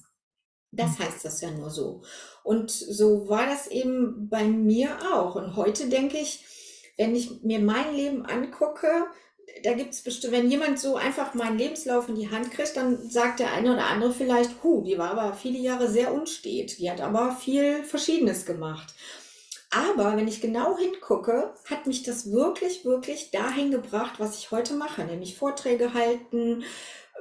Das 0.72 0.98
mhm. 0.98 1.04
heißt 1.04 1.26
das 1.26 1.42
ja 1.42 1.52
nur 1.52 1.70
so. 1.70 2.02
Und 2.44 2.72
so 2.72 3.28
war 3.28 3.46
das 3.46 3.68
eben 3.68 4.30
bei 4.30 4.46
mir 4.46 4.98
auch. 5.14 5.36
Und 5.36 5.56
heute 5.56 5.90
denke 5.90 6.18
ich, 6.18 6.46
wenn 6.98 7.16
ich 7.16 7.44
mir 7.44 7.60
mein 7.60 7.94
Leben 7.94 8.26
angucke, 8.26 9.06
da 9.64 9.74
gibt 9.74 9.94
es 9.94 10.02
bestimmt, 10.02 10.34
wenn 10.34 10.50
jemand 10.50 10.80
so 10.80 10.96
einfach 10.96 11.34
meinen 11.34 11.58
Lebenslauf 11.58 12.10
in 12.10 12.16
die 12.16 12.30
Hand 12.30 12.52
kriegt, 12.52 12.76
dann 12.78 13.10
sagt 13.10 13.40
der 13.40 13.54
eine 13.54 13.74
oder 13.74 13.86
andere 13.86 14.12
vielleicht, 14.12 14.64
hu, 14.64 14.82
die 14.82 14.98
war 14.98 15.12
aber 15.12 15.34
viele 15.34 15.60
Jahre 15.60 15.90
sehr 15.90 16.14
unstet. 16.14 16.80
Die 16.80 16.90
hat 16.90 17.02
aber 17.02 17.36
viel 17.36 17.84
Verschiedenes 17.84 18.46
gemacht. 18.46 18.94
Aber 19.70 20.18
wenn 20.18 20.28
ich 20.28 20.42
genau 20.42 20.78
hingucke, 20.78 21.54
hat 21.70 21.88
mich 21.88 22.04
das 22.04 22.32
wirklich, 22.32 22.84
wirklich 22.84 23.32
dahin 23.32 23.72
gebracht, 23.72 24.16
was 24.20 24.38
ich 24.38 24.52
heute 24.52 24.74
mache, 24.74 25.04
nämlich 25.04 25.38
Vorträge 25.38 25.94
halten, 25.94 26.64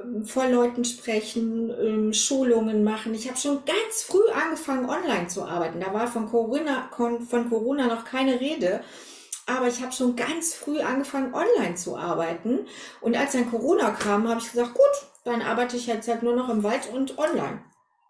ähm, 0.03 0.25
vor 0.27 0.49
Leuten 0.49 0.85
sprechen, 0.85 1.71
ähm, 1.71 2.13
Schulungen 2.13 2.83
machen. 2.83 3.15
Ich 3.15 3.29
habe 3.29 3.39
schon 3.39 3.65
ganz 3.65 4.03
früh 4.03 4.29
angefangen, 4.31 4.91
online 4.91 5.29
zu 5.29 5.45
arbeiten. 5.45 5.81
Da 5.81 5.95
war 5.95 6.09
von 6.09 6.29
Corona, 6.29 6.91
von 6.97 7.49
Corona 7.49 7.87
noch 7.87 8.05
keine 8.05 8.41
Rede. 8.41 8.83
Aber 9.47 9.69
ich 9.69 9.83
habe 9.83 9.93
schon 9.93 10.17
ganz 10.17 10.55
früh 10.55 10.81
angefangen, 10.81 11.35
online 11.35 11.75
zu 11.75 11.97
arbeiten. 11.97 12.61
Und 13.01 13.17
als 13.17 13.33
dann 13.33 13.51
Corona 13.51 13.91
kam, 13.91 14.29
habe 14.29 14.41
ich 14.41 14.51
gesagt, 14.51 14.75
gut, 14.75 15.11
dann 15.25 15.43
arbeite 15.43 15.77
ich 15.77 15.87
jetzt 15.87 16.09
halt 16.09 16.23
nur 16.23 16.37
noch 16.37 16.49
im 16.49 16.63
Wald 16.63 16.89
und 16.93 17.19
online. 17.19 17.63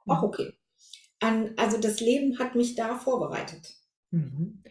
Auch 0.06 0.22
mhm. 0.22 0.28
okay. 0.28 0.52
An, 1.20 1.54
also 1.56 1.78
das 1.78 2.00
Leben 2.00 2.38
hat 2.38 2.54
mich 2.54 2.74
da 2.74 2.96
vorbereitet. 2.96 3.74
Mhm. 4.10 4.62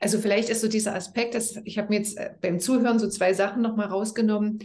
Also 0.00 0.18
vielleicht 0.18 0.50
ist 0.50 0.60
so 0.60 0.68
dieser 0.68 0.94
Aspekt, 0.94 1.34
dass 1.34 1.56
ich 1.64 1.78
habe 1.78 1.88
mir 1.88 1.98
jetzt 1.98 2.18
äh, 2.18 2.34
beim 2.40 2.60
Zuhören 2.60 2.98
so 2.98 3.08
zwei 3.08 3.32
Sachen 3.32 3.62
nochmal 3.62 3.88
rausgenommen. 3.88 4.58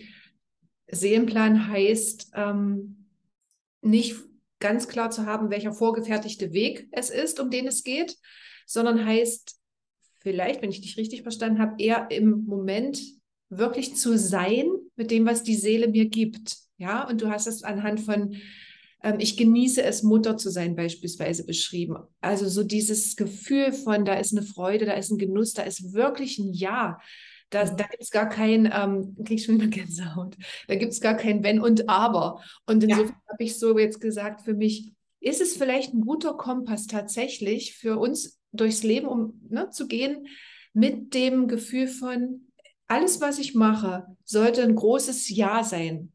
Seelenplan 0.87 1.67
heißt 1.67 2.31
ähm, 2.35 3.07
nicht 3.81 4.17
ganz 4.59 4.87
klar 4.87 5.11
zu 5.11 5.25
haben, 5.25 5.49
welcher 5.49 5.73
vorgefertigte 5.73 6.51
Weg 6.51 6.89
es 6.91 7.09
ist, 7.09 7.39
um 7.39 7.49
den 7.49 7.67
es 7.67 7.83
geht, 7.83 8.17
sondern 8.65 9.05
heißt 9.05 9.58
vielleicht, 10.29 10.61
wenn 10.61 10.69
ich 10.69 10.81
dich 10.81 10.95
richtig 10.97 11.23
verstanden 11.23 11.57
habe, 11.57 11.81
eher 11.81 12.11
im 12.11 12.45
Moment 12.45 13.01
wirklich 13.49 13.95
zu 13.95 14.15
sein 14.15 14.67
mit 14.95 15.09
dem, 15.09 15.25
was 15.25 15.41
die 15.41 15.55
Seele 15.55 15.87
mir 15.87 16.05
gibt. 16.05 16.55
Ja, 16.77 17.07
und 17.09 17.21
du 17.21 17.29
hast 17.29 17.47
es 17.47 17.63
anhand 17.63 17.99
von 17.99 18.35
ähm, 19.01 19.15
ich 19.17 19.37
genieße 19.37 19.81
es, 19.81 20.03
Mutter 20.03 20.37
zu 20.37 20.51
sein, 20.51 20.75
beispielsweise 20.75 21.45
beschrieben. 21.45 21.95
Also 22.21 22.47
so 22.47 22.63
dieses 22.63 23.15
Gefühl 23.15 23.71
von, 23.71 24.05
da 24.05 24.13
ist 24.13 24.37
eine 24.37 24.45
Freude, 24.45 24.85
da 24.85 24.93
ist 24.93 25.09
ein 25.09 25.17
Genuss, 25.17 25.53
da 25.53 25.63
ist 25.63 25.93
wirklich 25.93 26.37
ein 26.37 26.53
Ja. 26.53 26.99
Da, 27.49 27.65
da 27.65 27.85
gibt 27.85 28.03
es 28.03 28.11
gar 28.11 28.29
kein, 28.29 28.71
ähm, 28.71 29.15
krieg 29.25 29.39
ich 29.39 29.45
schon 29.45 29.55
wieder 29.55 29.65
Gänsehaut, 29.67 30.35
da 30.67 30.75
gibt 30.75 30.93
es 30.93 31.01
gar 31.01 31.15
kein 31.15 31.43
Wenn 31.43 31.59
und 31.59 31.89
Aber. 31.89 32.43
Und 32.67 32.83
insofern 32.83 33.07
ja. 33.07 33.31
habe 33.31 33.43
ich 33.43 33.57
so 33.57 33.75
jetzt 33.75 33.99
gesagt, 33.99 34.41
für 34.41 34.53
mich 34.53 34.93
ist 35.19 35.41
es 35.41 35.57
vielleicht 35.57 35.93
ein 35.93 36.01
guter 36.01 36.35
Kompass 36.35 36.85
tatsächlich 36.85 37.73
für 37.73 37.97
uns 37.97 38.38
durchs 38.51 38.83
Leben, 38.83 39.07
um 39.07 39.41
ne, 39.49 39.69
zu 39.69 39.87
gehen 39.87 40.27
mit 40.73 41.13
dem 41.13 41.47
Gefühl 41.47 41.87
von, 41.87 42.49
alles, 42.87 43.21
was 43.21 43.37
ich 43.37 43.53
mache, 43.53 44.05
sollte 44.23 44.63
ein 44.63 44.75
großes 44.75 45.29
Ja 45.29 45.63
sein. 45.63 46.11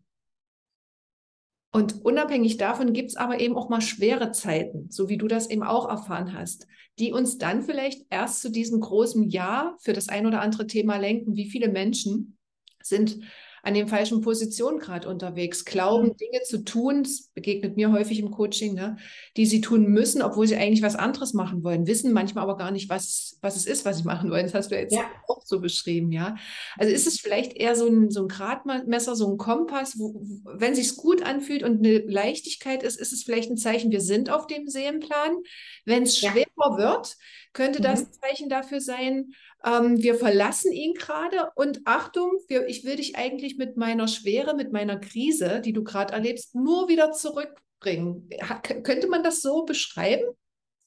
Und 1.72 2.04
unabhängig 2.04 2.56
davon 2.56 2.92
gibt 2.92 3.10
es 3.10 3.16
aber 3.16 3.40
eben 3.40 3.56
auch 3.56 3.68
mal 3.68 3.80
schwere 3.80 4.32
Zeiten, 4.32 4.90
so 4.90 5.08
wie 5.08 5.16
du 5.16 5.26
das 5.26 5.50
eben 5.50 5.62
auch 5.62 5.88
erfahren 5.88 6.32
hast, 6.32 6.66
die 6.98 7.12
uns 7.12 7.38
dann 7.38 7.62
vielleicht 7.62 8.06
erst 8.10 8.42
zu 8.42 8.50
diesem 8.50 8.80
großen 8.80 9.28
Ja 9.28 9.76
für 9.80 9.92
das 9.92 10.08
ein 10.08 10.26
oder 10.26 10.40
andere 10.40 10.66
Thema 10.66 10.96
lenken. 10.96 11.36
Wie 11.36 11.50
viele 11.50 11.68
Menschen 11.68 12.38
sind 12.82 13.18
an 13.64 13.74
den 13.74 13.88
falschen 13.88 14.20
Positionen 14.20 14.78
gerade 14.78 15.08
unterwegs, 15.08 15.64
glauben, 15.64 16.08
mhm. 16.08 16.16
Dinge 16.16 16.42
zu 16.42 16.64
tun, 16.64 17.02
das 17.02 17.30
begegnet 17.34 17.76
mir 17.76 17.90
häufig 17.92 18.18
im 18.18 18.30
Coaching, 18.30 18.74
ne, 18.74 18.96
die 19.36 19.46
sie 19.46 19.62
tun 19.62 19.86
müssen, 19.86 20.20
obwohl 20.20 20.46
sie 20.46 20.56
eigentlich 20.56 20.82
was 20.82 20.96
anderes 20.96 21.32
machen 21.32 21.64
wollen, 21.64 21.86
wissen 21.86 22.12
manchmal 22.12 22.44
aber 22.44 22.56
gar 22.56 22.70
nicht, 22.70 22.90
was, 22.90 23.38
was 23.40 23.56
es 23.56 23.66
ist, 23.66 23.84
was 23.84 23.98
sie 23.98 24.04
machen 24.04 24.30
wollen. 24.30 24.44
Das 24.44 24.54
hast 24.54 24.70
du 24.70 24.76
jetzt 24.76 24.94
ja. 24.94 25.04
auch 25.28 25.42
so 25.44 25.60
beschrieben, 25.60 26.12
ja. 26.12 26.36
Also 26.76 26.92
ist 26.92 27.06
es 27.06 27.20
vielleicht 27.20 27.54
eher 27.54 27.74
so 27.74 27.86
ein, 27.86 28.10
so 28.10 28.22
ein 28.22 28.28
Gradmesser, 28.28 29.16
so 29.16 29.30
ein 29.30 29.38
Kompass, 29.38 29.98
wo, 29.98 30.14
wenn 30.44 30.72
es 30.72 30.78
sich 30.78 30.96
gut 30.96 31.22
anfühlt 31.22 31.62
und 31.62 31.78
eine 31.78 31.98
Leichtigkeit 31.98 32.82
ist, 32.82 33.00
ist 33.00 33.12
es 33.12 33.22
vielleicht 33.22 33.50
ein 33.50 33.56
Zeichen, 33.56 33.90
wir 33.90 34.02
sind 34.02 34.30
auf 34.30 34.46
dem 34.46 34.68
Seelenplan. 34.68 35.38
Wenn 35.86 36.02
es 36.02 36.20
ja. 36.20 36.30
schwerer 36.30 36.76
wird, 36.76 37.16
könnte 37.54 37.80
das 37.80 38.00
mhm. 38.00 38.06
ein 38.06 38.12
Zeichen 38.12 38.48
dafür 38.50 38.80
sein, 38.80 39.32
ähm, 39.64 40.02
wir 40.02 40.16
verlassen 40.16 40.72
ihn 40.72 40.94
gerade 40.94 41.50
und 41.54 41.80
Achtung, 41.84 42.32
wir, 42.48 42.66
ich 42.66 42.84
will 42.84 42.96
dich 42.96 43.16
eigentlich 43.16 43.56
mit 43.56 43.76
meiner 43.76 44.08
Schwere, 44.08 44.54
mit 44.54 44.72
meiner 44.72 44.98
Krise, 44.98 45.60
die 45.60 45.72
du 45.72 45.82
gerade 45.82 46.12
erlebst, 46.12 46.54
nur 46.54 46.88
wieder 46.88 47.12
zurückbringen. 47.12 48.28
Hat, 48.42 48.62
könnte 48.84 49.08
man 49.08 49.22
das 49.22 49.40
so 49.40 49.64
beschreiben? 49.64 50.24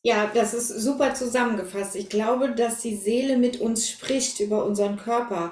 Ja, 0.04 0.32
das 0.34 0.54
ist 0.54 0.70
super 0.70 1.16
zusammengefasst. 1.16 1.96
Ich 1.96 2.08
glaube, 2.08 2.54
dass 2.54 2.82
die 2.82 2.96
Seele 2.96 3.38
mit 3.38 3.60
uns 3.60 3.90
spricht 3.90 4.40
über 4.40 4.64
unseren 4.64 4.98
Körper. 4.98 5.52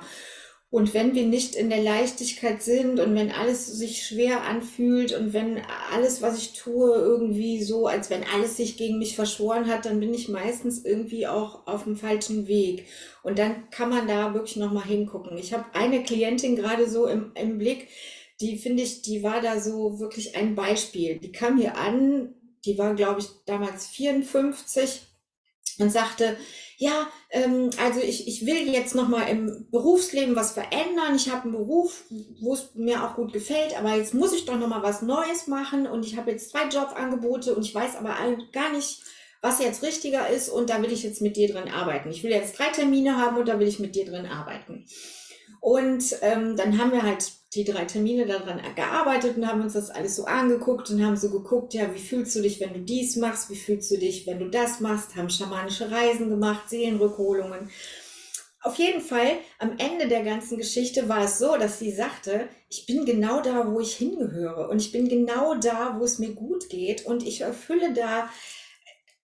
Und 0.72 0.93
wenn 0.93 1.16
wir 1.16 1.26
nicht 1.26 1.55
in 1.55 1.70
der 1.70 1.82
Leichtigkeit 1.82 2.61
sind 2.61 2.99
und 2.99 3.16
wenn 3.16 3.32
alles 3.32 3.68
sich 3.68 4.05
schwer 4.05 4.41
anfühlt 4.41 5.13
und 5.13 5.32
wenn 5.32 5.61
alles, 5.93 6.22
was 6.22 6.38
ich 6.38 6.53
tue, 6.53 6.95
irgendwie 6.95 7.63
so, 7.63 7.88
als 7.88 8.09
wenn 8.09 8.24
alles 8.24 8.57
sich 8.57 8.76
gegen 8.76 8.97
mich 8.97 9.16
verschworen 9.16 9.68
hat, 9.68 9.86
dann 9.86 9.99
bin 9.99 10.13
ich 10.13 10.28
meistens 10.28 10.84
irgendwie 10.84 11.28
auch 11.28 11.66
auf 11.68 11.84
dem 11.84 11.95
falschen 11.95 12.47
Weg. 12.47 12.88
Und 13.24 13.39
dann 13.39 13.70
kann 13.70 13.89
man 13.89 14.07
da 14.07 14.34
wirklich 14.34 14.57
nochmal 14.57 14.86
hingucken. 14.86 15.38
Ich 15.38 15.53
habe 15.53 15.66
eine 15.74 16.03
Klientin 16.03 16.55
gerade 16.55 16.89
so 16.89 17.05
im, 17.05 17.32
im 17.36 17.57
Blick, 17.57 17.88
die 18.41 18.57
finde 18.57 18.84
ich, 18.84 19.01
die 19.01 19.24
war 19.24 19.41
da 19.41 19.61
so 19.61 19.99
wirklich 19.99 20.36
ein 20.36 20.55
Beispiel. 20.55 21.20
Die 21.20 21.32
kam 21.32 21.57
hier 21.57 21.78
an, 21.78 22.34
die 22.66 22.78
war, 22.78 22.95
glaube 22.95 23.22
ich, 23.22 23.28
damals 23.45 23.88
54 23.88 25.03
und 25.80 25.91
sagte, 25.91 26.36
ja, 26.78 27.07
ähm, 27.30 27.69
also 27.82 28.01
ich, 28.01 28.28
ich 28.28 28.45
will 28.45 28.67
jetzt 28.69 28.95
nochmal 28.95 29.30
im 29.30 29.67
Berufsleben 29.71 30.36
was 30.36 30.51
verändern. 30.51 31.15
Ich 31.15 31.30
habe 31.30 31.43
einen 31.43 31.53
Beruf, 31.53 32.03
wo 32.41 32.53
es 32.53 32.76
mir 32.76 33.03
auch 33.03 33.15
gut 33.15 33.34
gefällt, 33.34 33.78
aber 33.78 33.95
jetzt 33.95 34.13
muss 34.13 34.34
ich 34.34 34.45
doch 34.45 34.59
nochmal 34.59 34.84
was 34.84 35.01
Neues 35.01 35.47
machen 35.47 35.88
und 35.88 36.05
ich 36.05 36.17
habe 36.17 36.32
jetzt 36.32 36.49
zwei 36.49 36.67
Jobangebote 36.67 37.55
und 37.55 37.65
ich 37.65 37.73
weiß 37.73 37.95
aber 37.95 38.15
gar 38.51 38.71
nicht, 38.71 39.01
was 39.41 39.59
jetzt 39.59 39.84
richtiger 39.84 40.28
ist 40.28 40.49
und 40.49 40.69
da 40.69 40.82
will 40.82 40.91
ich 40.91 41.03
jetzt 41.03 41.21
mit 41.21 41.38
dir 41.38 41.47
drin 41.47 41.69
arbeiten. 41.69 42.09
Ich 42.09 42.23
will 42.23 42.32
jetzt 42.32 42.57
drei 42.57 42.69
Termine 42.69 43.17
haben 43.17 43.38
und 43.38 43.47
da 43.47 43.59
will 43.59 43.67
ich 43.67 43.80
mit 43.80 43.95
dir 43.95 44.05
drin 44.05 44.26
arbeiten. 44.26 44.86
Und 45.61 46.03
ähm, 46.21 46.55
dann 46.55 46.78
haben 46.78 46.91
wir 46.91 47.03
halt 47.03 47.32
die 47.56 47.64
drei 47.64 47.86
Termine 47.86 48.26
daran 48.26 48.62
gearbeitet 48.76 49.38
und 49.38 49.47
haben 49.47 49.62
uns 49.62 49.74
das 49.74 49.89
alles 49.89 50.16
so 50.16 50.26
angeguckt 50.26 50.89
und 50.89 51.03
haben 51.03 51.18
so 51.18 51.30
geguckt, 51.30 51.74
ja, 51.74 51.93
wie 51.93 51.99
fühlst 51.99 52.36
du 52.36 52.41
dich, 52.41 52.60
wenn 52.60 52.74
du 52.74 52.80
dies 52.80 53.16
machst, 53.16 53.49
wie 53.49 53.56
fühlst 53.56 53.89
du 53.91 53.97
dich, 53.97 54.28
wenn 54.28 54.39
du 54.39 54.49
das 54.49 54.80
machst, 54.80 55.16
haben 55.16 55.30
schamanische 55.30 55.89
Reisen 55.89 56.30
gemacht, 56.30 56.70
Seelenrückholungen. 56.70 57.70
Auf 58.62 58.78
jeden 58.80 59.01
Fall, 59.01 59.38
am 59.60 59.78
Ende 59.78 60.08
der 60.08 60.24
ganzen 60.24 60.58
Geschichte 60.58 61.08
war 61.08 61.26
es 61.26 61.38
so, 61.38 61.56
dass 61.56 61.78
sie 61.78 61.91
sagte, 61.91 62.49
ich 62.68 62.88
bin 62.88 63.06
genau 63.06 63.39
da, 63.41 63.72
wo 63.72 63.80
ich 63.80 63.95
hingehöre 63.95 64.70
und 64.70 64.82
ich 64.82 64.91
bin 64.91 65.08
genau 65.08 65.53
da, 65.53 65.97
wo 65.99 66.03
es 66.03 66.18
mir 66.18 66.34
gut 66.34 66.70
geht 66.70 67.06
und 67.06 67.26
ich 67.26 67.41
erfülle 67.41 67.93
da 67.93 68.30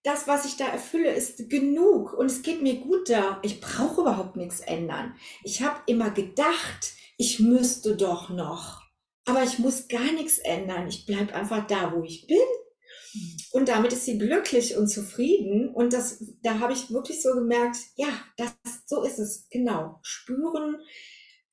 das, 0.04 0.28
was 0.28 0.46
ich 0.46 0.58
da 0.58 0.68
erfülle, 0.68 1.12
ist 1.12 1.50
genug 1.50 2.14
und 2.14 2.28
es 2.28 2.42
geht 2.42 2.62
mir 2.62 2.76
gut 2.76 3.10
da. 3.10 3.40
Ich 3.44 3.62
brauche 3.62 4.02
überhaupt 4.02 4.36
nichts 4.36 4.60
ändern. 4.60 5.16
Ich 5.44 5.62
habe 5.62 5.80
immer 5.86 6.10
gedacht, 6.10 6.94
ich 7.22 7.40
müsste 7.40 7.96
doch 7.96 8.30
noch. 8.30 8.82
Aber 9.26 9.44
ich 9.44 9.60
muss 9.60 9.88
gar 9.88 10.12
nichts 10.14 10.40
ändern. 10.40 10.88
Ich 10.88 11.06
bleibe 11.06 11.36
einfach 11.36 11.68
da, 11.68 11.94
wo 11.96 12.04
ich 12.04 12.26
bin. 12.26 12.38
Und 13.52 13.70
damit 13.70 13.94
ist 13.94 14.06
sie 14.06 14.18
glücklich 14.18 14.76
und 14.76 14.88
zufrieden. 14.88 15.70
Und 15.70 15.94
das, 15.94 16.24
da 16.42 16.58
habe 16.58 16.74
ich 16.74 16.90
wirklich 16.90 17.22
so 17.22 17.34
gemerkt, 17.34 17.78
ja, 17.96 18.08
das, 18.38 18.56
so 18.88 19.04
ist 19.04 19.20
es. 19.20 19.48
Genau. 19.52 20.00
Spüren, 20.02 20.78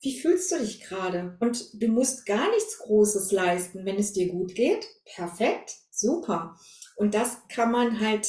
wie 0.01 0.19
fühlst 0.19 0.51
du 0.51 0.57
dich 0.57 0.81
gerade? 0.81 1.37
Und 1.39 1.63
du 1.79 1.87
musst 1.89 2.25
gar 2.25 2.49
nichts 2.49 2.79
Großes 2.79 3.31
leisten, 3.31 3.85
wenn 3.85 3.97
es 3.97 4.13
dir 4.13 4.29
gut 4.29 4.55
geht. 4.55 4.87
Perfekt. 5.05 5.75
Super. 5.91 6.57
Und 6.95 7.13
das 7.13 7.37
kann 7.47 7.71
man 7.71 7.99
halt 7.99 8.27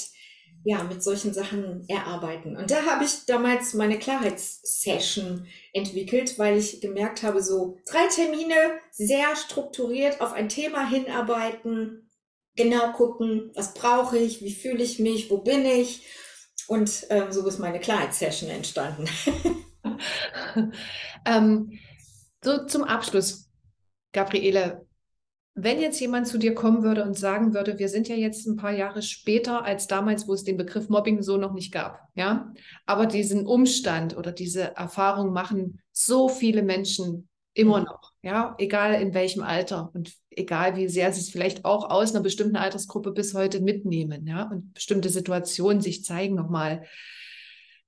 ja 0.63 0.85
mit 0.85 1.03
solchen 1.03 1.33
Sachen 1.33 1.89
erarbeiten. 1.89 2.59
Und 2.59 2.71
da 2.71 2.85
habe 2.85 3.05
ich 3.05 3.25
damals 3.25 3.73
meine 3.73 3.99
Klarheitssession 3.99 5.47
entwickelt, 5.73 6.39
weil 6.39 6.57
ich 6.59 6.81
gemerkt 6.81 7.23
habe, 7.23 7.43
so 7.43 7.79
drei 7.87 8.07
Termine, 8.09 8.55
sehr 8.91 9.37
strukturiert 9.37 10.21
auf 10.21 10.33
ein 10.33 10.49
Thema 10.49 10.89
hinarbeiten, 10.89 12.11
genau 12.57 12.93
gucken, 12.93 13.51
was 13.55 13.75
brauche 13.75 14.19
ich, 14.19 14.43
wie 14.43 14.55
fühle 14.55 14.83
ich 14.83 14.99
mich, 14.99 15.31
wo 15.31 15.39
bin 15.39 15.65
ich. 15.65 16.07
Und 16.67 17.07
ähm, 17.11 17.33
so 17.33 17.47
ist 17.47 17.59
meine 17.59 17.81
Klarheitssession 17.81 18.51
entstanden. 18.51 19.09
ähm, 21.25 21.79
so 22.43 22.67
zum 22.67 22.85
Abschluss, 22.85 23.51
Gabriele, 24.13 24.87
wenn 25.55 25.81
jetzt 25.81 26.01
jemand 26.01 26.27
zu 26.27 26.39
dir 26.39 26.55
kommen 26.55 26.83
würde 26.83 27.05
und 27.05 27.19
sagen 27.19 27.55
würde, 27.55 27.79
wir 27.79 27.89
sind 27.89 28.09
ja 28.09 28.15
jetzt 28.15 28.47
ein 28.47 28.57
paar 28.57 28.73
Jahre 28.73 29.03
später 29.03 29.65
als 29.65 29.87
damals, 29.87 30.29
wo 30.29 30.33
es 30.33 30.45
den 30.45 30.57
Begriff 30.57 30.89
Mobbing 30.89 31.23
so 31.23 31.37
noch 31.37 31.53
nicht 31.53 31.73
gab, 31.73 32.01
ja, 32.15 32.53
aber 32.87 33.07
diesen 33.07 33.47
Umstand 33.47 34.17
oder 34.17 34.33
diese 34.33 34.77
Erfahrung 34.77 35.33
machen 35.33 35.81
so 35.93 36.29
viele 36.29 36.63
Menschen 36.63 37.29
immer 37.53 37.81
mhm. 37.81 37.87
noch, 37.87 38.13
ja, 38.23 38.55
egal 38.59 39.01
in 39.01 39.13
welchem 39.13 39.43
Alter 39.43 39.91
und 39.93 40.15
egal 40.31 40.77
wie 40.77 40.89
sehr 40.89 41.13
sie 41.13 41.21
es 41.21 41.31
vielleicht 41.31 41.65
auch 41.65 41.91
aus 41.91 42.15
einer 42.15 42.23
bestimmten 42.23 42.57
Altersgruppe 42.57 43.13
bis 43.13 43.35
heute 43.35 43.61
mitnehmen, 43.61 44.27
ja, 44.27 44.45
und 44.45 44.73
bestimmte 44.73 45.09
Situationen 45.09 45.83
sich 45.83 46.05
zeigen 46.05 46.37
nochmal. 46.37 46.85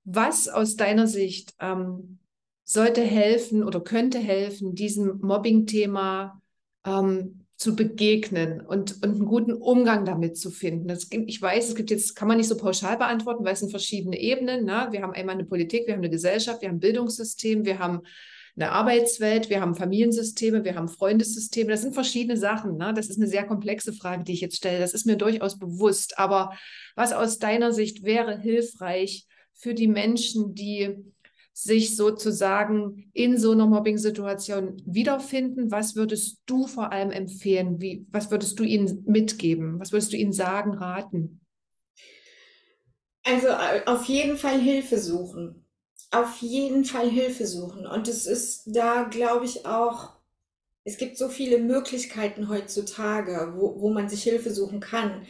Was 0.05 0.49
aus 0.49 0.75
deiner 0.75 1.07
Sicht 1.07 1.55
ähm, 1.61 2.19
sollte 2.65 3.03
helfen 3.03 3.63
oder 3.63 3.81
könnte 3.81 4.19
helfen, 4.19 4.75
diesem 4.75 5.21
Mobbing-Thema 5.21 6.41
ähm, 6.85 7.42
zu 7.63 7.77
begegnen 7.77 8.61
und, 8.61 8.97
und 9.05 9.15
einen 9.15 9.25
guten 9.25 9.53
Umgang 9.53 10.05
damit 10.05 10.37
zu 10.37 10.51
finden. 10.51 10.89
Das, 10.89 11.09
ich 11.13 11.41
weiß, 11.41 11.69
es 11.69 11.75
gibt 11.77 11.91
jetzt, 11.93 12.17
kann 12.17 12.27
man 12.27 12.37
nicht 12.37 12.49
so 12.49 12.57
pauschal 12.57 12.97
beantworten, 12.97 13.45
weil 13.45 13.53
es 13.53 13.61
sind 13.61 13.71
verschiedene 13.71 14.19
Ebenen. 14.19 14.65
Ne? 14.65 14.89
Wir 14.91 15.03
haben 15.03 15.13
einmal 15.13 15.37
eine 15.37 15.45
Politik, 15.45 15.87
wir 15.87 15.95
haben 15.95 16.01
eine 16.01 16.11
Gesellschaft, 16.11 16.61
wir 16.61 16.69
haben 16.69 16.77
ein 16.77 16.81
Bildungssystem, 16.81 17.65
wir 17.65 17.79
haben 17.79 18.01
eine 18.57 18.73
Arbeitswelt, 18.73 19.49
wir 19.49 19.61
haben 19.61 19.77
Familiensysteme, 19.77 20.65
wir 20.65 20.75
haben 20.75 20.89
Freundessysteme. 20.89 21.71
Das 21.71 21.83
sind 21.83 21.95
verschiedene 21.95 22.37
Sachen. 22.37 22.79
Ne? 22.79 22.93
Das 22.97 23.09
ist 23.09 23.19
eine 23.19 23.29
sehr 23.29 23.45
komplexe 23.45 23.93
Frage, 23.93 24.25
die 24.25 24.33
ich 24.33 24.41
jetzt 24.41 24.57
stelle. 24.57 24.81
Das 24.81 24.93
ist 24.93 25.07
mir 25.07 25.17
durchaus 25.17 25.57
bewusst. 25.57 26.19
Aber 26.19 26.57
was 26.97 27.13
aus 27.13 27.39
deiner 27.39 27.73
Sicht 27.73 28.03
wäre 28.03 28.41
hilfreich 28.41 29.29
für 29.55 29.73
die 29.73 29.87
Menschen, 29.87 30.57
die 30.57 30.97
sich 31.53 31.97
sozusagen 31.97 33.11
in 33.13 33.39
so 33.39 33.53
einer 33.53 33.67
Mobbing-Situation 33.67 34.83
wiederfinden? 34.87 35.71
Was 35.71 35.97
würdest 35.97 36.43
du 36.47 36.67
vor 36.67 36.93
allem 36.93 37.11
empfehlen? 37.11 37.81
Wie, 37.81 38.07
was 38.11 38.31
würdest 38.31 38.59
du 38.59 38.65
ihnen 38.65 39.05
mitgeben? 39.07 39.79
Was 39.79 39.93
würdest 39.93 40.13
du 40.13 40.17
ihnen 40.17 40.33
sagen, 40.33 40.75
raten? 40.75 41.41
Also 43.25 43.49
äh, 43.49 43.83
auf 43.87 44.05
jeden 44.05 44.37
Fall 44.37 44.61
Hilfe 44.61 44.99
suchen. 44.99 45.65
Auf 46.11 46.43
jeden 46.43 46.85
Fall 46.85 47.09
Hilfe 47.09 47.47
suchen. 47.47 47.87
Und 47.87 48.09
es 48.09 48.27
ist 48.27 48.65
da, 48.67 49.05
glaube 49.05 49.45
ich, 49.45 49.65
auch, 49.65 50.15
es 50.85 50.97
gibt 50.99 51.17
so 51.17 51.29
viele 51.29 51.59
Möglichkeiten 51.59 52.49
heutzutage, 52.49 53.55
wo, 53.57 53.81
wo 53.81 53.91
man 53.91 54.09
sich 54.09 54.23
Hilfe 54.23 54.53
suchen 54.53 54.81
kann. 54.81 55.27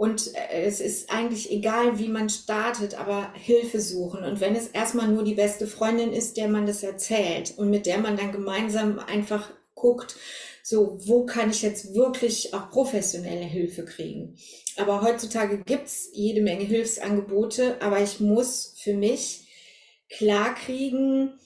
Und 0.00 0.34
äh, 0.34 0.62
es 0.62 0.80
ist 0.80 1.10
eigentlich 1.10 1.52
egal, 1.52 1.98
wie 1.98 2.08
man 2.08 2.30
startet, 2.30 2.98
aber 2.98 3.34
Hilfe 3.34 3.82
suchen. 3.82 4.24
Und 4.24 4.40
wenn 4.40 4.56
es 4.56 4.68
erstmal 4.68 5.08
nur 5.08 5.24
die 5.24 5.34
beste 5.34 5.66
Freundin 5.66 6.14
ist, 6.14 6.38
der 6.38 6.48
man 6.48 6.64
das 6.64 6.82
erzählt 6.82 7.52
und 7.58 7.68
mit 7.68 7.84
der 7.84 7.98
man 7.98 8.16
dann 8.16 8.32
gemeinsam 8.32 8.98
einfach 8.98 9.50
guckt, 9.74 10.16
so, 10.62 10.98
wo 11.04 11.26
kann 11.26 11.50
ich 11.50 11.60
jetzt 11.60 11.94
wirklich 11.94 12.54
auch 12.54 12.70
professionelle 12.70 13.44
Hilfe 13.44 13.84
kriegen? 13.84 14.38
Aber 14.78 15.02
heutzutage 15.02 15.58
gibt's 15.64 16.08
jede 16.14 16.40
Menge 16.40 16.64
Hilfsangebote, 16.64 17.82
aber 17.82 18.00
ich 18.00 18.20
muss 18.20 18.76
für 18.78 18.94
mich 18.94 19.48
klar 20.08 20.54
kriegen, 20.54 21.38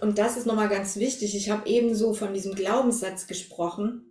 und 0.00 0.18
das 0.18 0.36
ist 0.36 0.48
nochmal 0.48 0.68
ganz 0.68 0.96
wichtig, 0.96 1.36
ich 1.36 1.48
habe 1.48 1.68
eben 1.68 1.94
so 1.94 2.12
von 2.12 2.34
diesem 2.34 2.56
Glaubenssatz 2.56 3.28
gesprochen, 3.28 4.10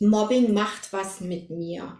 Mobbing 0.00 0.54
macht 0.54 0.94
was 0.94 1.20
mit 1.20 1.50
mir. 1.50 1.98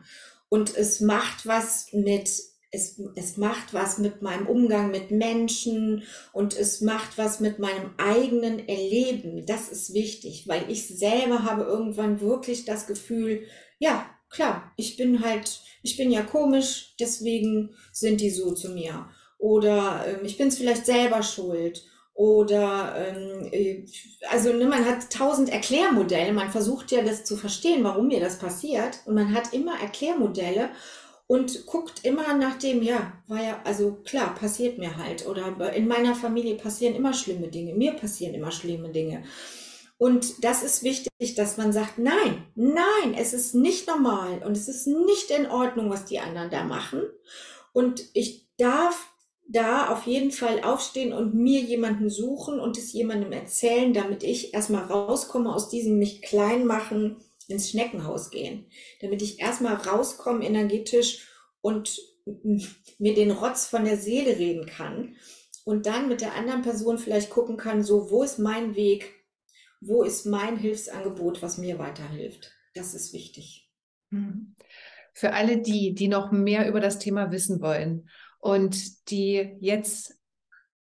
Und 0.48 0.76
es 0.76 1.00
macht 1.00 1.46
was 1.46 1.88
mit, 1.92 2.30
es, 2.70 3.00
es 3.16 3.36
macht 3.36 3.74
was 3.74 3.98
mit 3.98 4.22
meinem 4.22 4.46
Umgang 4.46 4.90
mit 4.90 5.10
Menschen 5.10 6.02
und 6.32 6.56
es 6.56 6.80
macht 6.80 7.18
was 7.18 7.40
mit 7.40 7.58
meinem 7.58 7.90
eigenen 7.96 8.68
Erleben. 8.68 9.46
Das 9.46 9.68
ist 9.68 9.94
wichtig, 9.94 10.46
weil 10.46 10.70
ich 10.70 10.86
selber 10.86 11.44
habe 11.44 11.64
irgendwann 11.64 12.20
wirklich 12.20 12.64
das 12.64 12.86
Gefühl, 12.86 13.46
ja, 13.78 14.08
klar, 14.30 14.72
ich 14.76 14.96
bin 14.96 15.24
halt, 15.24 15.60
ich 15.82 15.96
bin 15.96 16.10
ja 16.10 16.22
komisch, 16.22 16.94
deswegen 17.00 17.74
sind 17.92 18.20
die 18.20 18.30
so 18.30 18.52
zu 18.52 18.70
mir. 18.70 19.08
Oder 19.38 20.06
äh, 20.06 20.26
ich 20.26 20.36
bin 20.36 20.48
es 20.48 20.58
vielleicht 20.58 20.86
selber 20.86 21.22
schuld 21.22 21.84
oder 22.14 22.94
ähm, 22.96 23.48
äh, 23.50 23.84
also 24.30 24.52
ne, 24.52 24.66
man 24.66 24.84
hat 24.86 25.10
tausend 25.10 25.48
Erklärmodelle, 25.48 26.32
man 26.32 26.50
versucht 26.50 26.92
ja 26.92 27.02
das 27.02 27.24
zu 27.24 27.36
verstehen, 27.36 27.82
warum 27.82 28.06
mir 28.06 28.20
das 28.20 28.38
passiert. 28.38 29.00
Und 29.04 29.14
man 29.14 29.34
hat 29.34 29.52
immer 29.52 29.80
Erklärmodelle 29.80 30.70
und 31.26 31.66
guckt 31.66 32.04
immer 32.04 32.34
nach 32.34 32.56
dem, 32.58 32.82
ja, 32.82 33.12
war 33.26 33.42
ja, 33.42 33.60
also 33.64 33.94
klar, 34.04 34.34
passiert 34.34 34.78
mir 34.78 34.96
halt. 34.96 35.26
Oder 35.26 35.72
in 35.74 35.88
meiner 35.88 36.14
Familie 36.14 36.54
passieren 36.54 36.94
immer 36.94 37.14
schlimme 37.14 37.48
Dinge, 37.48 37.74
mir 37.74 37.94
passieren 37.94 38.34
immer 38.34 38.52
schlimme 38.52 38.90
Dinge. 38.90 39.24
Und 39.96 40.44
das 40.44 40.62
ist 40.62 40.82
wichtig, 40.82 41.34
dass 41.36 41.56
man 41.56 41.72
sagt, 41.72 41.98
nein, 41.98 42.46
nein, 42.54 43.14
es 43.16 43.32
ist 43.32 43.54
nicht 43.54 43.88
normal 43.88 44.42
und 44.44 44.56
es 44.56 44.68
ist 44.68 44.86
nicht 44.86 45.30
in 45.30 45.46
Ordnung, 45.46 45.90
was 45.90 46.04
die 46.04 46.20
anderen 46.20 46.50
da 46.50 46.64
machen. 46.64 47.02
Und 47.72 48.04
ich 48.12 48.46
darf 48.56 49.13
da 49.46 49.92
auf 49.92 50.06
jeden 50.06 50.30
Fall 50.30 50.62
aufstehen 50.62 51.12
und 51.12 51.34
mir 51.34 51.60
jemanden 51.60 52.08
suchen 52.08 52.60
und 52.60 52.78
es 52.78 52.92
jemandem 52.92 53.32
erzählen, 53.32 53.92
damit 53.92 54.22
ich 54.22 54.54
erstmal 54.54 54.84
rauskomme 54.84 55.54
aus 55.54 55.68
diesem 55.68 55.98
mich 55.98 56.22
klein 56.22 56.66
machen, 56.66 57.16
ins 57.46 57.70
Schneckenhaus 57.70 58.30
gehen. 58.30 58.66
Damit 59.00 59.20
ich 59.20 59.40
erstmal 59.40 59.74
rauskomme 59.74 60.44
energetisch 60.44 61.28
und 61.60 62.00
mir 62.98 63.14
den 63.14 63.30
Rotz 63.30 63.66
von 63.66 63.84
der 63.84 63.98
Seele 63.98 64.38
reden 64.38 64.64
kann 64.64 65.16
und 65.64 65.84
dann 65.84 66.08
mit 66.08 66.22
der 66.22 66.34
anderen 66.34 66.62
Person 66.62 66.96
vielleicht 66.96 67.28
gucken 67.28 67.58
kann, 67.58 67.82
so, 67.82 68.10
wo 68.10 68.22
ist 68.22 68.38
mein 68.38 68.76
Weg? 68.76 69.12
Wo 69.82 70.02
ist 70.02 70.24
mein 70.24 70.56
Hilfsangebot, 70.56 71.42
was 71.42 71.58
mir 71.58 71.78
weiterhilft? 71.78 72.50
Das 72.74 72.94
ist 72.94 73.12
wichtig. 73.12 73.70
Hm. 74.10 74.56
Für 75.12 75.34
alle 75.34 75.58
die, 75.58 75.94
die 75.94 76.08
noch 76.08 76.32
mehr 76.32 76.66
über 76.66 76.80
das 76.80 76.98
Thema 76.98 77.30
wissen 77.30 77.60
wollen 77.60 78.08
und 78.44 79.08
die 79.10 79.56
jetzt, 79.60 80.18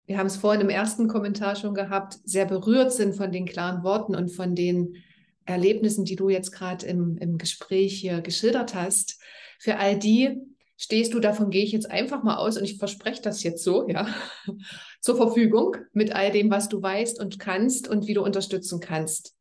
wir 0.05 0.17
haben 0.17 0.27
es 0.27 0.35
vorhin 0.35 0.59
im 0.59 0.69
ersten 0.69 1.07
Kommentar 1.07 1.55
schon 1.55 1.73
gehabt, 1.73 2.19
sehr 2.25 2.45
berührt 2.45 2.91
sind 2.91 3.15
von 3.15 3.31
den 3.31 3.45
klaren 3.45 3.85
Worten 3.85 4.15
und 4.15 4.31
von 4.31 4.53
den 4.53 4.97
Erlebnissen, 5.45 6.03
die 6.03 6.17
du 6.17 6.27
jetzt 6.27 6.51
gerade 6.51 6.85
im, 6.85 7.17
im 7.19 7.37
Gespräch 7.37 7.97
hier 8.01 8.19
geschildert 8.19 8.75
hast. 8.75 9.17
Für 9.59 9.77
all 9.77 9.97
die 9.97 10.41
stehst 10.75 11.13
du, 11.13 11.21
davon 11.21 11.51
gehe 11.51 11.63
ich 11.63 11.71
jetzt 11.71 11.89
einfach 11.89 12.21
mal 12.21 12.35
aus 12.35 12.57
und 12.57 12.65
ich 12.65 12.77
verspreche 12.77 13.21
das 13.21 13.43
jetzt 13.43 13.63
so, 13.63 13.87
ja, 13.87 14.13
zur 14.99 15.15
Verfügung 15.15 15.77
mit 15.93 16.13
all 16.13 16.31
dem, 16.31 16.51
was 16.51 16.67
du 16.67 16.81
weißt 16.81 17.17
und 17.21 17.39
kannst 17.39 17.87
und 17.87 18.07
wie 18.07 18.13
du 18.13 18.23
unterstützen 18.23 18.81
kannst. 18.81 19.37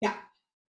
Ja. 0.00 0.12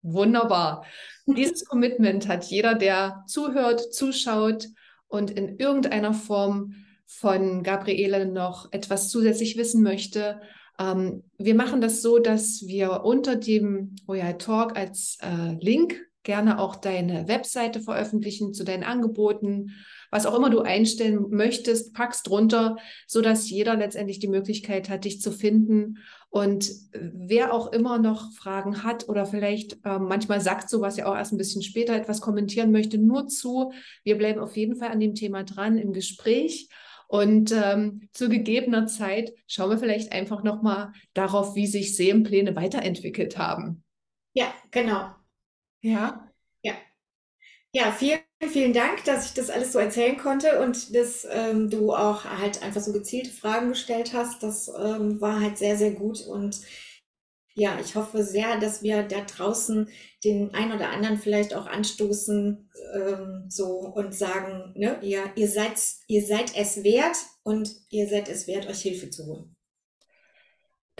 Wunderbar. 0.02 0.86
Dieses 1.26 1.64
Commitment 1.64 2.28
hat 2.28 2.44
jeder, 2.44 2.74
der 2.76 3.24
zuhört, 3.28 3.94
zuschaut 3.94 4.68
und 5.12 5.30
in 5.32 5.58
irgendeiner 5.58 6.14
Form 6.14 6.74
von 7.06 7.64
Gabriele 7.64 8.26
noch 8.26 8.72
etwas 8.72 9.10
zusätzlich 9.10 9.58
wissen 9.58 9.84
möchte, 9.84 10.42
ähm, 10.80 11.24
wir 11.38 11.56
machen 11.56 11.82
das 11.82 12.02
so, 12.02 12.18
dass 12.18 12.66
wir 12.66 13.04
unter 13.04 13.36
dem 13.36 13.96
Royal 14.08 14.38
Talk 14.38 14.78
als 14.78 15.18
äh, 15.22 15.54
Link 15.60 16.02
gerne 16.24 16.60
auch 16.60 16.76
deine 16.76 17.28
Webseite 17.28 17.82
veröffentlichen 17.82 18.54
zu 18.54 18.64
deinen 18.64 18.84
Angeboten, 18.84 19.72
was 20.12 20.26
auch 20.26 20.38
immer 20.38 20.50
du 20.50 20.60
einstellen 20.60 21.26
möchtest, 21.30 21.94
packst 21.94 22.28
drunter, 22.28 22.76
sodass 23.08 23.50
jeder 23.50 23.76
letztendlich 23.76 24.20
die 24.20 24.28
Möglichkeit 24.28 24.90
hat, 24.90 25.06
dich 25.06 25.22
zu 25.22 25.32
finden. 25.32 25.98
Und 26.30 26.72
wer 26.94 27.54
auch 27.54 27.72
immer 27.74 27.98
noch 27.98 28.32
Fragen 28.34 28.84
hat 28.84 29.10
oder 29.10 29.26
vielleicht 29.26 29.84
äh, 29.84 30.00
manchmal 30.00 30.42
sagt 30.42 30.70
sowas 30.70 30.98
ja 30.98 31.08
auch 31.08 31.16
erst 31.16 31.34
ein 31.34 31.38
bisschen 31.38 31.62
später 31.64 31.94
etwas 31.94 32.22
kommentieren 32.22 32.72
möchte, 32.72 32.98
nur 32.98 33.28
zu. 33.28 33.72
Wir 34.04 34.18
bleiben 34.18 34.40
auf 34.40 34.56
jeden 34.56 34.76
Fall 34.76 34.90
an 34.90 35.00
dem 35.00 35.16
Thema 35.16 35.44
dran 35.44 35.78
im 35.78 35.94
Gespräch. 35.94 36.70
Und 37.08 37.52
ähm, 37.52 38.08
zu 38.14 38.30
gegebener 38.30 38.88
Zeit 38.88 39.34
schauen 39.46 39.72
wir 39.72 39.78
vielleicht 39.78 40.14
einfach 40.14 40.44
nochmal 40.44 40.94
darauf, 41.14 41.56
wie 41.56 41.68
sich 41.68 41.98
Seelenpläne 41.98 42.56
weiterentwickelt 42.56 43.38
haben. 43.38 43.84
Ja, 44.34 44.54
genau. 44.72 45.10
Ja. 45.82 46.31
Ja. 47.74 47.92
Vielen, 47.92 48.20
vielen 48.50 48.74
Dank, 48.74 49.04
dass 49.06 49.28
ich 49.28 49.34
das 49.34 49.50
alles 49.50 49.72
so 49.72 49.80
erzählen 49.80 50.18
konnte 50.18 50.62
und 50.62 50.96
dass 50.96 51.26
ähm, 51.30 51.70
du 51.70 51.94
auch 51.94 52.26
halt 52.26 52.62
einfach 52.64 52.82
so 52.82 52.92
gezielte 52.92 53.30
Fragen 53.32 53.70
gestellt 53.70 54.14
hast. 54.14 54.44
Das 54.44 54.68
ähm, 54.68 55.22
war 55.22 55.40
halt 55.40 55.58
sehr, 55.58 55.78
sehr 55.78 55.92
gut 55.92 56.26
und 56.28 56.60
ja, 57.54 57.78
ich 57.80 57.96
hoffe 57.96 58.24
sehr, 58.24 58.60
dass 58.60 58.82
wir 58.82 59.04
da 59.04 59.22
draußen 59.22 59.90
den 60.24 60.54
ein 60.54 60.72
oder 60.72 60.90
anderen 60.90 61.18
vielleicht 61.18 61.54
auch 61.54 61.68
anstoßen 61.68 62.70
ähm, 62.94 63.46
so 63.50 63.80
und 63.94 64.16
sagen, 64.16 64.74
ne, 64.76 65.00
ihr, 65.02 65.32
ihr, 65.36 65.50
seid, 65.50 65.74
ihr 66.08 66.26
seid 66.26 66.56
es 66.56 66.84
wert 66.84 67.18
und 67.44 67.70
ihr 67.90 68.08
seid 68.08 68.30
es 68.30 68.48
wert, 68.48 68.68
euch 68.68 68.82
Hilfe 68.82 69.10
zu 69.10 69.26
holen. 69.26 69.56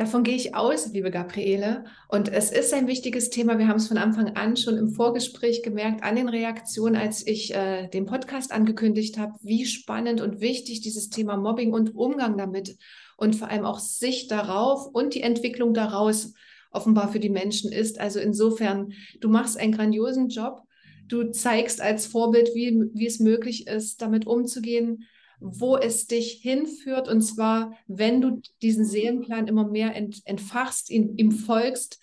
Davon 0.02 0.24
gehe 0.24 0.36
ich 0.36 0.56
aus, 0.56 0.92
liebe 0.94 1.12
Gabriele. 1.12 1.86
Und 2.08 2.28
es 2.28 2.52
ist 2.52 2.74
ein 2.74 2.88
wichtiges 2.88 3.30
Thema. 3.30 3.60
Wir 3.60 3.68
haben 3.68 3.78
es 3.78 3.88
von 3.88 4.00
Anfang 4.00 4.36
an 4.36 4.58
schon 4.58 4.76
im 4.76 4.90
Vorgespräch 4.90 5.62
gemerkt, 5.62 6.02
an 6.02 6.16
den 6.16 6.28
Reaktionen, 6.28 6.96
als 6.96 7.28
ich 7.28 7.54
äh, 7.54 7.88
den 7.88 8.08
Podcast 8.08 8.52
angekündigt 8.52 9.20
habe, 9.20 9.34
wie 9.44 9.68
spannend 9.68 10.20
und 10.20 10.42
wichtig 10.42 10.82
dieses 10.82 11.12
Thema 11.12 11.38
Mobbing 11.38 11.72
und 11.72 11.94
Umgang 11.94 12.36
damit 12.36 12.78
und 13.16 13.36
vor 13.36 13.50
allem 13.50 13.64
auch 13.64 13.78
Sicht 13.78 14.32
darauf 14.32 14.88
und 14.88 15.14
die 15.14 15.22
Entwicklung 15.22 15.76
daraus 15.76 16.34
offenbar 16.72 17.12
für 17.12 17.20
die 17.20 17.30
Menschen 17.30 17.72
ist. 17.72 18.00
Also 18.00 18.20
insofern, 18.20 18.94
du 19.20 19.30
machst 19.30 19.56
einen 19.56 19.72
grandiosen 19.72 20.30
Job. 20.30 20.64
Du 21.10 21.30
zeigst 21.30 21.80
als 21.80 22.08
Vorbild, 22.08 22.56
wie, 22.56 22.90
wie 22.96 23.06
es 23.06 23.20
möglich 23.20 23.68
ist, 23.68 24.02
damit 24.02 24.26
umzugehen, 24.26 25.04
wo 25.42 25.76
es 25.76 26.08
dich 26.08 26.40
hinführt. 26.42 27.08
Und 27.10 27.22
zwar, 27.22 27.74
wenn 27.88 28.22
du 28.22 28.42
diesen 28.62 28.86
Seelenplan 28.86 29.48
immer 29.48 29.68
mehr 29.68 29.96
ent, 29.96 30.22
entfachst, 30.26 30.90
ihn, 30.90 31.18
ihm 31.18 31.32
folgst, 31.32 32.00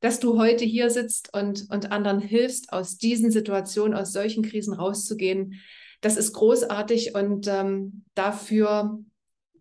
dass 0.00 0.18
du 0.18 0.38
heute 0.38 0.64
hier 0.64 0.90
sitzt 0.90 1.32
und, 1.32 1.66
und 1.70 1.92
anderen 1.92 2.20
hilfst, 2.20 2.72
aus 2.72 2.98
diesen 2.98 3.30
Situationen, 3.30 3.96
aus 3.96 4.12
solchen 4.12 4.42
Krisen 4.42 4.74
rauszugehen. 4.74 5.60
Das 6.00 6.16
ist 6.16 6.32
großartig 6.32 7.14
und 7.14 7.46
ähm, 7.46 8.04
dafür 8.14 8.98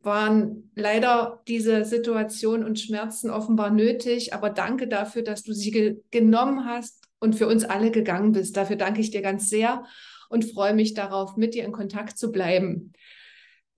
waren 0.01 0.71
leider 0.75 1.43
diese 1.47 1.83
Situation 1.83 2.63
und 2.63 2.79
Schmerzen 2.79 3.29
offenbar 3.29 3.69
nötig. 3.69 4.33
Aber 4.33 4.49
danke 4.49 4.87
dafür, 4.87 5.21
dass 5.21 5.43
du 5.43 5.53
sie 5.53 5.71
ge 5.71 6.01
genommen 6.09 6.65
hast 6.65 7.03
und 7.19 7.35
für 7.35 7.47
uns 7.47 7.65
alle 7.65 7.91
gegangen 7.91 8.31
bist. 8.31 8.55
Dafür 8.55 8.77
danke 8.77 9.01
ich 9.01 9.11
dir 9.11 9.21
ganz 9.21 9.49
sehr 9.49 9.83
und 10.29 10.45
freue 10.45 10.73
mich 10.73 10.93
darauf, 10.93 11.35
mit 11.35 11.53
dir 11.53 11.65
in 11.65 11.73
Kontakt 11.73 12.17
zu 12.17 12.31
bleiben. 12.31 12.93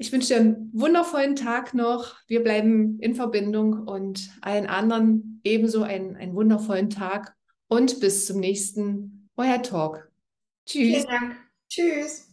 Ich 0.02 0.12
wünsche 0.12 0.30
dir 0.30 0.40
einen 0.40 0.72
wundervollen 0.74 1.36
Tag 1.36 1.76
noch. 1.76 2.16
Wir 2.26 2.42
bleiben 2.42 3.00
in 3.02 3.14
Verbindung 3.14 3.88
und 3.88 4.32
allen 4.42 4.66
anderen 4.66 5.40
ebenso 5.44 5.84
einen, 5.84 6.16
einen 6.16 6.34
wundervollen 6.34 6.90
Tag 6.90 7.36
und 7.68 8.00
bis 8.00 8.26
zum 8.26 8.40
nächsten 8.40 9.30
Euer 9.38 9.62
Talk. 9.62 10.10
Tschüss. 10.66 10.88
Vielen 10.88 11.06
Dank. 11.06 11.36
Tschüss. 11.70 12.31